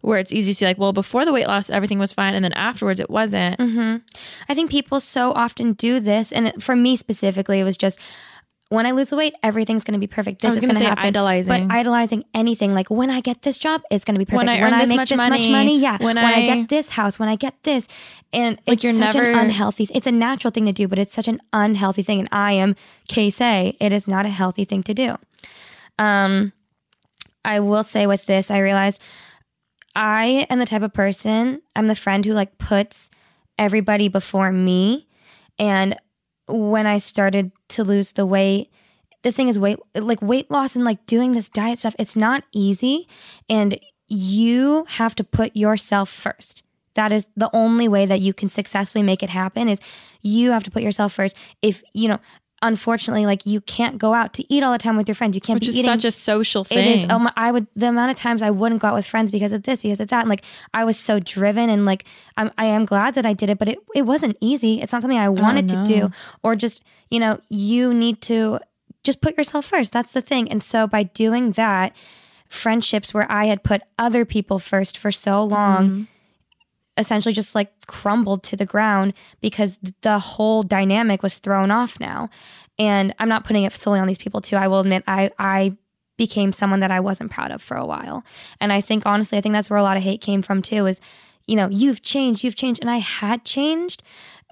where 0.00 0.18
it's 0.18 0.32
easy 0.32 0.50
to 0.52 0.56
see 0.56 0.64
like, 0.64 0.78
well, 0.78 0.92
before 0.92 1.24
the 1.24 1.32
weight 1.32 1.46
loss 1.46 1.70
everything 1.70 1.98
was 2.00 2.12
fine 2.12 2.34
and 2.34 2.44
then 2.44 2.52
afterwards 2.54 2.98
it 2.98 3.08
wasn't. 3.10 3.56
Mm-hmm. 3.58 3.96
I 4.48 4.54
think 4.54 4.70
people 4.70 4.98
so 4.98 5.32
often 5.32 5.74
do 5.74 6.00
this, 6.00 6.32
and 6.32 6.48
it- 6.48 6.62
for 6.62 6.74
me 6.74 6.96
specifically, 6.96 7.60
it 7.60 7.64
was 7.64 7.76
just 7.76 7.98
when 8.72 8.86
I 8.86 8.90
lose 8.92 9.10
the 9.10 9.16
weight, 9.16 9.34
everything's 9.42 9.84
going 9.84 9.92
to 9.92 9.98
be 10.00 10.06
perfect. 10.06 10.40
This 10.42 10.54
is 10.54 10.60
gonna 10.60 10.72
going 10.72 10.78
to 10.80 10.84
say 10.84 10.88
happen. 10.88 11.04
idolizing. 11.04 11.68
but 11.68 11.74
idolizing 11.74 12.24
anything 12.34 12.74
like 12.74 12.90
when 12.90 13.10
I 13.10 13.20
get 13.20 13.42
this 13.42 13.58
job, 13.58 13.82
it's 13.90 14.04
going 14.04 14.14
to 14.14 14.18
be 14.18 14.24
perfect. 14.24 14.38
When 14.38 14.48
I 14.48 14.60
earn 14.60 14.78
this 14.78 14.88
make 14.88 14.96
much 14.96 15.08
this 15.10 15.16
much 15.18 15.28
money, 15.30 15.50
money, 15.52 15.78
yeah. 15.78 15.98
when 15.98 16.16
When, 16.16 16.24
I, 16.24 16.32
I- 16.42 16.46
get 16.46 16.68
this 16.68 16.88
house, 16.90 17.18
when 17.18 17.28
I 17.28 17.36
get 17.36 17.54
this, 17.64 17.86
and 18.32 18.56
Like, 18.66 18.76
it's 18.76 18.84
you're 18.84 18.92
such 18.94 19.14
never- 19.14 19.30
an 19.30 19.38
unhealthy. 19.38 19.88
It's 19.94 20.06
a 20.06 20.12
natural 20.12 20.50
thing 20.50 20.66
to 20.66 20.72
do, 20.72 20.88
but 20.88 20.98
it's 20.98 21.12
such 21.12 21.28
an 21.28 21.40
unhealthy 21.52 22.02
thing. 22.02 22.18
And 22.20 22.28
I 22.32 22.52
am 22.52 22.74
case 23.08 23.40
A. 23.40 23.76
It 23.80 23.92
is 23.92 24.08
not 24.08 24.26
a 24.26 24.30
healthy 24.30 24.64
thing 24.64 24.82
to 24.84 24.94
do. 24.94 25.16
Um, 25.98 26.52
I 27.44 27.60
will 27.60 27.82
say 27.82 28.06
with 28.06 28.26
this, 28.26 28.50
I 28.50 28.58
realized 28.58 29.00
I 29.94 30.46
am 30.48 30.58
the 30.58 30.66
type 30.66 30.82
of 30.82 30.94
person, 30.94 31.60
I'm 31.76 31.88
the 31.88 31.94
friend 31.96 32.24
who 32.24 32.32
like 32.32 32.56
puts 32.58 33.10
everybody 33.58 34.08
before 34.08 34.50
me. 34.50 35.06
And 35.58 35.96
when 36.48 36.86
I 36.86 36.98
started 36.98 37.52
to 37.70 37.84
lose 37.84 38.12
the 38.12 38.26
weight, 38.26 38.70
the 39.22 39.32
thing 39.32 39.48
is 39.48 39.58
weight 39.58 39.78
like 39.94 40.20
weight 40.20 40.50
loss 40.50 40.74
and 40.74 40.84
like 40.84 41.06
doing 41.06 41.32
this 41.32 41.48
diet 41.48 41.78
stuff, 41.78 41.94
it's 41.98 42.16
not 42.16 42.44
easy. 42.52 43.08
And 43.48 43.78
you 44.08 44.84
have 44.88 45.14
to 45.16 45.24
put 45.24 45.56
yourself 45.56 46.10
first. 46.10 46.62
That 46.94 47.12
is 47.12 47.26
the 47.36 47.48
only 47.54 47.88
way 47.88 48.04
that 48.04 48.20
you 48.20 48.34
can 48.34 48.48
successfully 48.48 49.02
make 49.02 49.22
it 49.22 49.30
happen 49.30 49.68
is 49.68 49.80
you 50.20 50.50
have 50.50 50.62
to 50.64 50.70
put 50.70 50.82
yourself 50.82 51.14
first. 51.14 51.36
If 51.62 51.82
you 51.94 52.08
know, 52.08 52.18
unfortunately, 52.62 53.26
like 53.26 53.44
you 53.44 53.60
can't 53.60 53.98
go 53.98 54.14
out 54.14 54.32
to 54.34 54.52
eat 54.52 54.62
all 54.62 54.72
the 54.72 54.78
time 54.78 54.96
with 54.96 55.08
your 55.08 55.14
friends. 55.14 55.34
You 55.34 55.40
can't 55.40 55.56
Which 55.56 55.64
be 55.64 55.70
is 55.70 55.76
eating 55.78 55.92
such 55.92 56.04
a 56.04 56.10
social 56.10 56.64
thing. 56.64 56.78
it 56.78 56.86
is. 56.86 57.06
Oh 57.10 57.18
my, 57.18 57.32
I 57.36 57.50
would 57.50 57.66
the 57.76 57.88
amount 57.88 58.10
of 58.10 58.16
times 58.16 58.42
I 58.42 58.50
wouldn't 58.50 58.80
go 58.80 58.88
out 58.88 58.94
with 58.94 59.06
friends 59.06 59.30
because 59.30 59.52
of 59.52 59.64
this, 59.64 59.82
because 59.82 60.00
of 60.00 60.08
that. 60.08 60.20
And 60.20 60.30
like 60.30 60.44
I 60.72 60.84
was 60.84 60.98
so 60.98 61.18
driven, 61.18 61.68
and 61.68 61.84
like 61.84 62.04
I'm, 62.36 62.50
I 62.56 62.66
am 62.66 62.84
glad 62.84 63.14
that 63.14 63.26
I 63.26 63.32
did 63.32 63.50
it, 63.50 63.58
but 63.58 63.68
it 63.68 63.78
it 63.94 64.02
wasn't 64.02 64.38
easy. 64.40 64.80
It's 64.80 64.92
not 64.92 65.02
something 65.02 65.18
I 65.18 65.26
oh, 65.26 65.32
wanted 65.32 65.70
no. 65.70 65.84
to 65.84 65.92
do, 65.92 66.10
or 66.42 66.56
just 66.56 66.82
you 67.10 67.20
know 67.20 67.40
you 67.48 67.92
need 67.92 68.22
to 68.22 68.60
just 69.02 69.20
put 69.20 69.36
yourself 69.36 69.66
first. 69.66 69.92
That's 69.92 70.12
the 70.12 70.22
thing. 70.22 70.50
And 70.50 70.62
so 70.62 70.86
by 70.86 71.02
doing 71.02 71.52
that, 71.52 71.94
friendships 72.48 73.12
where 73.12 73.30
I 73.30 73.46
had 73.46 73.64
put 73.64 73.82
other 73.98 74.24
people 74.24 74.58
first 74.58 74.96
for 74.96 75.10
so 75.10 75.42
long. 75.42 75.84
Mm-hmm. 75.84 76.02
Essentially, 76.98 77.32
just 77.32 77.54
like 77.54 77.86
crumbled 77.86 78.42
to 78.44 78.56
the 78.56 78.66
ground 78.66 79.14
because 79.40 79.78
the 80.02 80.18
whole 80.18 80.62
dynamic 80.62 81.22
was 81.22 81.38
thrown 81.38 81.70
off 81.70 81.98
now. 81.98 82.28
And 82.78 83.14
I'm 83.18 83.28
not 83.28 83.44
putting 83.44 83.64
it 83.64 83.72
solely 83.72 84.00
on 84.00 84.08
these 84.08 84.18
people 84.18 84.40
too. 84.40 84.56
I 84.56 84.68
will 84.68 84.80
admit, 84.80 85.04
I 85.06 85.30
I 85.38 85.76
became 86.18 86.52
someone 86.52 86.80
that 86.80 86.90
I 86.90 87.00
wasn't 87.00 87.30
proud 87.30 87.50
of 87.50 87.62
for 87.62 87.76
a 87.76 87.86
while. 87.86 88.24
And 88.60 88.72
I 88.72 88.80
think 88.80 89.06
honestly, 89.06 89.38
I 89.38 89.40
think 89.40 89.54
that's 89.54 89.70
where 89.70 89.78
a 89.78 89.82
lot 89.82 89.96
of 89.96 90.02
hate 90.02 90.20
came 90.20 90.42
from 90.42 90.60
too 90.62 90.86
is, 90.86 91.00
you 91.46 91.56
know, 91.56 91.68
you've 91.68 92.02
changed, 92.02 92.44
you've 92.44 92.56
changed. 92.56 92.80
And 92.80 92.90
I 92.90 92.98
had 92.98 93.44
changed, 93.44 94.02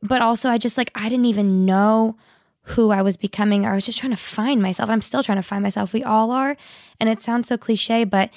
but 0.02 0.22
also 0.22 0.48
I 0.48 0.58
just 0.58 0.78
like, 0.78 0.90
I 0.94 1.08
didn't 1.08 1.26
even 1.26 1.66
know 1.66 2.16
who 2.62 2.90
I 2.90 3.02
was 3.02 3.16
becoming. 3.16 3.66
I 3.66 3.74
was 3.74 3.86
just 3.86 3.98
trying 3.98 4.12
to 4.12 4.16
find 4.16 4.62
myself. 4.62 4.90
I'm 4.90 5.02
still 5.02 5.22
trying 5.22 5.38
to 5.38 5.42
find 5.42 5.62
myself. 5.62 5.92
We 5.92 6.04
all 6.04 6.30
are. 6.30 6.56
And 6.98 7.08
it 7.08 7.22
sounds 7.22 7.48
so 7.48 7.56
cliche, 7.56 8.04
but 8.04 8.30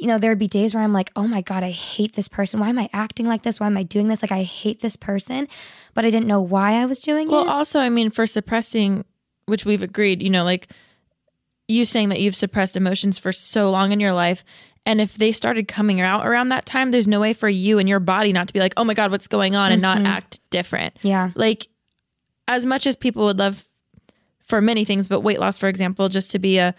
you 0.00 0.06
know, 0.06 0.18
there 0.18 0.30
would 0.30 0.38
be 0.38 0.48
days 0.48 0.74
where 0.74 0.82
I'm 0.82 0.92
like, 0.92 1.10
oh 1.14 1.26
my 1.28 1.40
God, 1.40 1.62
I 1.62 1.70
hate 1.70 2.14
this 2.14 2.28
person. 2.28 2.60
Why 2.60 2.68
am 2.68 2.78
I 2.78 2.88
acting 2.92 3.26
like 3.26 3.42
this? 3.42 3.60
Why 3.60 3.66
am 3.66 3.76
I 3.76 3.84
doing 3.84 4.08
this? 4.08 4.22
Like, 4.22 4.32
I 4.32 4.42
hate 4.42 4.80
this 4.80 4.96
person, 4.96 5.46
but 5.94 6.04
I 6.04 6.10
didn't 6.10 6.26
know 6.26 6.40
why 6.40 6.82
I 6.82 6.86
was 6.86 7.00
doing 7.00 7.28
Well, 7.28 7.42
it. 7.42 7.46
Well, 7.46 7.54
also, 7.54 7.80
I 7.80 7.88
mean, 7.88 8.10
for 8.10 8.26
suppressing, 8.26 9.04
which 9.46 9.64
we've 9.64 9.82
agreed, 9.82 10.22
you 10.22 10.30
know, 10.30 10.44
like 10.44 10.68
you 11.68 11.84
saying 11.84 12.08
that 12.10 12.20
you've 12.20 12.36
suppressed 12.36 12.76
emotions 12.76 13.18
for 13.18 13.32
so 13.32 13.70
long 13.70 13.92
in 13.92 14.00
your 14.00 14.12
life. 14.12 14.44
And 14.86 15.00
if 15.00 15.16
they 15.16 15.32
started 15.32 15.66
coming 15.66 16.00
out 16.00 16.26
around 16.26 16.50
that 16.50 16.66
time, 16.66 16.90
there's 16.90 17.08
no 17.08 17.20
way 17.20 17.32
for 17.32 17.48
you 17.48 17.78
and 17.78 17.88
your 17.88 18.00
body 18.00 18.32
not 18.32 18.48
to 18.48 18.52
be 18.52 18.60
like, 18.60 18.74
oh 18.76 18.84
my 18.84 18.94
God, 18.94 19.10
what's 19.10 19.28
going 19.28 19.56
on 19.56 19.72
and 19.72 19.80
not 19.80 19.98
mm-hmm. 19.98 20.06
act 20.06 20.40
different. 20.50 20.98
Yeah. 21.02 21.30
Like, 21.34 21.68
as 22.46 22.66
much 22.66 22.86
as 22.86 22.96
people 22.96 23.24
would 23.24 23.38
love 23.38 23.66
for 24.46 24.60
many 24.60 24.84
things, 24.84 25.08
but 25.08 25.20
weight 25.20 25.40
loss, 25.40 25.56
for 25.56 25.68
example, 25.68 26.10
just 26.10 26.32
to 26.32 26.38
be 26.38 26.58
a, 26.58 26.74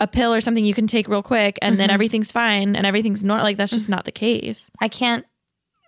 a 0.00 0.06
pill 0.06 0.32
or 0.32 0.40
something 0.40 0.64
you 0.64 0.74
can 0.74 0.86
take 0.86 1.08
real 1.08 1.22
quick 1.22 1.58
and 1.60 1.78
then 1.78 1.88
mm-hmm. 1.88 1.94
everything's 1.94 2.30
fine 2.30 2.76
and 2.76 2.86
everything's 2.86 3.24
normal. 3.24 3.44
Like, 3.44 3.56
that's 3.56 3.72
just 3.72 3.86
mm-hmm. 3.86 3.92
not 3.96 4.04
the 4.04 4.12
case. 4.12 4.70
I 4.80 4.88
can't 4.88 5.24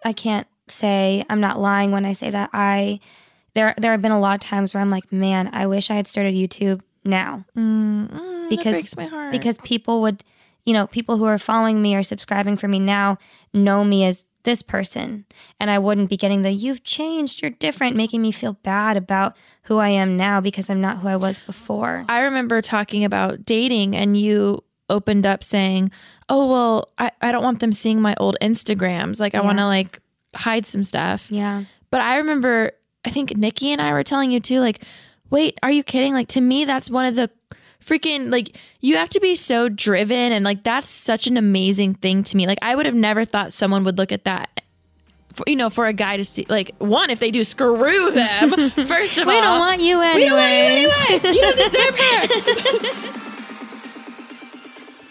I 0.05 0.13
can't 0.13 0.47
say 0.69 1.25
I'm 1.29 1.41
not 1.41 1.59
lying 1.59 1.91
when 1.93 2.05
I 2.05 2.13
say 2.13 2.31
that 2.31 2.51
I 2.53 3.01
there 3.55 3.75
there 3.79 3.93
have 3.93 4.03
been 4.03 4.13
a 4.13 4.21
lot 4.21 4.35
of 4.35 4.41
times 4.41 4.75
where 4.75 4.81
I'm 4.81 4.91
like, 4.91 5.13
man, 5.13 5.51
I 5.53 5.67
wish 5.67 5.91
I 5.91 5.95
had 5.95 6.09
started 6.09 6.35
YouTube 6.35 6.81
now 7.05 7.45
mm, 7.57 8.09
mm, 8.09 8.11
that 8.11 8.51
because 8.51 8.75
breaks 8.75 8.97
my 8.97 9.07
heart. 9.07 9.33
because 9.33 9.57
people 9.59 10.03
would 10.03 10.23
you 10.65 10.73
know 10.73 10.87
people 10.87 11.17
who 11.17 11.25
are 11.25 11.39
following 11.39 11.81
me 11.81 11.95
or 11.95 12.03
subscribing 12.03 12.57
for 12.57 12.69
me 12.69 12.79
now 12.79 13.17
know 13.55 13.85
me 13.85 14.05
as 14.05 14.27
this 14.45 14.63
person 14.63 15.25
and 15.59 15.71
I 15.71 15.79
wouldn't 15.79 16.09
be 16.11 16.17
getting 16.17 16.43
the 16.43 16.51
you've 16.51 16.83
changed, 16.85 17.43
you're 17.43 17.51
different, 17.51 17.97
making 17.97 18.23
me 18.23 18.33
feel 18.33 18.55
bad 18.63 18.97
about 18.97 19.37
who 19.65 19.79
I 19.79 19.89
am 19.89 20.17
now 20.17 20.41
because 20.41 20.71
I'm 20.71 20.81
not 20.81 20.99
who 20.99 21.09
I 21.09 21.17
was 21.17 21.39
before. 21.39 22.05
I 22.09 22.21
remember 22.21 22.63
talking 22.63 23.05
about 23.05 23.45
dating 23.45 23.95
and 23.97 24.17
you 24.17 24.65
opened 24.89 25.27
up 25.27 25.45
saying, 25.45 25.91
Oh, 26.29 26.49
well, 26.51 26.89
I, 26.99 27.11
I 27.21 27.33
don't 27.33 27.43
want 27.45 27.61
them 27.61 27.73
seeing 27.73 28.01
my 28.01 28.15
old 28.19 28.37
Instagrams. 28.41 29.21
Like, 29.21 29.35
I 29.35 29.39
Yeah. 29.39 29.45
want 29.45 29.59
to 29.59 29.67
like 29.67 30.01
hide 30.35 30.65
some 30.67 30.85
stuff. 30.85 31.31
yeah. 31.31 31.65
But 31.91 32.01
I 32.03 32.19
remember, 32.19 32.71
I 33.05 33.11
think 33.11 33.37
Nikki 33.37 33.73
and 33.73 33.81
I 33.83 33.93
were 33.93 34.05
telling 34.05 34.31
you 34.31 34.39
too, 34.41 34.61
like, 34.61 34.83
wait, 35.29 35.59
are 35.63 35.71
you 35.71 35.83
kidding? 35.83 36.15
Like, 36.15 36.29
to 36.29 36.41
me, 36.41 36.65
that's 36.65 36.89
one 36.91 37.05
of 37.05 37.17
the 37.17 37.31
freaking, 37.85 38.31
like, 38.31 38.57
you 38.81 38.97
have 38.97 39.09
to 39.11 39.21
be 39.21 39.35
so 39.35 39.69
driven. 39.69 40.33
And 40.33 40.45
like, 40.45 40.63
that's 40.65 40.89
such 40.89 41.27
an 41.27 41.37
amazing 41.37 41.95
thing 41.95 42.23
to 42.25 42.37
me. 42.37 42.47
Like, 42.47 42.59
I 42.63 42.75
would 42.75 42.87
have 42.87 42.95
never 42.95 43.25
thought 43.25 43.53
someone 43.53 43.85
would 43.85 43.99
look 43.99 44.13
at 44.13 44.25
that. 44.25 44.63
For, 45.33 45.45
you 45.47 45.55
know, 45.57 45.71
for 45.71 45.87
a 45.87 45.93
guy 45.93 46.17
to 46.17 46.25
see, 46.25 46.45
like, 46.49 46.73
one, 46.79 47.09
if 47.09 47.21
they 47.21 47.31
do, 47.31 47.45
screw 47.45 48.11
them. 48.11 48.51
First 48.71 49.17
of 49.19 49.27
We 49.27 49.35
all, 49.35 49.43
don't 49.43 49.59
want 49.61 49.81
you 49.81 50.01
anyway. 50.01 50.23
we 50.23 50.29
don't 50.29 50.39
want 50.39 50.53
you 50.53 51.31
anyway. 51.31 51.35
You 51.35 51.41
don't 51.41 51.57
deserve 51.57 53.15
her. 53.15 53.27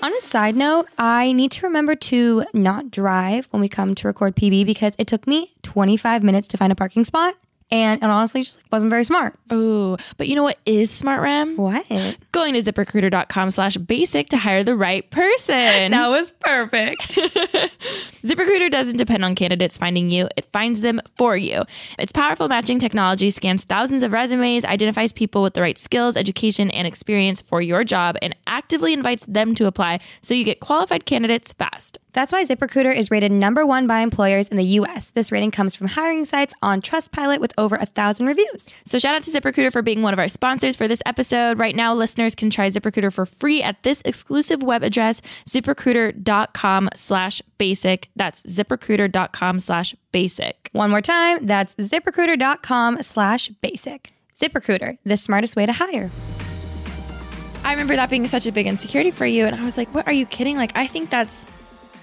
On 0.01 0.13
a 0.13 0.21
side 0.21 0.55
note, 0.55 0.87
I 0.97 1.33
need 1.33 1.51
to 1.53 1.65
remember 1.65 1.93
to 1.93 2.45
not 2.53 2.89
drive 2.89 3.47
when 3.51 3.59
we 3.59 3.67
come 3.67 3.95
to 3.95 4.07
record 4.07 4.33
PB 4.35 4.65
because 4.65 4.93
it 4.97 5.07
took 5.07 5.27
me 5.27 5.53
25 5.63 6.23
minutes 6.23 6.47
to 6.49 6.57
find 6.57 6.71
a 6.71 6.75
parking 6.75 7.03
spot. 7.03 7.35
And, 7.71 8.01
and 8.01 8.11
honestly, 8.11 8.41
just 8.41 8.57
like, 8.57 8.65
wasn't 8.71 8.89
very 8.89 9.03
smart. 9.03 9.35
Oh, 9.51 9.97
but 10.17 10.27
you 10.27 10.35
know 10.35 10.43
what 10.43 10.57
is 10.65 10.89
smart, 10.89 11.21
Rem? 11.21 11.55
What? 11.55 11.85
Going 12.31 12.55
to 12.55 12.59
ziprecruiter.com 12.61 13.51
slash 13.51 13.77
basic 13.77 14.29
to 14.29 14.37
hire 14.37 14.63
the 14.63 14.75
right 14.75 15.09
person. 15.09 15.91
That 15.99 16.09
was 16.09 16.31
perfect. 16.31 17.09
ZipRecruiter 18.23 18.71
doesn't 18.71 18.97
depend 18.97 19.25
on 19.25 19.35
candidates 19.35 19.77
finding 19.77 20.09
you, 20.09 20.29
it 20.37 20.45
finds 20.45 20.81
them 20.81 21.01
for 21.15 21.35
you. 21.35 21.63
Its 21.97 22.11
powerful 22.11 22.47
matching 22.47 22.79
technology 22.79 23.29
scans 23.31 23.63
thousands 23.63 24.01
of 24.03 24.13
resumes, 24.13 24.63
identifies 24.65 25.11
people 25.11 25.43
with 25.43 25.55
the 25.55 25.61
right 25.61 25.77
skills, 25.77 26.15
education, 26.15 26.71
and 26.71 26.87
experience 26.87 27.41
for 27.41 27.61
your 27.61 27.83
job, 27.83 28.17
and 28.21 28.35
actively 28.47 28.93
invites 28.93 29.25
them 29.25 29.55
to 29.55 29.65
apply 29.65 29.99
so 30.21 30.33
you 30.33 30.43
get 30.43 30.59
qualified 30.59 31.05
candidates 31.05 31.53
fast. 31.53 31.97
That's 32.13 32.31
why 32.31 32.43
ZipRecruiter 32.43 32.95
is 32.95 33.11
rated 33.11 33.31
number 33.31 33.65
one 33.65 33.87
by 33.87 33.99
employers 33.99 34.47
in 34.49 34.57
the 34.57 34.63
US. 34.63 35.11
This 35.11 35.31
rating 35.31 35.51
comes 35.51 35.75
from 35.75 35.87
hiring 35.87 36.25
sites 36.25 36.53
on 36.61 36.81
Trustpilot 36.81 37.39
with 37.39 37.53
over 37.57 37.75
a 37.75 37.85
thousand 37.85 38.25
reviews. 38.27 38.67
So 38.85 38.99
shout 38.99 39.15
out 39.15 39.23
to 39.23 39.31
ZipRecruiter 39.31 39.71
for 39.71 39.81
being 39.81 40.01
one 40.01 40.13
of 40.13 40.19
our 40.19 40.27
sponsors 40.27 40.75
for 40.75 40.87
this 40.87 41.01
episode. 41.05 41.59
Right 41.59 41.75
now, 41.75 41.93
listeners 41.93 42.35
can 42.35 42.49
try 42.49 42.67
ZipRecruiter 42.67 43.13
for 43.13 43.25
free 43.25 43.61
at 43.61 43.83
this 43.83 44.01
exclusive 44.05 44.63
web 44.63 44.83
address, 44.83 45.21
ziprecruiter.com 45.47 46.89
slash 46.95 47.41
basic. 47.57 48.09
That's 48.15 48.43
ziprecruiter.com 48.43 49.59
slash 49.59 49.95
basic. 50.11 50.69
One 50.71 50.89
more 50.89 51.01
time, 51.01 51.45
that's 51.45 51.75
ziprecruiter.com 51.75 53.03
slash 53.03 53.49
basic. 53.61 54.13
ZipRecruiter, 54.35 54.97
the 55.03 55.17
smartest 55.17 55.55
way 55.55 55.65
to 55.65 55.73
hire. 55.73 56.09
I 57.63 57.71
remember 57.73 57.95
that 57.95 58.09
being 58.09 58.25
such 58.27 58.45
a 58.45 58.51
big 58.51 58.67
insecurity 58.67 59.11
for 59.11 59.25
you. 59.25 59.45
And 59.45 59.55
I 59.55 59.65
was 59.65 59.77
like, 59.77 59.93
what 59.93 60.07
are 60.07 60.13
you 60.13 60.25
kidding? 60.25 60.55
Like, 60.55 60.71
I 60.75 60.87
think 60.87 61.09
that's 61.09 61.45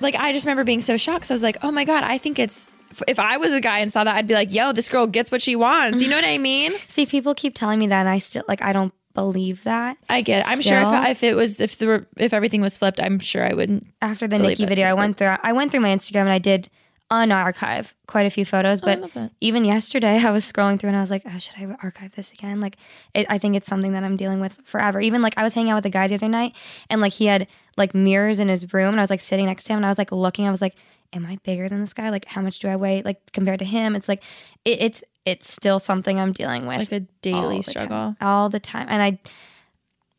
like, 0.00 0.14
I 0.14 0.32
just 0.32 0.44
remember 0.46 0.64
being 0.64 0.80
so 0.80 0.96
shocked. 0.96 1.26
So 1.26 1.34
I 1.34 1.36
was 1.36 1.42
like, 1.42 1.58
oh 1.62 1.70
my 1.70 1.84
God, 1.84 2.04
I 2.04 2.18
think 2.18 2.38
it's, 2.38 2.66
if 3.08 3.18
I 3.18 3.36
was 3.36 3.52
a 3.52 3.60
guy 3.60 3.78
and 3.80 3.92
saw 3.92 4.04
that, 4.04 4.16
I'd 4.16 4.26
be 4.26 4.34
like, 4.34 4.52
yo, 4.52 4.72
this 4.72 4.88
girl 4.88 5.06
gets 5.06 5.30
what 5.30 5.42
she 5.42 5.56
wants. 5.56 6.00
You 6.02 6.08
know 6.08 6.16
what 6.16 6.24
I 6.24 6.38
mean? 6.38 6.72
See, 6.88 7.06
people 7.06 7.34
keep 7.34 7.54
telling 7.54 7.78
me 7.78 7.86
that, 7.88 8.00
and 8.00 8.08
I 8.08 8.18
still, 8.18 8.44
like, 8.48 8.62
I 8.62 8.72
don't 8.72 8.92
believe 9.14 9.64
that. 9.64 9.96
I 10.08 10.20
get 10.20 10.40
it. 10.40 10.48
I'm 10.48 10.60
sure 10.60 10.78
if, 10.80 11.08
if 11.08 11.22
it 11.22 11.34
was, 11.34 11.58
if 11.60 11.80
were, 11.80 12.06
if 12.16 12.32
everything 12.32 12.60
was 12.62 12.78
flipped, 12.78 13.00
I'm 13.00 13.18
sure 13.18 13.44
I 13.44 13.54
wouldn't. 13.54 13.86
After 14.00 14.28
the 14.28 14.38
Nikki 14.38 14.66
video, 14.66 14.86
I 14.86 14.94
went 14.94 15.16
through, 15.16 15.36
I 15.42 15.52
went 15.52 15.72
through 15.72 15.80
my 15.80 15.88
Instagram 15.88 16.22
and 16.22 16.30
I 16.30 16.38
did 16.38 16.70
unarchive 17.10 17.92
quite 18.06 18.26
a 18.26 18.30
few 18.30 18.44
photos. 18.44 18.80
Oh, 18.82 19.08
But 19.12 19.30
even 19.40 19.64
yesterday, 19.64 20.18
I 20.24 20.30
was 20.30 20.50
scrolling 20.50 20.78
through 20.78 20.88
and 20.88 20.96
I 20.96 21.00
was 21.00 21.10
like, 21.10 21.22
oh, 21.26 21.38
should 21.38 21.54
I 21.56 21.76
archive 21.82 22.14
this 22.16 22.32
again? 22.32 22.60
Like, 22.60 22.76
it, 23.14 23.26
I 23.28 23.38
think 23.38 23.54
it's 23.56 23.66
something 23.66 23.92
that 23.92 24.02
I'm 24.04 24.16
dealing 24.16 24.40
with 24.40 24.54
forever. 24.64 25.00
Even 25.00 25.22
like, 25.22 25.34
I 25.36 25.42
was 25.42 25.54
hanging 25.54 25.70
out 25.70 25.76
with 25.76 25.86
a 25.86 25.90
guy 25.90 26.06
the 26.08 26.14
other 26.16 26.28
night 26.28 26.56
and 26.90 27.00
like 27.00 27.12
he 27.12 27.26
had 27.26 27.46
like 27.76 27.94
mirrors 27.94 28.40
in 28.40 28.48
his 28.48 28.72
room 28.72 28.90
and 28.90 29.00
I 29.00 29.02
was 29.02 29.10
like 29.10 29.20
sitting 29.20 29.46
next 29.46 29.64
to 29.64 29.72
him 29.72 29.78
and 29.78 29.86
I 29.86 29.88
was 29.88 29.98
like 29.98 30.10
looking, 30.12 30.46
I 30.46 30.50
was 30.50 30.62
like, 30.62 30.74
am 31.12 31.24
I 31.26 31.38
bigger 31.44 31.68
than 31.68 31.80
this 31.80 31.92
guy? 31.92 32.10
Like, 32.10 32.24
how 32.26 32.40
much 32.42 32.58
do 32.58 32.68
I 32.68 32.76
weigh? 32.76 33.02
Like, 33.02 33.32
compared 33.32 33.60
to 33.60 33.64
him? 33.64 33.94
It's 33.94 34.08
like, 34.08 34.22
it, 34.64 34.80
it's, 34.80 35.04
it's 35.24 35.52
still 35.52 35.78
something 35.78 36.18
I'm 36.18 36.32
dealing 36.32 36.66
with. 36.66 36.78
Like 36.78 36.92
a 36.92 37.00
daily 37.22 37.58
the 37.58 37.62
struggle. 37.70 37.88
time. 37.88 38.16
all 38.20 38.48
the 38.48 38.60
time. 38.60 38.86
And 38.90 39.02
I, 39.02 39.18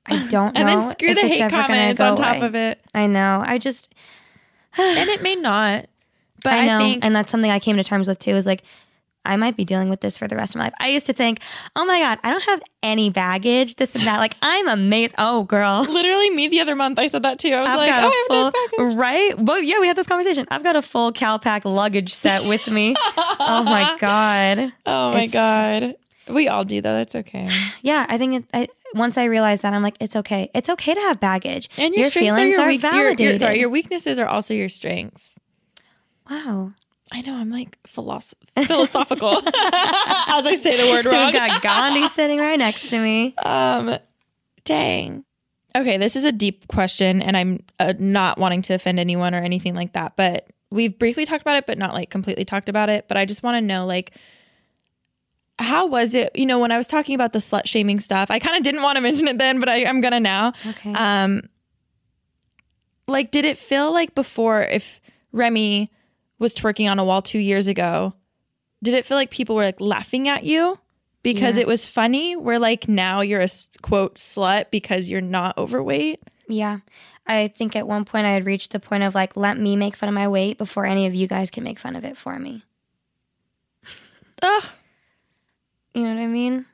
I 0.05 0.27
don't 0.29 0.53
know. 0.53 0.59
And 0.61 0.67
then 0.69 0.81
screw 0.91 1.13
the 1.13 1.21
hate 1.21 1.49
comments 1.49 1.99
go 1.99 2.11
on 2.11 2.15
top 2.15 2.37
away. 2.37 2.45
of 2.45 2.55
it. 2.55 2.81
I 2.93 3.07
know. 3.07 3.43
I 3.45 3.57
just, 3.57 3.93
And 4.77 5.09
it 5.09 5.21
may 5.21 5.35
not. 5.35 5.87
But 6.49 6.53
I, 6.59 6.63
I 6.63 6.65
know, 6.67 6.79
think 6.79 7.05
and 7.05 7.15
that's 7.15 7.31
something 7.31 7.51
I 7.51 7.59
came 7.59 7.77
to 7.77 7.83
terms 7.83 8.07
with 8.07 8.19
too. 8.19 8.31
Is 8.35 8.45
like, 8.45 8.63
I 9.25 9.35
might 9.35 9.57
be 9.57 9.65
dealing 9.65 9.89
with 9.89 9.99
this 9.99 10.17
for 10.17 10.27
the 10.27 10.35
rest 10.37 10.55
of 10.55 10.59
my 10.59 10.65
life. 10.65 10.73
I 10.79 10.87
used 10.89 11.05
to 11.07 11.13
think, 11.13 11.39
oh 11.75 11.85
my 11.85 11.99
god, 11.99 12.19
I 12.23 12.29
don't 12.29 12.43
have 12.43 12.61
any 12.81 13.09
baggage, 13.09 13.75
this 13.75 13.93
and 13.93 14.03
that. 14.05 14.17
Like 14.19 14.35
I'm 14.41 14.67
amazed. 14.69 15.15
Oh, 15.17 15.43
girl, 15.43 15.81
literally 15.89 16.29
me 16.29 16.47
the 16.47 16.61
other 16.61 16.75
month, 16.75 16.97
I 16.99 17.07
said 17.07 17.23
that 17.23 17.37
too. 17.39 17.49
I 17.53 17.61
was 17.61 17.69
I've 17.69 17.77
like, 17.77 17.89
got 17.89 18.03
oh, 18.03 18.07
a 18.07 18.09
I 18.09 18.15
have 18.15 18.29
no 18.29 18.51
full 18.51 18.87
baggage. 18.87 18.97
right. 18.97 19.39
Well, 19.39 19.61
yeah, 19.61 19.79
we 19.79 19.87
had 19.87 19.97
this 19.97 20.07
conversation. 20.07 20.47
I've 20.49 20.63
got 20.63 20.75
a 20.75 20.81
full 20.81 21.11
Calpak 21.11 21.65
luggage 21.65 22.13
set 22.13 22.45
with 22.45 22.67
me. 22.69 22.95
oh 23.17 23.63
my 23.63 23.97
god. 23.99 24.73
Oh 24.85 25.11
my 25.11 25.23
It's- 25.23 25.33
God. 25.33 25.95
We 26.29 26.49
all 26.49 26.65
do 26.65 26.81
though. 26.81 26.93
That's 26.93 27.15
okay. 27.15 27.49
Yeah, 27.83 28.05
I 28.09 28.17
think 28.17 28.35
it, 28.35 28.43
I, 28.53 28.67
once 28.93 29.17
I 29.17 29.25
realized 29.25 29.61
that, 29.61 29.71
I'm 29.73 29.81
like, 29.81 29.95
it's 30.01 30.15
okay. 30.17 30.49
It's 30.53 30.67
okay 30.69 30.93
to 30.93 30.99
have 30.99 31.21
baggage. 31.21 31.69
And 31.77 31.93
your, 31.95 32.05
strengths 32.05 32.35
feelings 32.35 32.55
are 32.57 32.59
your, 32.59 32.61
are 32.63 32.67
weak, 32.67 32.83
your, 32.83 32.91
validated. 32.91 33.19
your 33.19 33.37
sorry, 33.37 33.59
your 33.61 33.69
weaknesses 33.69 34.19
are 34.19 34.27
also 34.27 34.53
your 34.53 34.67
strengths. 34.67 35.39
Wow. 36.29 36.73
I 37.11 37.21
know 37.21 37.35
I'm 37.35 37.49
like 37.49 37.77
philosoph- 37.87 38.33
philosophical 38.65 39.37
as 39.47 40.45
I 40.45 40.55
say 40.59 40.75
the 40.77 40.91
word 40.91 41.05
wrong. 41.05 41.25
We've 41.25 41.33
got 41.33 41.61
Gandhi 41.61 42.07
sitting 42.09 42.39
right 42.39 42.59
next 42.59 42.89
to 42.89 42.99
me. 42.99 43.33
um, 43.45 43.97
dang. 44.65 45.23
Okay, 45.75 45.97
this 45.97 46.15
is 46.15 46.23
a 46.23 46.31
deep 46.31 46.67
question, 46.67 47.21
and 47.21 47.37
I'm 47.37 47.59
uh, 47.79 47.93
not 47.99 48.39
wanting 48.39 48.61
to 48.63 48.73
offend 48.73 48.99
anyone 48.99 49.35
or 49.35 49.37
anything 49.37 49.75
like 49.75 49.93
that. 49.93 50.15
But 50.15 50.51
we've 50.71 50.97
briefly 50.97 51.23
talked 51.25 51.41
about 51.43 51.55
it, 51.55 51.65
but 51.67 51.77
not 51.77 51.93
like 51.93 52.09
completely 52.09 52.45
talked 52.45 52.67
about 52.67 52.89
it. 52.89 53.07
But 53.07 53.15
I 53.17 53.25
just 53.25 53.43
want 53.43 53.55
to 53.57 53.61
know, 53.61 53.85
like, 53.85 54.11
how 55.59 55.85
was 55.85 56.13
it? 56.13 56.31
You 56.35 56.45
know, 56.47 56.57
when 56.59 56.71
I 56.71 56.77
was 56.77 56.87
talking 56.87 57.13
about 57.15 57.31
the 57.31 57.39
slut 57.39 57.67
shaming 57.67 57.99
stuff, 57.99 58.31
I 58.31 58.39
kind 58.39 58.57
of 58.57 58.63
didn't 58.63 58.81
want 58.81 58.95
to 58.95 59.01
mention 59.07 59.27
it 59.27 59.37
then, 59.37 59.59
but 59.59 59.69
I, 59.69 59.85
I'm 59.85 60.01
gonna 60.01 60.19
now. 60.19 60.53
Okay. 60.65 60.93
Um, 60.93 61.41
like, 63.07 63.31
did 63.31 63.45
it 63.45 63.57
feel 63.57 63.93
like 63.93 64.15
before 64.15 64.61
if 64.63 64.99
Remi 65.31 65.91
was 66.39 66.53
twerking 66.55 66.89
on 66.89 66.99
a 66.99 67.05
wall 67.05 67.21
two 67.21 67.39
years 67.39 67.67
ago, 67.67 68.13
did 68.83 68.93
it 68.93 69.05
feel 69.05 69.17
like 69.17 69.31
people 69.31 69.55
were 69.55 69.63
like 69.63 69.81
laughing 69.81 70.27
at 70.27 70.43
you 70.43 70.77
because 71.23 71.57
Yeah. 71.57 71.61
it 71.61 71.67
was 71.67 71.87
funny? 71.87 72.35
Where 72.35 72.59
like 72.59 72.87
now 72.87 73.21
you're 73.21 73.41
a 73.41 73.49
quote 73.81 74.15
slut 74.15 74.69
because 74.71 75.09
you're 75.09 75.21
not 75.21 75.57
overweight? 75.57 76.21
Yeah. 76.47 76.79
I 77.25 77.49
think 77.49 77.75
at 77.75 77.87
one 77.87 78.05
point 78.05 78.25
I 78.25 78.31
had 78.31 78.45
reached 78.45 78.71
the 78.71 78.79
point 78.79 79.03
of 79.03 79.13
like, 79.15 79.35
let 79.35 79.57
me 79.59 79.75
make 79.75 79.95
fun 79.95 80.07
of 80.09 80.15
my 80.15 80.27
weight 80.27 80.57
before 80.57 80.85
any 80.85 81.05
of 81.07 81.13
you 81.15 81.27
guys 81.27 81.51
can 81.51 81.63
make 81.63 81.79
fun 81.79 81.95
of 81.95 82.05
it 82.05 82.17
for 82.17 82.37
me. 82.39 82.63
Ugh. 84.41 84.63
You 85.93 86.03
know 86.03 86.13
what 86.13 86.21
I 86.21 86.27
mean? 86.27 86.65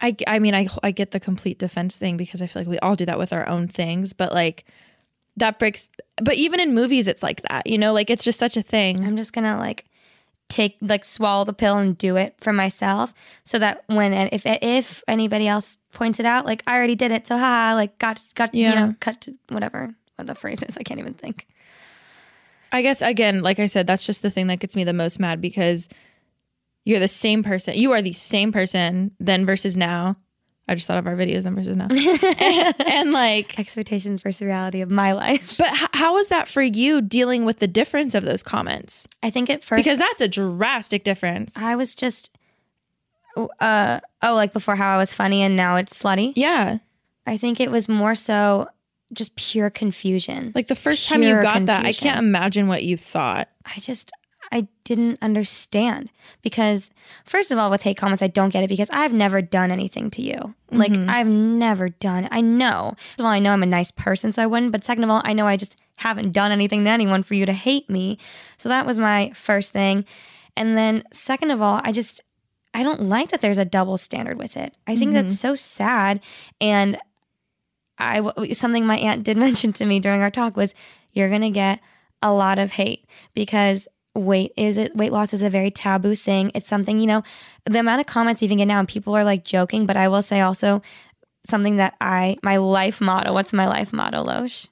I, 0.00 0.14
I 0.26 0.38
mean, 0.38 0.54
I, 0.54 0.68
I 0.82 0.90
get 0.90 1.12
the 1.12 1.20
complete 1.20 1.58
defense 1.58 1.96
thing 1.96 2.16
because 2.16 2.42
I 2.42 2.46
feel 2.46 2.62
like 2.62 2.68
we 2.68 2.78
all 2.80 2.94
do 2.94 3.06
that 3.06 3.18
with 3.18 3.32
our 3.32 3.48
own 3.48 3.68
things, 3.68 4.12
but 4.12 4.32
like 4.32 4.64
that 5.38 5.58
breaks. 5.58 5.88
But 6.16 6.34
even 6.34 6.60
in 6.60 6.74
movies, 6.74 7.06
it's 7.06 7.22
like 7.22 7.42
that, 7.42 7.66
you 7.66 7.78
know, 7.78 7.92
like 7.92 8.10
it's 8.10 8.24
just 8.24 8.38
such 8.38 8.56
a 8.56 8.62
thing. 8.62 9.04
I'm 9.04 9.16
just 9.16 9.32
gonna 9.32 9.58
like 9.58 9.84
take 10.48 10.76
like 10.80 11.04
swallow 11.04 11.44
the 11.44 11.52
pill 11.52 11.76
and 11.76 11.96
do 11.96 12.16
it 12.16 12.34
for 12.40 12.52
myself 12.52 13.12
so 13.44 13.58
that 13.58 13.84
when 13.86 14.12
if 14.12 14.42
if 14.44 15.02
anybody 15.06 15.46
else 15.46 15.78
points 15.92 16.20
it 16.20 16.26
out, 16.26 16.46
like 16.46 16.62
I 16.66 16.74
already 16.74 16.94
did 16.94 17.10
it, 17.10 17.26
so 17.26 17.36
haha, 17.36 17.74
like 17.74 17.98
got 17.98 18.20
got 18.34 18.54
you 18.54 18.68
know 18.68 18.94
cut 19.00 19.20
to 19.22 19.38
whatever 19.48 19.94
what 20.16 20.26
the 20.26 20.34
phrase 20.34 20.62
is. 20.62 20.76
I 20.76 20.82
can't 20.82 21.00
even 21.00 21.14
think. 21.14 21.46
I 22.70 22.82
guess 22.82 23.02
again, 23.02 23.42
like 23.42 23.58
I 23.58 23.66
said, 23.66 23.86
that's 23.86 24.06
just 24.06 24.22
the 24.22 24.30
thing 24.30 24.48
that 24.48 24.58
gets 24.58 24.76
me 24.76 24.84
the 24.84 24.92
most 24.92 25.18
mad 25.18 25.40
because 25.40 25.88
you're 26.84 27.00
the 27.00 27.08
same 27.08 27.42
person. 27.42 27.74
You 27.74 27.92
are 27.92 28.02
the 28.02 28.12
same 28.12 28.52
person 28.52 29.12
then 29.20 29.46
versus 29.46 29.76
now. 29.76 30.16
I 30.68 30.74
just 30.74 30.86
thought 30.86 30.98
of 30.98 31.06
our 31.06 31.16
videos 31.16 31.44
then 31.44 31.54
versus 31.54 31.76
now. 31.76 31.88
and, 31.90 32.74
and, 32.86 33.12
like, 33.12 33.58
Expectations 33.58 34.20
versus 34.20 34.42
reality 34.42 34.82
of 34.82 34.90
my 34.90 35.12
life. 35.12 35.56
but 35.56 35.72
h- 35.72 35.88
how 35.94 36.12
was 36.14 36.28
that 36.28 36.46
for 36.46 36.60
you 36.62 37.00
dealing 37.00 37.44
with 37.46 37.56
the 37.56 37.66
difference 37.66 38.14
of 38.14 38.24
those 38.24 38.42
comments? 38.42 39.08
I 39.22 39.30
think 39.30 39.48
at 39.48 39.64
first 39.64 39.78
Because 39.82 39.96
that's 39.98 40.20
a 40.20 40.28
drastic 40.28 41.04
difference. 41.04 41.56
I 41.56 41.74
was 41.76 41.94
just 41.94 42.30
uh 43.60 44.00
oh 44.22 44.34
like 44.34 44.52
before 44.52 44.74
how 44.74 44.94
I 44.94 44.96
was 44.96 45.14
funny 45.14 45.42
and 45.42 45.54
now 45.54 45.76
it's 45.76 45.94
slutty. 46.00 46.32
yeah. 46.34 46.78
I 47.26 47.36
think 47.36 47.60
it 47.60 47.70
was 47.70 47.88
more 47.88 48.14
so 48.14 48.68
just 49.12 49.36
pure 49.36 49.70
confusion. 49.70 50.50
Like 50.54 50.66
the 50.66 50.74
first 50.76 51.08
time 51.08 51.22
you 51.22 51.28
Pure 51.30 51.42
got 51.42 51.66
that, 51.66 51.84
I 51.86 51.92
can't 51.92 52.18
imagine 52.18 52.68
what 52.68 52.82
you 52.84 52.96
thought. 52.96 53.48
I 53.64 53.78
just 53.80 54.10
I 54.50 54.68
didn't 54.84 55.18
understand 55.20 56.10
because 56.42 56.90
first 57.24 57.50
of 57.50 57.58
all 57.58 57.70
with 57.70 57.82
hate 57.82 57.96
comments 57.96 58.22
I 58.22 58.28
don't 58.28 58.52
get 58.52 58.64
it 58.64 58.68
because 58.68 58.90
I've 58.92 59.12
never 59.12 59.42
done 59.42 59.70
anything 59.70 60.10
to 60.12 60.22
you. 60.22 60.54
Like 60.70 60.92
mm-hmm. 60.92 61.10
I've 61.10 61.26
never 61.26 61.88
done. 61.88 62.28
I 62.30 62.40
know. 62.40 62.94
First 62.96 63.20
of 63.20 63.26
all, 63.26 63.32
I 63.32 63.38
know 63.38 63.52
I'm 63.52 63.62
a 63.62 63.66
nice 63.66 63.90
person 63.90 64.32
so 64.32 64.42
I 64.42 64.46
wouldn't, 64.46 64.72
but 64.72 64.84
second 64.84 65.04
of 65.04 65.10
all, 65.10 65.22
I 65.24 65.32
know 65.32 65.46
I 65.46 65.56
just 65.56 65.80
haven't 65.96 66.32
done 66.32 66.52
anything 66.52 66.84
to 66.84 66.90
anyone 66.90 67.22
for 67.22 67.34
you 67.34 67.46
to 67.46 67.52
hate 67.52 67.90
me. 67.90 68.18
So 68.56 68.68
that 68.68 68.86
was 68.86 68.98
my 68.98 69.32
first 69.34 69.72
thing. 69.72 70.04
And 70.56 70.76
then 70.76 71.04
second 71.12 71.50
of 71.50 71.60
all, 71.60 71.80
I 71.84 71.92
just 71.92 72.22
I 72.74 72.82
don't 72.82 73.02
like 73.02 73.30
that 73.30 73.40
there's 73.40 73.58
a 73.58 73.64
double 73.64 73.98
standard 73.98 74.38
with 74.38 74.56
it. 74.56 74.74
I 74.86 74.96
think 74.96 75.12
that's 75.12 75.34
mm-hmm. 75.34 75.48
so 75.48 75.54
sad 75.54 76.20
and 76.60 76.98
I 77.98 78.52
something 78.52 78.86
my 78.86 78.98
aunt 78.98 79.24
did 79.24 79.36
mention 79.46 79.72
to 79.74 79.86
me 79.86 80.00
during 80.00 80.22
our 80.22 80.30
talk 80.30 80.56
was 80.56 80.74
you're 81.12 81.28
going 81.28 81.42
to 81.42 81.50
get 81.50 81.80
a 82.22 82.32
lot 82.32 82.58
of 82.58 82.72
hate 82.72 83.06
because 83.34 83.88
weight 84.18 84.52
is 84.56 84.76
it 84.76 84.94
weight 84.96 85.12
loss 85.12 85.32
is 85.32 85.42
a 85.42 85.50
very 85.50 85.70
taboo 85.70 86.14
thing. 86.14 86.50
It's 86.54 86.68
something, 86.68 86.98
you 86.98 87.06
know, 87.06 87.22
the 87.64 87.80
amount 87.80 88.00
of 88.00 88.06
comments 88.06 88.42
even 88.42 88.58
get 88.58 88.66
now 88.66 88.78
and 88.78 88.88
people 88.88 89.16
are 89.16 89.24
like 89.24 89.44
joking, 89.44 89.86
but 89.86 89.96
I 89.96 90.08
will 90.08 90.22
say 90.22 90.40
also 90.40 90.82
something 91.48 91.76
that 91.76 91.94
I 92.00 92.36
my 92.42 92.56
life 92.56 93.00
motto. 93.00 93.32
What's 93.32 93.52
my 93.52 93.66
life 93.66 93.92
motto, 93.92 94.24
Loesch? 94.24 94.68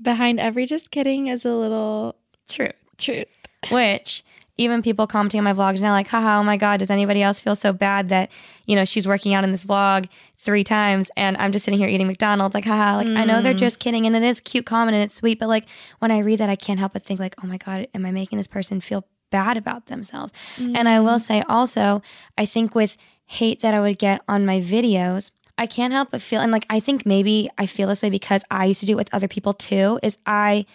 Behind 0.00 0.40
every 0.40 0.66
just 0.66 0.90
kidding 0.90 1.28
is 1.28 1.44
a 1.44 1.54
little 1.54 2.16
True. 2.48 2.72
truth. 2.98 3.26
Which 3.70 4.24
even 4.58 4.82
people 4.82 5.06
commenting 5.06 5.38
on 5.38 5.44
my 5.44 5.54
vlogs 5.54 5.80
now, 5.80 5.92
like, 5.92 6.08
haha, 6.08 6.38
oh 6.38 6.42
my 6.42 6.56
God, 6.56 6.80
does 6.80 6.90
anybody 6.90 7.22
else 7.22 7.40
feel 7.40 7.56
so 7.56 7.72
bad 7.72 8.10
that, 8.10 8.30
you 8.66 8.76
know, 8.76 8.84
she's 8.84 9.06
working 9.08 9.32
out 9.32 9.44
in 9.44 9.50
this 9.50 9.64
vlog 9.64 10.06
three 10.36 10.62
times 10.62 11.10
and 11.16 11.36
I'm 11.38 11.52
just 11.52 11.64
sitting 11.64 11.80
here 11.80 11.88
eating 11.88 12.06
McDonald's? 12.06 12.54
Like, 12.54 12.66
haha, 12.66 12.96
like, 12.96 13.08
I 13.08 13.24
know 13.24 13.40
they're 13.40 13.54
mm. 13.54 13.58
just 13.58 13.78
kidding 13.78 14.06
and 14.06 14.14
it 14.14 14.22
is 14.22 14.40
cute 14.40 14.66
comment 14.66 14.94
and 14.94 15.02
it's 15.02 15.14
sweet, 15.14 15.38
but 15.38 15.48
like, 15.48 15.64
when 16.00 16.10
I 16.10 16.18
read 16.18 16.38
that, 16.40 16.50
I 16.50 16.56
can't 16.56 16.78
help 16.78 16.92
but 16.92 17.04
think, 17.04 17.18
like, 17.18 17.34
oh 17.42 17.46
my 17.46 17.56
God, 17.56 17.88
am 17.94 18.04
I 18.04 18.10
making 18.10 18.36
this 18.36 18.46
person 18.46 18.80
feel 18.80 19.06
bad 19.30 19.56
about 19.56 19.86
themselves? 19.86 20.34
And 20.58 20.86
I 20.86 21.00
will 21.00 21.18
mm. 21.18 21.22
say 21.22 21.42
also, 21.48 22.02
I 22.36 22.44
think 22.44 22.74
with 22.74 22.98
hate 23.24 23.60
that 23.62 23.72
I 23.72 23.80
would 23.80 23.98
get 23.98 24.20
on 24.28 24.44
my 24.44 24.60
videos, 24.60 25.30
I 25.56 25.66
can't 25.66 25.94
help 25.94 26.10
but 26.10 26.20
feel, 26.20 26.40
and 26.40 26.52
like, 26.52 26.66
I 26.68 26.78
think 26.80 27.06
maybe 27.06 27.48
I 27.56 27.64
feel 27.64 27.88
this 27.88 28.02
way 28.02 28.10
because 28.10 28.44
I 28.50 28.66
used 28.66 28.80
to 28.80 28.86
do 28.86 28.92
it 28.92 28.96
with 28.96 29.14
other 29.14 29.28
people 29.28 29.54
too, 29.54 29.98
is 30.02 30.18
I, 30.26 30.66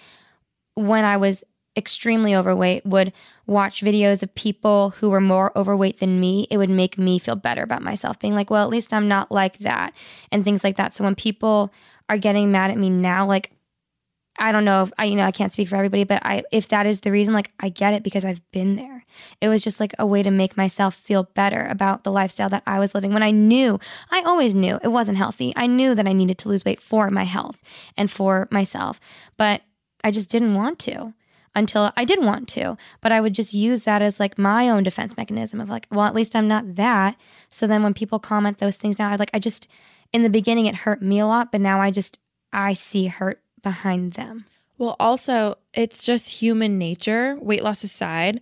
when 0.74 1.06
I 1.06 1.18
was 1.18 1.44
extremely 1.78 2.36
overweight 2.36 2.86
would 2.86 3.14
watch 3.46 3.82
videos 3.82 4.24
of 4.24 4.34
people 4.34 4.90
who 4.92 5.10
were 5.10 5.22
more 5.22 5.56
overweight 5.56 6.00
than 6.00 6.20
me 6.20 6.48
it 6.50 6.58
would 6.58 6.70
make 6.70 6.98
me 6.98 7.20
feel 7.20 7.36
better 7.36 7.62
about 7.62 7.84
myself 7.84 8.20
being 8.20 8.34
like 8.34 8.50
well 8.50 8.64
at 8.64 8.70
least 8.70 8.94
i'm 8.94 9.08
not 9.08 9.32
like 9.32 9.60
that 9.60 9.94
and 10.32 10.44
things 10.44 10.64
like 10.64 10.78
that. 10.78 10.94
So 10.94 11.04
when 11.04 11.16
people 11.16 11.74
are 12.10 12.18
getting 12.18 12.52
mad 12.52 12.72
at 12.72 12.78
me 12.78 12.90
now 12.90 13.28
like 13.28 13.52
i 14.40 14.52
don't 14.52 14.66
know 14.66 14.84
if 14.84 14.92
i 14.98 15.06
you 15.06 15.16
know 15.16 15.26
i 15.26 15.32
can't 15.32 15.52
speak 15.52 15.68
for 15.68 15.76
everybody 15.76 16.04
but 16.04 16.24
i 16.26 16.44
if 16.52 16.70
that 16.70 16.86
is 16.86 17.02
the 17.02 17.12
reason 17.12 17.34
like 17.34 17.52
i 17.60 17.70
get 17.70 17.94
it 17.94 18.04
because 18.04 18.26
i've 18.26 18.42
been 18.52 18.76
there. 18.76 19.04
It 19.42 19.50
was 19.50 19.64
just 19.64 19.80
like 19.80 19.94
a 19.98 20.06
way 20.06 20.22
to 20.22 20.30
make 20.30 20.58
myself 20.58 20.94
feel 20.94 21.24
better 21.34 21.66
about 21.66 22.04
the 22.04 22.12
lifestyle 22.12 22.50
that 22.50 22.64
i 22.66 22.80
was 22.80 22.94
living 22.94 23.14
when 23.14 23.24
i 23.24 23.32
knew 23.32 23.80
i 24.12 24.22
always 24.22 24.56
knew 24.56 24.80
it 24.84 24.90
wasn't 24.90 25.18
healthy. 25.18 25.54
I 25.56 25.68
knew 25.68 25.96
that 25.96 26.08
i 26.08 26.14
needed 26.14 26.38
to 26.40 26.50
lose 26.50 26.66
weight 26.66 26.82
for 26.82 27.10
my 27.10 27.24
health 27.24 27.62
and 27.96 28.10
for 28.12 28.48
myself 28.52 29.00
but 29.38 29.62
i 30.04 30.12
just 30.12 30.30
didn't 30.30 30.56
want 30.56 30.80
to 30.80 31.14
until 31.58 31.92
I 31.98 32.06
did 32.06 32.24
want 32.24 32.48
to, 32.50 32.78
but 33.02 33.12
I 33.12 33.20
would 33.20 33.34
just 33.34 33.54
use 33.54 33.84
that 33.84 34.02
as 34.02 34.20
like 34.20 34.38
my 34.38 34.70
own 34.70 34.84
defense 34.84 35.18
mechanism 35.18 35.60
of 35.60 35.70
like, 35.70 35.88
well, 35.92 36.06
at 36.06 36.14
least 36.14 36.36
I'm 36.36 36.48
not 36.48 36.76
that. 36.76 37.18
So 37.50 37.66
then 37.66 37.82
when 37.82 37.96
people 37.96 38.20
comment 38.20 38.60
those 38.60 38.78
things 38.78 39.00
now, 39.00 39.10
I 39.10 39.16
like, 39.16 39.32
I 39.34 39.40
just, 39.40 39.68
in 40.14 40.22
the 40.22 40.30
beginning, 40.30 40.68
it 40.68 40.76
hurt 40.76 41.02
me 41.02 41.20
a 41.20 41.26
lot, 41.26 41.52
but 41.52 41.60
now 41.60 41.82
I 41.82 41.90
just, 41.90 42.20
I 42.54 42.76
see 42.76 43.08
hurt 43.08 43.42
behind 43.64 44.14
them. 44.14 44.46
Well, 44.78 44.96
also, 45.00 45.58
it's 45.74 46.04
just 46.04 46.30
human 46.30 46.78
nature, 46.78 47.36
weight 47.42 47.64
loss 47.64 47.84
aside, 47.84 48.40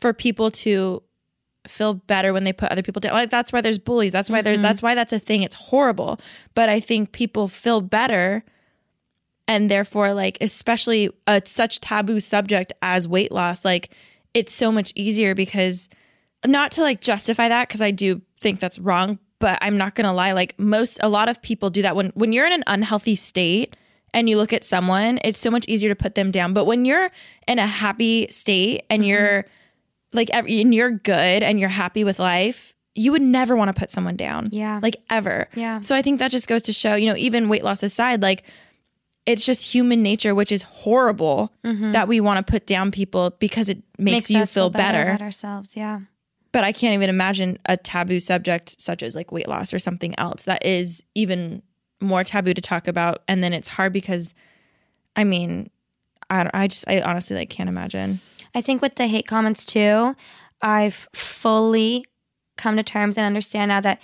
for 0.00 0.14
people 0.14 0.50
to 0.50 1.02
feel 1.68 1.94
better 1.94 2.32
when 2.32 2.44
they 2.44 2.52
put 2.52 2.70
other 2.70 2.82
people 2.82 3.00
down. 3.00 3.12
Like 3.12 3.30
that's 3.30 3.52
why 3.52 3.60
there's 3.60 3.78
bullies. 3.78 4.12
That's 4.12 4.30
why 4.30 4.40
there's 4.40 4.56
mm-hmm. 4.56 4.62
that's 4.62 4.82
why 4.82 4.94
that's 4.94 5.12
a 5.12 5.18
thing. 5.18 5.42
It's 5.42 5.54
horrible. 5.54 6.18
But 6.54 6.68
I 6.68 6.80
think 6.80 7.12
people 7.12 7.48
feel 7.48 7.80
better 7.80 8.42
and 9.46 9.70
therefore 9.70 10.14
like 10.14 10.38
especially 10.40 11.10
a 11.26 11.42
such 11.44 11.80
taboo 11.80 12.20
subject 12.20 12.72
as 12.82 13.06
weight 13.08 13.32
loss, 13.32 13.64
like 13.64 13.90
it's 14.32 14.52
so 14.52 14.72
much 14.72 14.92
easier 14.94 15.34
because 15.34 15.88
not 16.46 16.72
to 16.72 16.82
like 16.82 17.00
justify 17.00 17.48
that 17.48 17.68
because 17.68 17.82
I 17.82 17.90
do 17.90 18.20
think 18.40 18.60
that's 18.60 18.78
wrong, 18.78 19.18
but 19.38 19.58
I'm 19.62 19.76
not 19.76 19.94
going 19.94 20.06
to 20.06 20.12
lie 20.12 20.32
like 20.32 20.58
most 20.58 20.98
a 21.02 21.08
lot 21.08 21.28
of 21.28 21.40
people 21.42 21.70
do 21.70 21.82
that 21.82 21.96
when 21.96 22.08
when 22.14 22.32
you're 22.32 22.46
in 22.46 22.52
an 22.52 22.64
unhealthy 22.66 23.14
state 23.14 23.76
and 24.12 24.28
you 24.28 24.36
look 24.36 24.52
at 24.52 24.64
someone, 24.64 25.18
it's 25.24 25.40
so 25.40 25.50
much 25.50 25.66
easier 25.66 25.88
to 25.88 25.96
put 25.96 26.14
them 26.14 26.30
down. 26.30 26.52
But 26.52 26.66
when 26.66 26.84
you're 26.84 27.10
in 27.48 27.58
a 27.58 27.66
happy 27.66 28.28
state 28.30 28.84
and 28.88 29.02
mm-hmm. 29.02 29.08
you're 29.08 29.44
like 30.12 30.30
ev- 30.30 30.46
and 30.48 30.74
you're 30.74 30.92
good 30.92 31.42
and 31.42 31.58
you're 31.58 31.68
happy 31.68 32.04
with 32.04 32.20
life, 32.20 32.74
you 32.94 33.10
would 33.10 33.22
never 33.22 33.56
want 33.56 33.74
to 33.74 33.78
put 33.78 33.90
someone 33.90 34.16
down. 34.16 34.48
Yeah. 34.52 34.78
Like 34.80 34.96
ever. 35.10 35.48
Yeah. 35.56 35.80
So 35.80 35.96
I 35.96 36.02
think 36.02 36.20
that 36.20 36.30
just 36.30 36.46
goes 36.46 36.62
to 36.62 36.72
show, 36.72 36.94
you 36.94 37.08
know, 37.08 37.16
even 37.16 37.48
weight 37.48 37.64
loss 37.64 37.82
aside, 37.82 38.22
like 38.22 38.44
it's 39.26 39.46
just 39.46 39.62
human 39.62 40.02
nature, 40.02 40.34
which 40.34 40.52
is 40.52 40.62
horrible 40.62 41.52
mm-hmm. 41.64 41.92
that 41.92 42.08
we 42.08 42.20
want 42.20 42.44
to 42.44 42.50
put 42.50 42.66
down 42.66 42.90
people 42.90 43.30
because 43.38 43.68
it 43.68 43.82
makes, 43.98 44.30
you 44.30 44.38
us 44.38 44.52
feel, 44.52 44.70
better. 44.70 45.02
about 45.02 45.22
ourselves. 45.22 45.76
Yeah. 45.76 46.00
But 46.52 46.64
I 46.64 46.72
can't 46.72 46.94
even 46.94 47.08
imagine 47.08 47.58
a 47.66 47.76
taboo 47.76 48.20
subject 48.20 48.80
such 48.80 49.02
as 49.02 49.16
like 49.16 49.32
weight 49.32 49.48
loss 49.48 49.72
or 49.72 49.78
something 49.78 50.16
else 50.18 50.44
that 50.44 50.64
is 50.64 51.02
even 51.14 51.62
more 52.00 52.22
taboo 52.22 52.54
to 52.54 52.60
talk 52.60 52.86
about. 52.86 53.22
And 53.26 53.42
then 53.42 53.52
it's 53.52 53.68
hard 53.68 53.92
because, 53.92 54.34
I 55.16 55.24
mean, 55.24 55.70
I, 56.30 56.42
don't- 56.44 56.54
I 56.54 56.66
just, 56.68 56.84
I 56.86 57.00
honestly 57.00 57.36
like 57.36 57.50
can't 57.50 57.68
imagine. 57.68 58.20
I 58.54 58.60
think 58.60 58.82
with 58.82 58.96
the 58.96 59.06
hate 59.06 59.26
comments 59.26 59.64
too, 59.64 60.14
I've 60.62 61.08
fully 61.12 62.04
come 62.56 62.76
to 62.76 62.82
terms 62.82 63.16
and 63.16 63.26
understand 63.26 63.70
now 63.70 63.80
that 63.80 64.00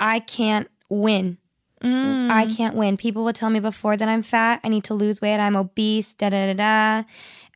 I 0.00 0.20
can't 0.20 0.68
win. 0.88 1.38
I 1.82 2.46
mm. 2.46 2.56
can't 2.56 2.76
win. 2.76 2.96
People 2.96 3.24
would 3.24 3.36
tell 3.36 3.50
me 3.50 3.60
before 3.60 3.96
that 3.96 4.08
I'm 4.08 4.22
fat, 4.22 4.60
I 4.62 4.68
need 4.68 4.84
to 4.84 4.94
lose 4.94 5.20
weight, 5.20 5.38
I'm 5.38 5.56
obese, 5.56 6.14
da 6.14 6.28
da 6.28 6.52
da 6.52 6.54
da. 6.54 7.08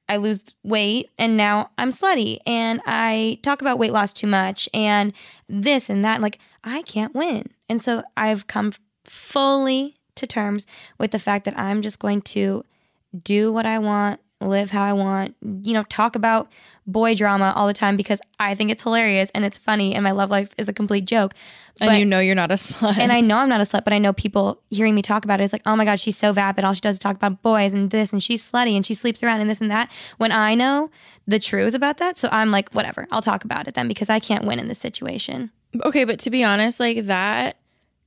I 0.09 0.17
lose 0.17 0.45
weight 0.63 1.11
and 1.19 1.37
now 1.37 1.71
I'm 1.79 1.91
slutty 1.91 2.39
and 2.47 2.81
I 2.85 3.39
talk 3.43 3.63
about 3.63 3.79
weight 3.79 3.93
loss 3.93 4.13
too 4.13 4.27
much 4.27 4.69
and 4.75 5.15
this 5.49 5.89
and 5.89 6.05
that. 6.05 6.21
Like, 6.21 6.39
I 6.63 6.83
can't 6.83 7.15
win. 7.15 7.51
And 7.71 7.81
so 7.81 8.03
I've 8.17 8.47
come 8.47 8.75
fully 9.05 9.95
to 10.17 10.27
terms 10.27 10.67
with 10.99 11.11
the 11.11 11.19
fact 11.19 11.47
that 11.47 11.59
I'm 11.59 11.81
just 11.81 11.99
going 11.99 12.21
to 12.23 12.65
do 13.23 13.53
what 13.53 13.65
I 13.65 13.79
want, 13.79 14.21
live 14.49 14.71
how 14.71 14.85
I 14.85 14.93
want, 14.93 15.35
you 15.63 15.73
know, 15.73 15.83
talk 15.85 16.17
about 16.17 16.51
boy 16.87 17.15
drama 17.15 17.53
all 17.57 17.67
the 17.67 17.73
time 17.73 17.97
because 17.97 18.21
I 18.39 18.55
think 18.55 18.71
it's 18.71 18.83
hilarious 18.83 19.31
and 19.35 19.45
it's 19.45 19.57
funny 19.57 19.95
and 19.95 20.05
my 20.05 20.11
love 20.11 20.31
life 20.31 20.55
is 20.59 20.69
a 20.69 20.73
complete 20.73 21.07
joke. 21.07 21.35
And 21.81 21.99
you 21.99 22.05
know 22.05 22.21
you're 22.21 22.35
not 22.35 22.51
a 22.51 22.55
slut. 22.55 22.99
and 22.99 23.11
I 23.11 23.21
know 23.21 23.39
I'm 23.39 23.49
not 23.49 23.61
a 23.61 23.65
slut, 23.65 23.85
but 23.85 23.93
I 23.93 23.99
know 23.99 24.13
people 24.13 24.61
hearing 24.71 24.95
me 24.95 25.03
talk 25.03 25.25
about 25.25 25.41
it 25.41 25.45
is 25.45 25.53
like, 25.53 25.63
oh 25.67 25.77
my 25.77 25.85
God, 25.85 25.99
she's 25.99 26.17
so 26.17 26.33
vapid. 26.33 26.65
All 26.65 26.75
she 26.75 26.81
does 26.81 26.97
is 26.97 26.99
talk 26.99 27.17
about 27.17 27.43
boys 27.43 27.73
and 27.73 27.91
this, 27.91 28.13
and 28.13 28.23
she's 28.23 28.49
slutty 28.49 28.77
and 28.77 28.85
she 28.85 28.95
sleeps 28.95 29.23
around 29.23 29.41
and 29.41 29.49
this 29.49 29.61
and 29.61 29.71
that. 29.71 29.91
When 30.19 30.31
I 30.33 30.55
know 30.55 30.91
the 31.27 31.39
truth 31.39 31.75
about 31.75 31.99
that, 31.99 32.19
so 32.19 32.29
I'm 32.31 32.51
like, 32.51 32.71
whatever, 32.73 33.07
I'll 33.11 33.23
talk 33.23 33.45
about 33.45 33.67
it 33.67 33.75
then 33.75 33.89
because 33.89 34.11
I 34.11 34.21
can't 34.21 34.45
win 34.45 34.59
in 34.59 34.69
this 34.69 34.79
situation. 34.79 35.51
okay, 35.85 36.05
but 36.05 36.19
to 36.21 36.31
be 36.31 36.45
honest, 36.45 36.81
like 36.81 37.05
that 37.07 37.57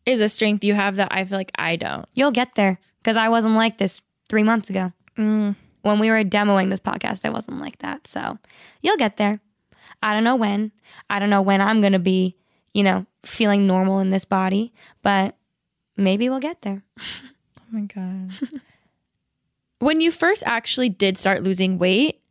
is 0.05 0.21
a 0.21 0.29
strength 0.29 0.63
you 0.63 0.73
have 0.73 0.95
that 0.95 1.09
I 1.11 1.25
feel 1.25 1.37
like 1.37 1.51
I 1.57 1.75
don't. 1.75 2.05
You'll 2.13 2.31
get 2.31 2.55
there 2.55 2.79
because 2.99 3.17
I 3.17 3.29
wasn't 3.29 3.55
like 3.55 3.77
this 3.77 4.01
three 4.29 4.43
months 4.43 4.69
ago. 4.69 4.93
Mm. 5.17 5.55
When 5.87 5.99
we 5.99 6.11
were 6.11 6.23
demoing 6.23 6.69
this 6.69 6.81
podcast, 6.81 7.21
I 7.23 7.29
wasn't 7.29 7.61
like 7.61 7.79
that. 7.79 8.07
So 8.07 8.37
you'll 8.81 8.97
get 8.97 9.15
there. 9.15 9.39
I 10.03 10.13
don't 10.13 10.25
know 10.25 10.35
when. 10.35 10.73
I 11.09 11.17
don't 11.17 11.29
know 11.29 11.41
when 11.41 11.61
I'm 11.61 11.79
going 11.79 11.93
to 11.93 11.99
be, 11.99 12.35
you 12.73 12.83
know, 12.83 13.05
feeling 13.23 13.65
normal 13.65 13.99
in 13.99 14.09
this 14.09 14.25
body, 14.25 14.73
but 15.01 15.37
maybe 15.95 16.29
we'll 16.29 16.39
get 16.39 16.61
there. 16.61 16.83
Oh 17.59 17.79
my 17.79 17.81
God. 17.81 18.31
when 19.79 19.99
you 19.99 20.09
first 20.09 20.41
actually 20.45 20.87
did 20.87 21.17
start 21.17 21.43
losing 21.43 21.77
weight, 21.77 22.21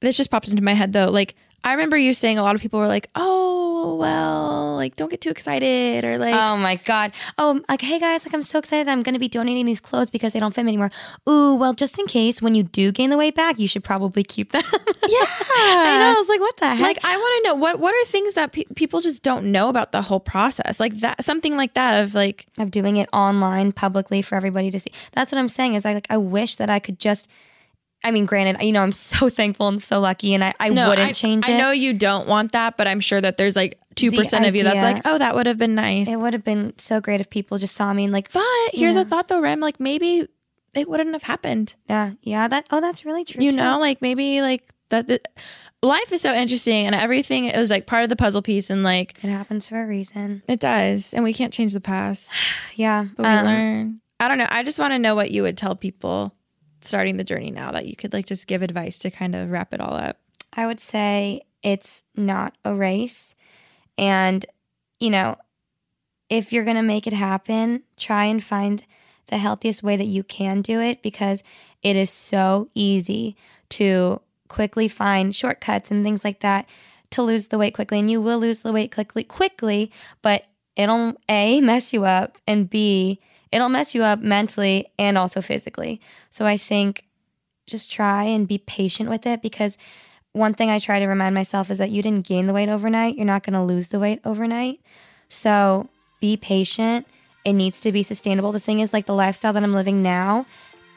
this 0.00 0.16
just 0.16 0.32
popped 0.32 0.48
into 0.48 0.64
my 0.64 0.74
head 0.74 0.92
though. 0.92 1.08
Like, 1.10 1.36
I 1.62 1.70
remember 1.70 1.96
you 1.96 2.12
saying 2.12 2.38
a 2.38 2.42
lot 2.42 2.56
of 2.56 2.60
people 2.60 2.80
were 2.80 2.88
like, 2.88 3.08
oh, 3.14 3.63
well, 3.92 4.76
like, 4.76 4.96
don't 4.96 5.10
get 5.10 5.20
too 5.20 5.30
excited 5.30 6.04
or 6.04 6.18
like, 6.18 6.34
Oh 6.34 6.56
my 6.56 6.76
god. 6.76 7.12
Oh, 7.38 7.60
like 7.68 7.80
hey 7.80 7.98
guys, 7.98 8.24
like 8.26 8.34
I'm 8.34 8.42
so 8.42 8.58
excited. 8.58 8.88
I'm 8.88 9.02
to 9.02 9.18
be 9.18 9.28
donating 9.28 9.66
these 9.66 9.80
clothes 9.80 10.10
because 10.10 10.32
they 10.32 10.40
don't 10.40 10.54
fit 10.54 10.64
me 10.64 10.70
anymore. 10.70 10.90
Ooh, 11.28 11.54
well, 11.54 11.72
just 11.72 11.98
in 11.98 12.06
case 12.06 12.42
when 12.42 12.54
you 12.54 12.62
do 12.62 12.92
gain 12.92 13.10
the 13.10 13.16
weight 13.16 13.34
back, 13.34 13.58
you 13.58 13.68
should 13.68 13.84
probably 13.84 14.22
keep 14.22 14.52
them. 14.52 14.62
yeah. 14.72 15.26
I 15.56 15.98
know. 16.00 16.12
I 16.12 16.14
was 16.18 16.28
like, 16.28 16.40
what 16.40 16.56
the 16.56 16.68
heck? 16.68 16.80
Like, 16.80 17.04
I 17.04 17.16
want 17.16 17.44
to 17.44 17.48
know 17.48 17.54
what 17.56 17.78
what 17.78 17.94
are 17.94 18.04
things 18.06 18.34
that 18.34 18.52
pe- 18.52 18.64
people 18.74 19.00
just 19.00 19.22
don't 19.22 19.46
know 19.46 19.68
about 19.68 19.92
the 19.92 20.02
whole 20.02 20.20
process, 20.20 20.80
like 20.80 21.00
that, 21.00 21.24
something 21.24 21.56
like 21.56 21.74
that 21.74 22.02
of 22.02 22.14
like, 22.14 22.46
of 22.58 22.70
doing 22.70 22.96
it 22.96 23.08
online 23.12 23.72
publicly 23.72 24.22
for 24.22 24.34
everybody 24.34 24.70
to 24.70 24.80
see. 24.80 24.92
That's 25.12 25.32
what 25.32 25.38
I'm 25.38 25.48
saying. 25.48 25.74
Is 25.74 25.86
I 25.86 25.94
like 25.94 26.06
I 26.10 26.16
wish 26.16 26.56
that 26.56 26.70
I 26.70 26.78
could 26.78 26.98
just. 26.98 27.28
I 28.04 28.10
mean, 28.10 28.26
granted, 28.26 28.62
you 28.62 28.70
know, 28.72 28.82
I'm 28.82 28.92
so 28.92 29.28
thankful 29.40 29.66
and 29.68 29.82
so 29.82 29.98
lucky, 30.00 30.34
and 30.34 30.44
I, 30.44 30.54
I 30.60 30.68
no, 30.68 30.90
wouldn't 30.90 31.08
I, 31.08 31.12
change 31.12 31.48
it. 31.48 31.52
I 31.54 31.58
know 31.58 31.70
you 31.72 31.92
don't 31.94 32.28
want 32.28 32.52
that, 32.52 32.76
but 32.76 32.86
I'm 32.86 33.00
sure 33.00 33.20
that 33.20 33.36
there's 33.38 33.56
like 33.56 33.78
two 33.96 34.12
percent 34.12 34.44
of 34.46 34.54
you 34.54 34.62
that's 34.62 34.82
like, 34.82 35.02
oh, 35.04 35.18
that 35.18 35.34
would 35.34 35.46
have 35.46 35.58
been 35.58 35.74
nice. 35.74 36.08
It 36.08 36.16
would 36.16 36.32
have 36.34 36.44
been 36.44 36.74
so 36.78 37.00
great 37.00 37.20
if 37.20 37.30
people 37.30 37.58
just 37.58 37.74
saw 37.74 37.92
me 37.92 38.04
and 38.04 38.12
like, 38.12 38.30
but 38.32 38.44
here's 38.72 38.94
Yeah. 38.96 39.02
a 39.02 39.04
thought 39.04 39.28
though, 39.28 39.40
Rem, 39.40 39.60
like 39.60 39.80
maybe 39.80 40.28
it 40.74 40.88
wouldn't 40.88 41.12
have 41.12 41.22
happened. 41.22 41.74
yeah, 41.88 42.12
yeah, 42.22 42.46
that. 42.48 42.66
Oh, 42.70 42.80
that's 42.80 43.04
really 43.04 43.24
true. 43.24 43.42
you 43.42 43.50
too. 43.52 43.56
know 43.56 43.78
like 43.78 44.02
maybe 44.02 44.42
like 44.42 44.68
that, 44.90 45.06
that 45.08 45.28
life 45.82 46.12
is 46.12 46.20
so 46.20 46.32
interesting 46.34 46.86
and 46.86 46.94
everything 46.94 47.46
is 47.46 47.70
like 47.70 47.86
part 47.86 48.02
of 48.02 48.08
the 48.08 48.16
puzzle 48.16 48.42
piece 48.42 48.70
and 48.70 48.82
like 48.82 49.14
It 49.22 49.28
happens 49.30 49.68
for 49.68 49.80
a 49.82 49.86
reason. 49.86 50.42
it 50.48 50.60
does 50.60 51.14
and 51.14 51.22
we 51.24 51.32
can't 51.32 51.52
change 51.52 51.72
the 51.72 51.80
past 51.80 52.32
Yeah. 52.74 53.04
but 53.16 53.22
we 53.24 53.28
um, 53.28 53.46
learn 53.46 54.00
i 54.20 54.28
don't 54.28 54.38
know 54.38 54.46
i 54.50 54.62
just 54.62 54.78
want 54.78 54.92
to 54.92 54.98
know 54.98 55.14
what 55.14 55.30
you 55.30 55.42
would 55.42 55.56
tell 55.56 55.74
people 55.76 56.34
starting 56.84 57.16
the 57.16 57.24
journey 57.24 57.50
now 57.50 57.72
that 57.72 57.86
you 57.86 57.96
could 57.96 58.12
like 58.12 58.26
just 58.26 58.46
give 58.46 58.62
advice 58.62 58.98
to 58.98 59.10
kind 59.10 59.34
of 59.34 59.50
wrap 59.50 59.72
it 59.72 59.80
all 59.80 59.94
up 59.94 60.18
I 60.56 60.66
would 60.66 60.80
say 60.80 61.42
it's 61.62 62.02
not 62.14 62.56
a 62.64 62.74
race. 62.74 63.34
And, 63.98 64.46
you 64.98 65.10
know, 65.10 65.36
if 66.30 66.52
you're 66.52 66.64
going 66.64 66.76
to 66.76 66.82
make 66.82 67.06
it 67.06 67.12
happen, 67.12 67.82
try 67.96 68.24
and 68.24 68.42
find 68.42 68.84
the 69.26 69.38
healthiest 69.38 69.82
way 69.82 69.96
that 69.96 70.04
you 70.04 70.22
can 70.22 70.62
do 70.62 70.80
it 70.80 71.02
because 71.02 71.42
it 71.82 71.96
is 71.96 72.10
so 72.10 72.68
easy 72.74 73.36
to 73.70 74.20
quickly 74.48 74.88
find 74.88 75.34
shortcuts 75.34 75.90
and 75.90 76.04
things 76.04 76.24
like 76.24 76.40
that 76.40 76.68
to 77.10 77.22
lose 77.22 77.48
the 77.48 77.58
weight 77.58 77.74
quickly. 77.74 77.98
And 77.98 78.10
you 78.10 78.20
will 78.20 78.38
lose 78.38 78.62
the 78.62 78.72
weight 78.72 78.92
quickly, 78.92 79.24
quickly, 79.24 79.90
but 80.22 80.44
it'll 80.76 81.14
A, 81.28 81.60
mess 81.60 81.92
you 81.92 82.04
up, 82.04 82.38
and 82.46 82.68
B, 82.68 83.20
it'll 83.54 83.68
mess 83.68 83.94
you 83.94 84.02
up 84.02 84.20
mentally 84.20 84.84
and 84.98 85.16
also 85.16 85.40
physically. 85.40 86.00
So 86.28 86.44
I 86.44 86.56
think 86.56 87.04
just 87.66 87.90
try 87.90 88.24
and 88.24 88.48
be 88.48 88.58
patient 88.58 89.08
with 89.08 89.26
it 89.26 89.42
because 89.42 89.78
one 90.32 90.54
thing 90.54 90.70
I 90.70 90.80
try 90.80 90.98
to 90.98 91.06
remind 91.06 91.36
myself 91.36 91.70
is 91.70 91.78
that 91.78 91.92
you 91.92 92.02
didn't 92.02 92.26
gain 92.26 92.48
the 92.48 92.52
weight 92.52 92.68
overnight. 92.68 93.14
You're 93.14 93.24
not 93.24 93.44
going 93.44 93.54
to 93.54 93.62
lose 93.62 93.90
the 93.90 94.00
weight 94.00 94.20
overnight. 94.24 94.80
So 95.28 95.88
be 96.20 96.36
patient. 96.36 97.06
It 97.44 97.52
needs 97.52 97.80
to 97.82 97.92
be 97.92 98.02
sustainable. 98.02 98.50
The 98.50 98.58
thing 98.58 98.80
is, 98.80 98.92
like 98.92 99.06
the 99.06 99.14
lifestyle 99.14 99.52
that 99.52 99.62
I'm 99.62 99.72
living 99.72 100.02
now, 100.02 100.46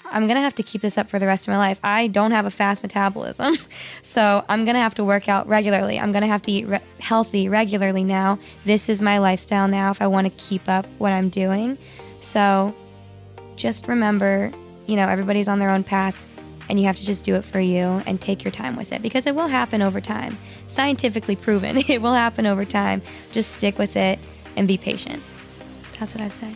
I'm 0.06 0.26
going 0.26 0.38
to 0.38 0.42
have 0.42 0.56
to 0.56 0.64
keep 0.64 0.82
this 0.82 0.98
up 0.98 1.10
for 1.10 1.20
the 1.20 1.28
rest 1.28 1.48
of 1.48 1.52
my 1.52 1.58
life. 1.58 1.80
I 1.84 2.08
don't 2.08 2.32
have 2.32 2.48
a 2.48 2.52
fast 2.52 2.82
metabolism. 2.82 3.56
So 4.02 4.44
I'm 4.48 4.64
going 4.64 4.76
to 4.76 4.82
have 4.82 4.96
to 4.96 5.04
work 5.04 5.28
out 5.28 5.48
regularly. 5.48 6.00
I'm 6.00 6.14
going 6.14 6.22
to 6.22 6.30
have 6.30 6.42
to 6.44 6.52
eat 6.52 6.66
re- 6.66 6.80
healthy 7.00 7.50
regularly 7.50 8.06
now. 8.06 8.40
This 8.64 8.88
is 8.88 9.02
my 9.02 9.18
lifestyle 9.18 9.68
now 9.68 9.92
if 9.92 10.02
I 10.02 10.08
want 10.08 10.26
to 10.26 10.34
keep 10.38 10.68
up 10.70 10.88
what 10.98 11.12
I'm 11.12 11.30
doing. 11.30 11.78
So 12.28 12.76
just 13.56 13.88
remember, 13.88 14.52
you 14.86 14.98
know, 14.98 15.08
everybody's 15.08 15.48
on 15.48 15.60
their 15.60 15.70
own 15.70 15.86
path 15.86 16.22
and 16.68 16.78
you 16.78 16.86
have 16.86 16.98
to 16.98 17.06
just 17.06 17.24
do 17.24 17.36
it 17.36 17.46
for 17.46 17.62
you 17.62 18.02
and 18.06 18.20
take 18.20 18.44
your 18.44 18.52
time 18.52 18.76
with 18.76 18.92
it 18.92 19.02
because 19.02 19.26
it 19.26 19.34
will 19.34 19.48
happen 19.48 19.82
over 19.82 20.02
time. 20.02 20.38
Scientifically 20.68 21.38
proven, 21.38 21.78
it 21.88 22.02
will 22.02 22.14
happen 22.14 22.46
over 22.46 22.66
time. 22.66 23.02
Just 23.32 23.54
stick 23.54 23.78
with 23.78 23.96
it 23.96 24.20
and 24.58 24.68
be 24.68 24.78
patient. 24.78 25.24
That's 26.02 26.14
what 26.14 26.22
I'd 26.22 26.34
say. 26.34 26.54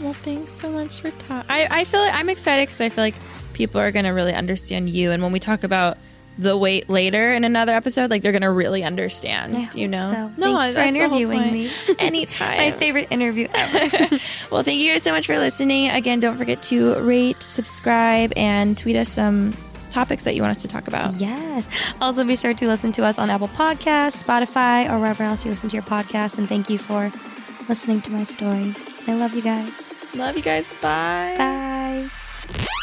well 0.00 0.12
thanks 0.12 0.54
so 0.54 0.70
much 0.70 1.00
for 1.00 1.10
talking 1.10 1.50
I, 1.50 1.82
feel 1.84 2.00
I'm 2.00 2.28
excited 2.28 2.68
because 2.68 2.80
I 2.80 2.88
feel 2.88 3.02
like 3.02 3.16
people 3.54 3.80
are 3.80 3.90
going 3.90 4.04
to 4.04 4.12
really 4.12 4.34
understand 4.34 4.88
you 4.88 5.10
and 5.10 5.20
when 5.20 5.32
we 5.32 5.40
talk 5.40 5.64
about 5.64 5.98
the 6.38 6.56
weight 6.56 6.88
later 6.88 7.32
in 7.34 7.42
another 7.44 7.72
episode 7.72 8.10
like 8.10 8.22
they're 8.22 8.32
going 8.32 8.42
to 8.42 8.50
really 8.50 8.84
understand 8.84 9.56
I 9.56 9.68
you 9.74 9.88
know 9.88 10.00
so. 10.00 10.32
no 10.36 10.56
Thanks 10.56 10.74
for 10.74 10.80
that's 10.80 10.96
the 10.96 11.08
whole 11.08 11.18
interviewing 11.18 11.52
me. 11.52 11.70
anytime 11.98 12.58
My 12.58 12.70
favorite 12.72 13.08
interview 13.10 13.48
ever. 13.54 14.18
well, 14.50 14.62
thank 14.62 14.78
you 14.80 14.92
guys 14.92 15.02
so 15.02 15.10
much 15.12 15.26
for 15.26 15.36
listening. 15.38 15.90
Again, 15.90 16.20
don't 16.20 16.36
forget 16.38 16.62
to 16.64 16.94
rate, 17.00 17.42
subscribe, 17.42 18.32
and 18.36 18.78
tweet 18.78 18.94
us 18.96 19.08
some 19.08 19.56
topics 19.90 20.22
that 20.24 20.34
you 20.36 20.42
want 20.42 20.52
us 20.52 20.62
to 20.62 20.68
talk 20.68 20.86
about. 20.86 21.12
yes. 21.14 21.68
Also, 22.00 22.22
be 22.22 22.36
sure 22.36 22.52
to 22.54 22.66
listen 22.68 22.92
to 22.92 23.04
us 23.04 23.18
on 23.18 23.30
Apple 23.30 23.48
Podcasts, 23.48 24.22
Spotify, 24.22 24.88
or 24.88 24.98
wherever 25.00 25.24
else 25.24 25.44
you 25.44 25.50
listen 25.50 25.68
to 25.70 25.76
your 25.76 25.82
podcast. 25.82 26.38
And 26.38 26.48
thank 26.48 26.70
you 26.70 26.78
for 26.78 27.10
listening 27.68 28.00
to 28.02 28.10
my 28.12 28.22
story. 28.24 28.74
I 29.06 29.14
love 29.14 29.34
you 29.34 29.42
guys. 29.42 29.88
Love 30.14 30.36
you 30.36 30.42
guys. 30.42 30.70
Bye. 30.80 31.34
Bye. 31.36 32.78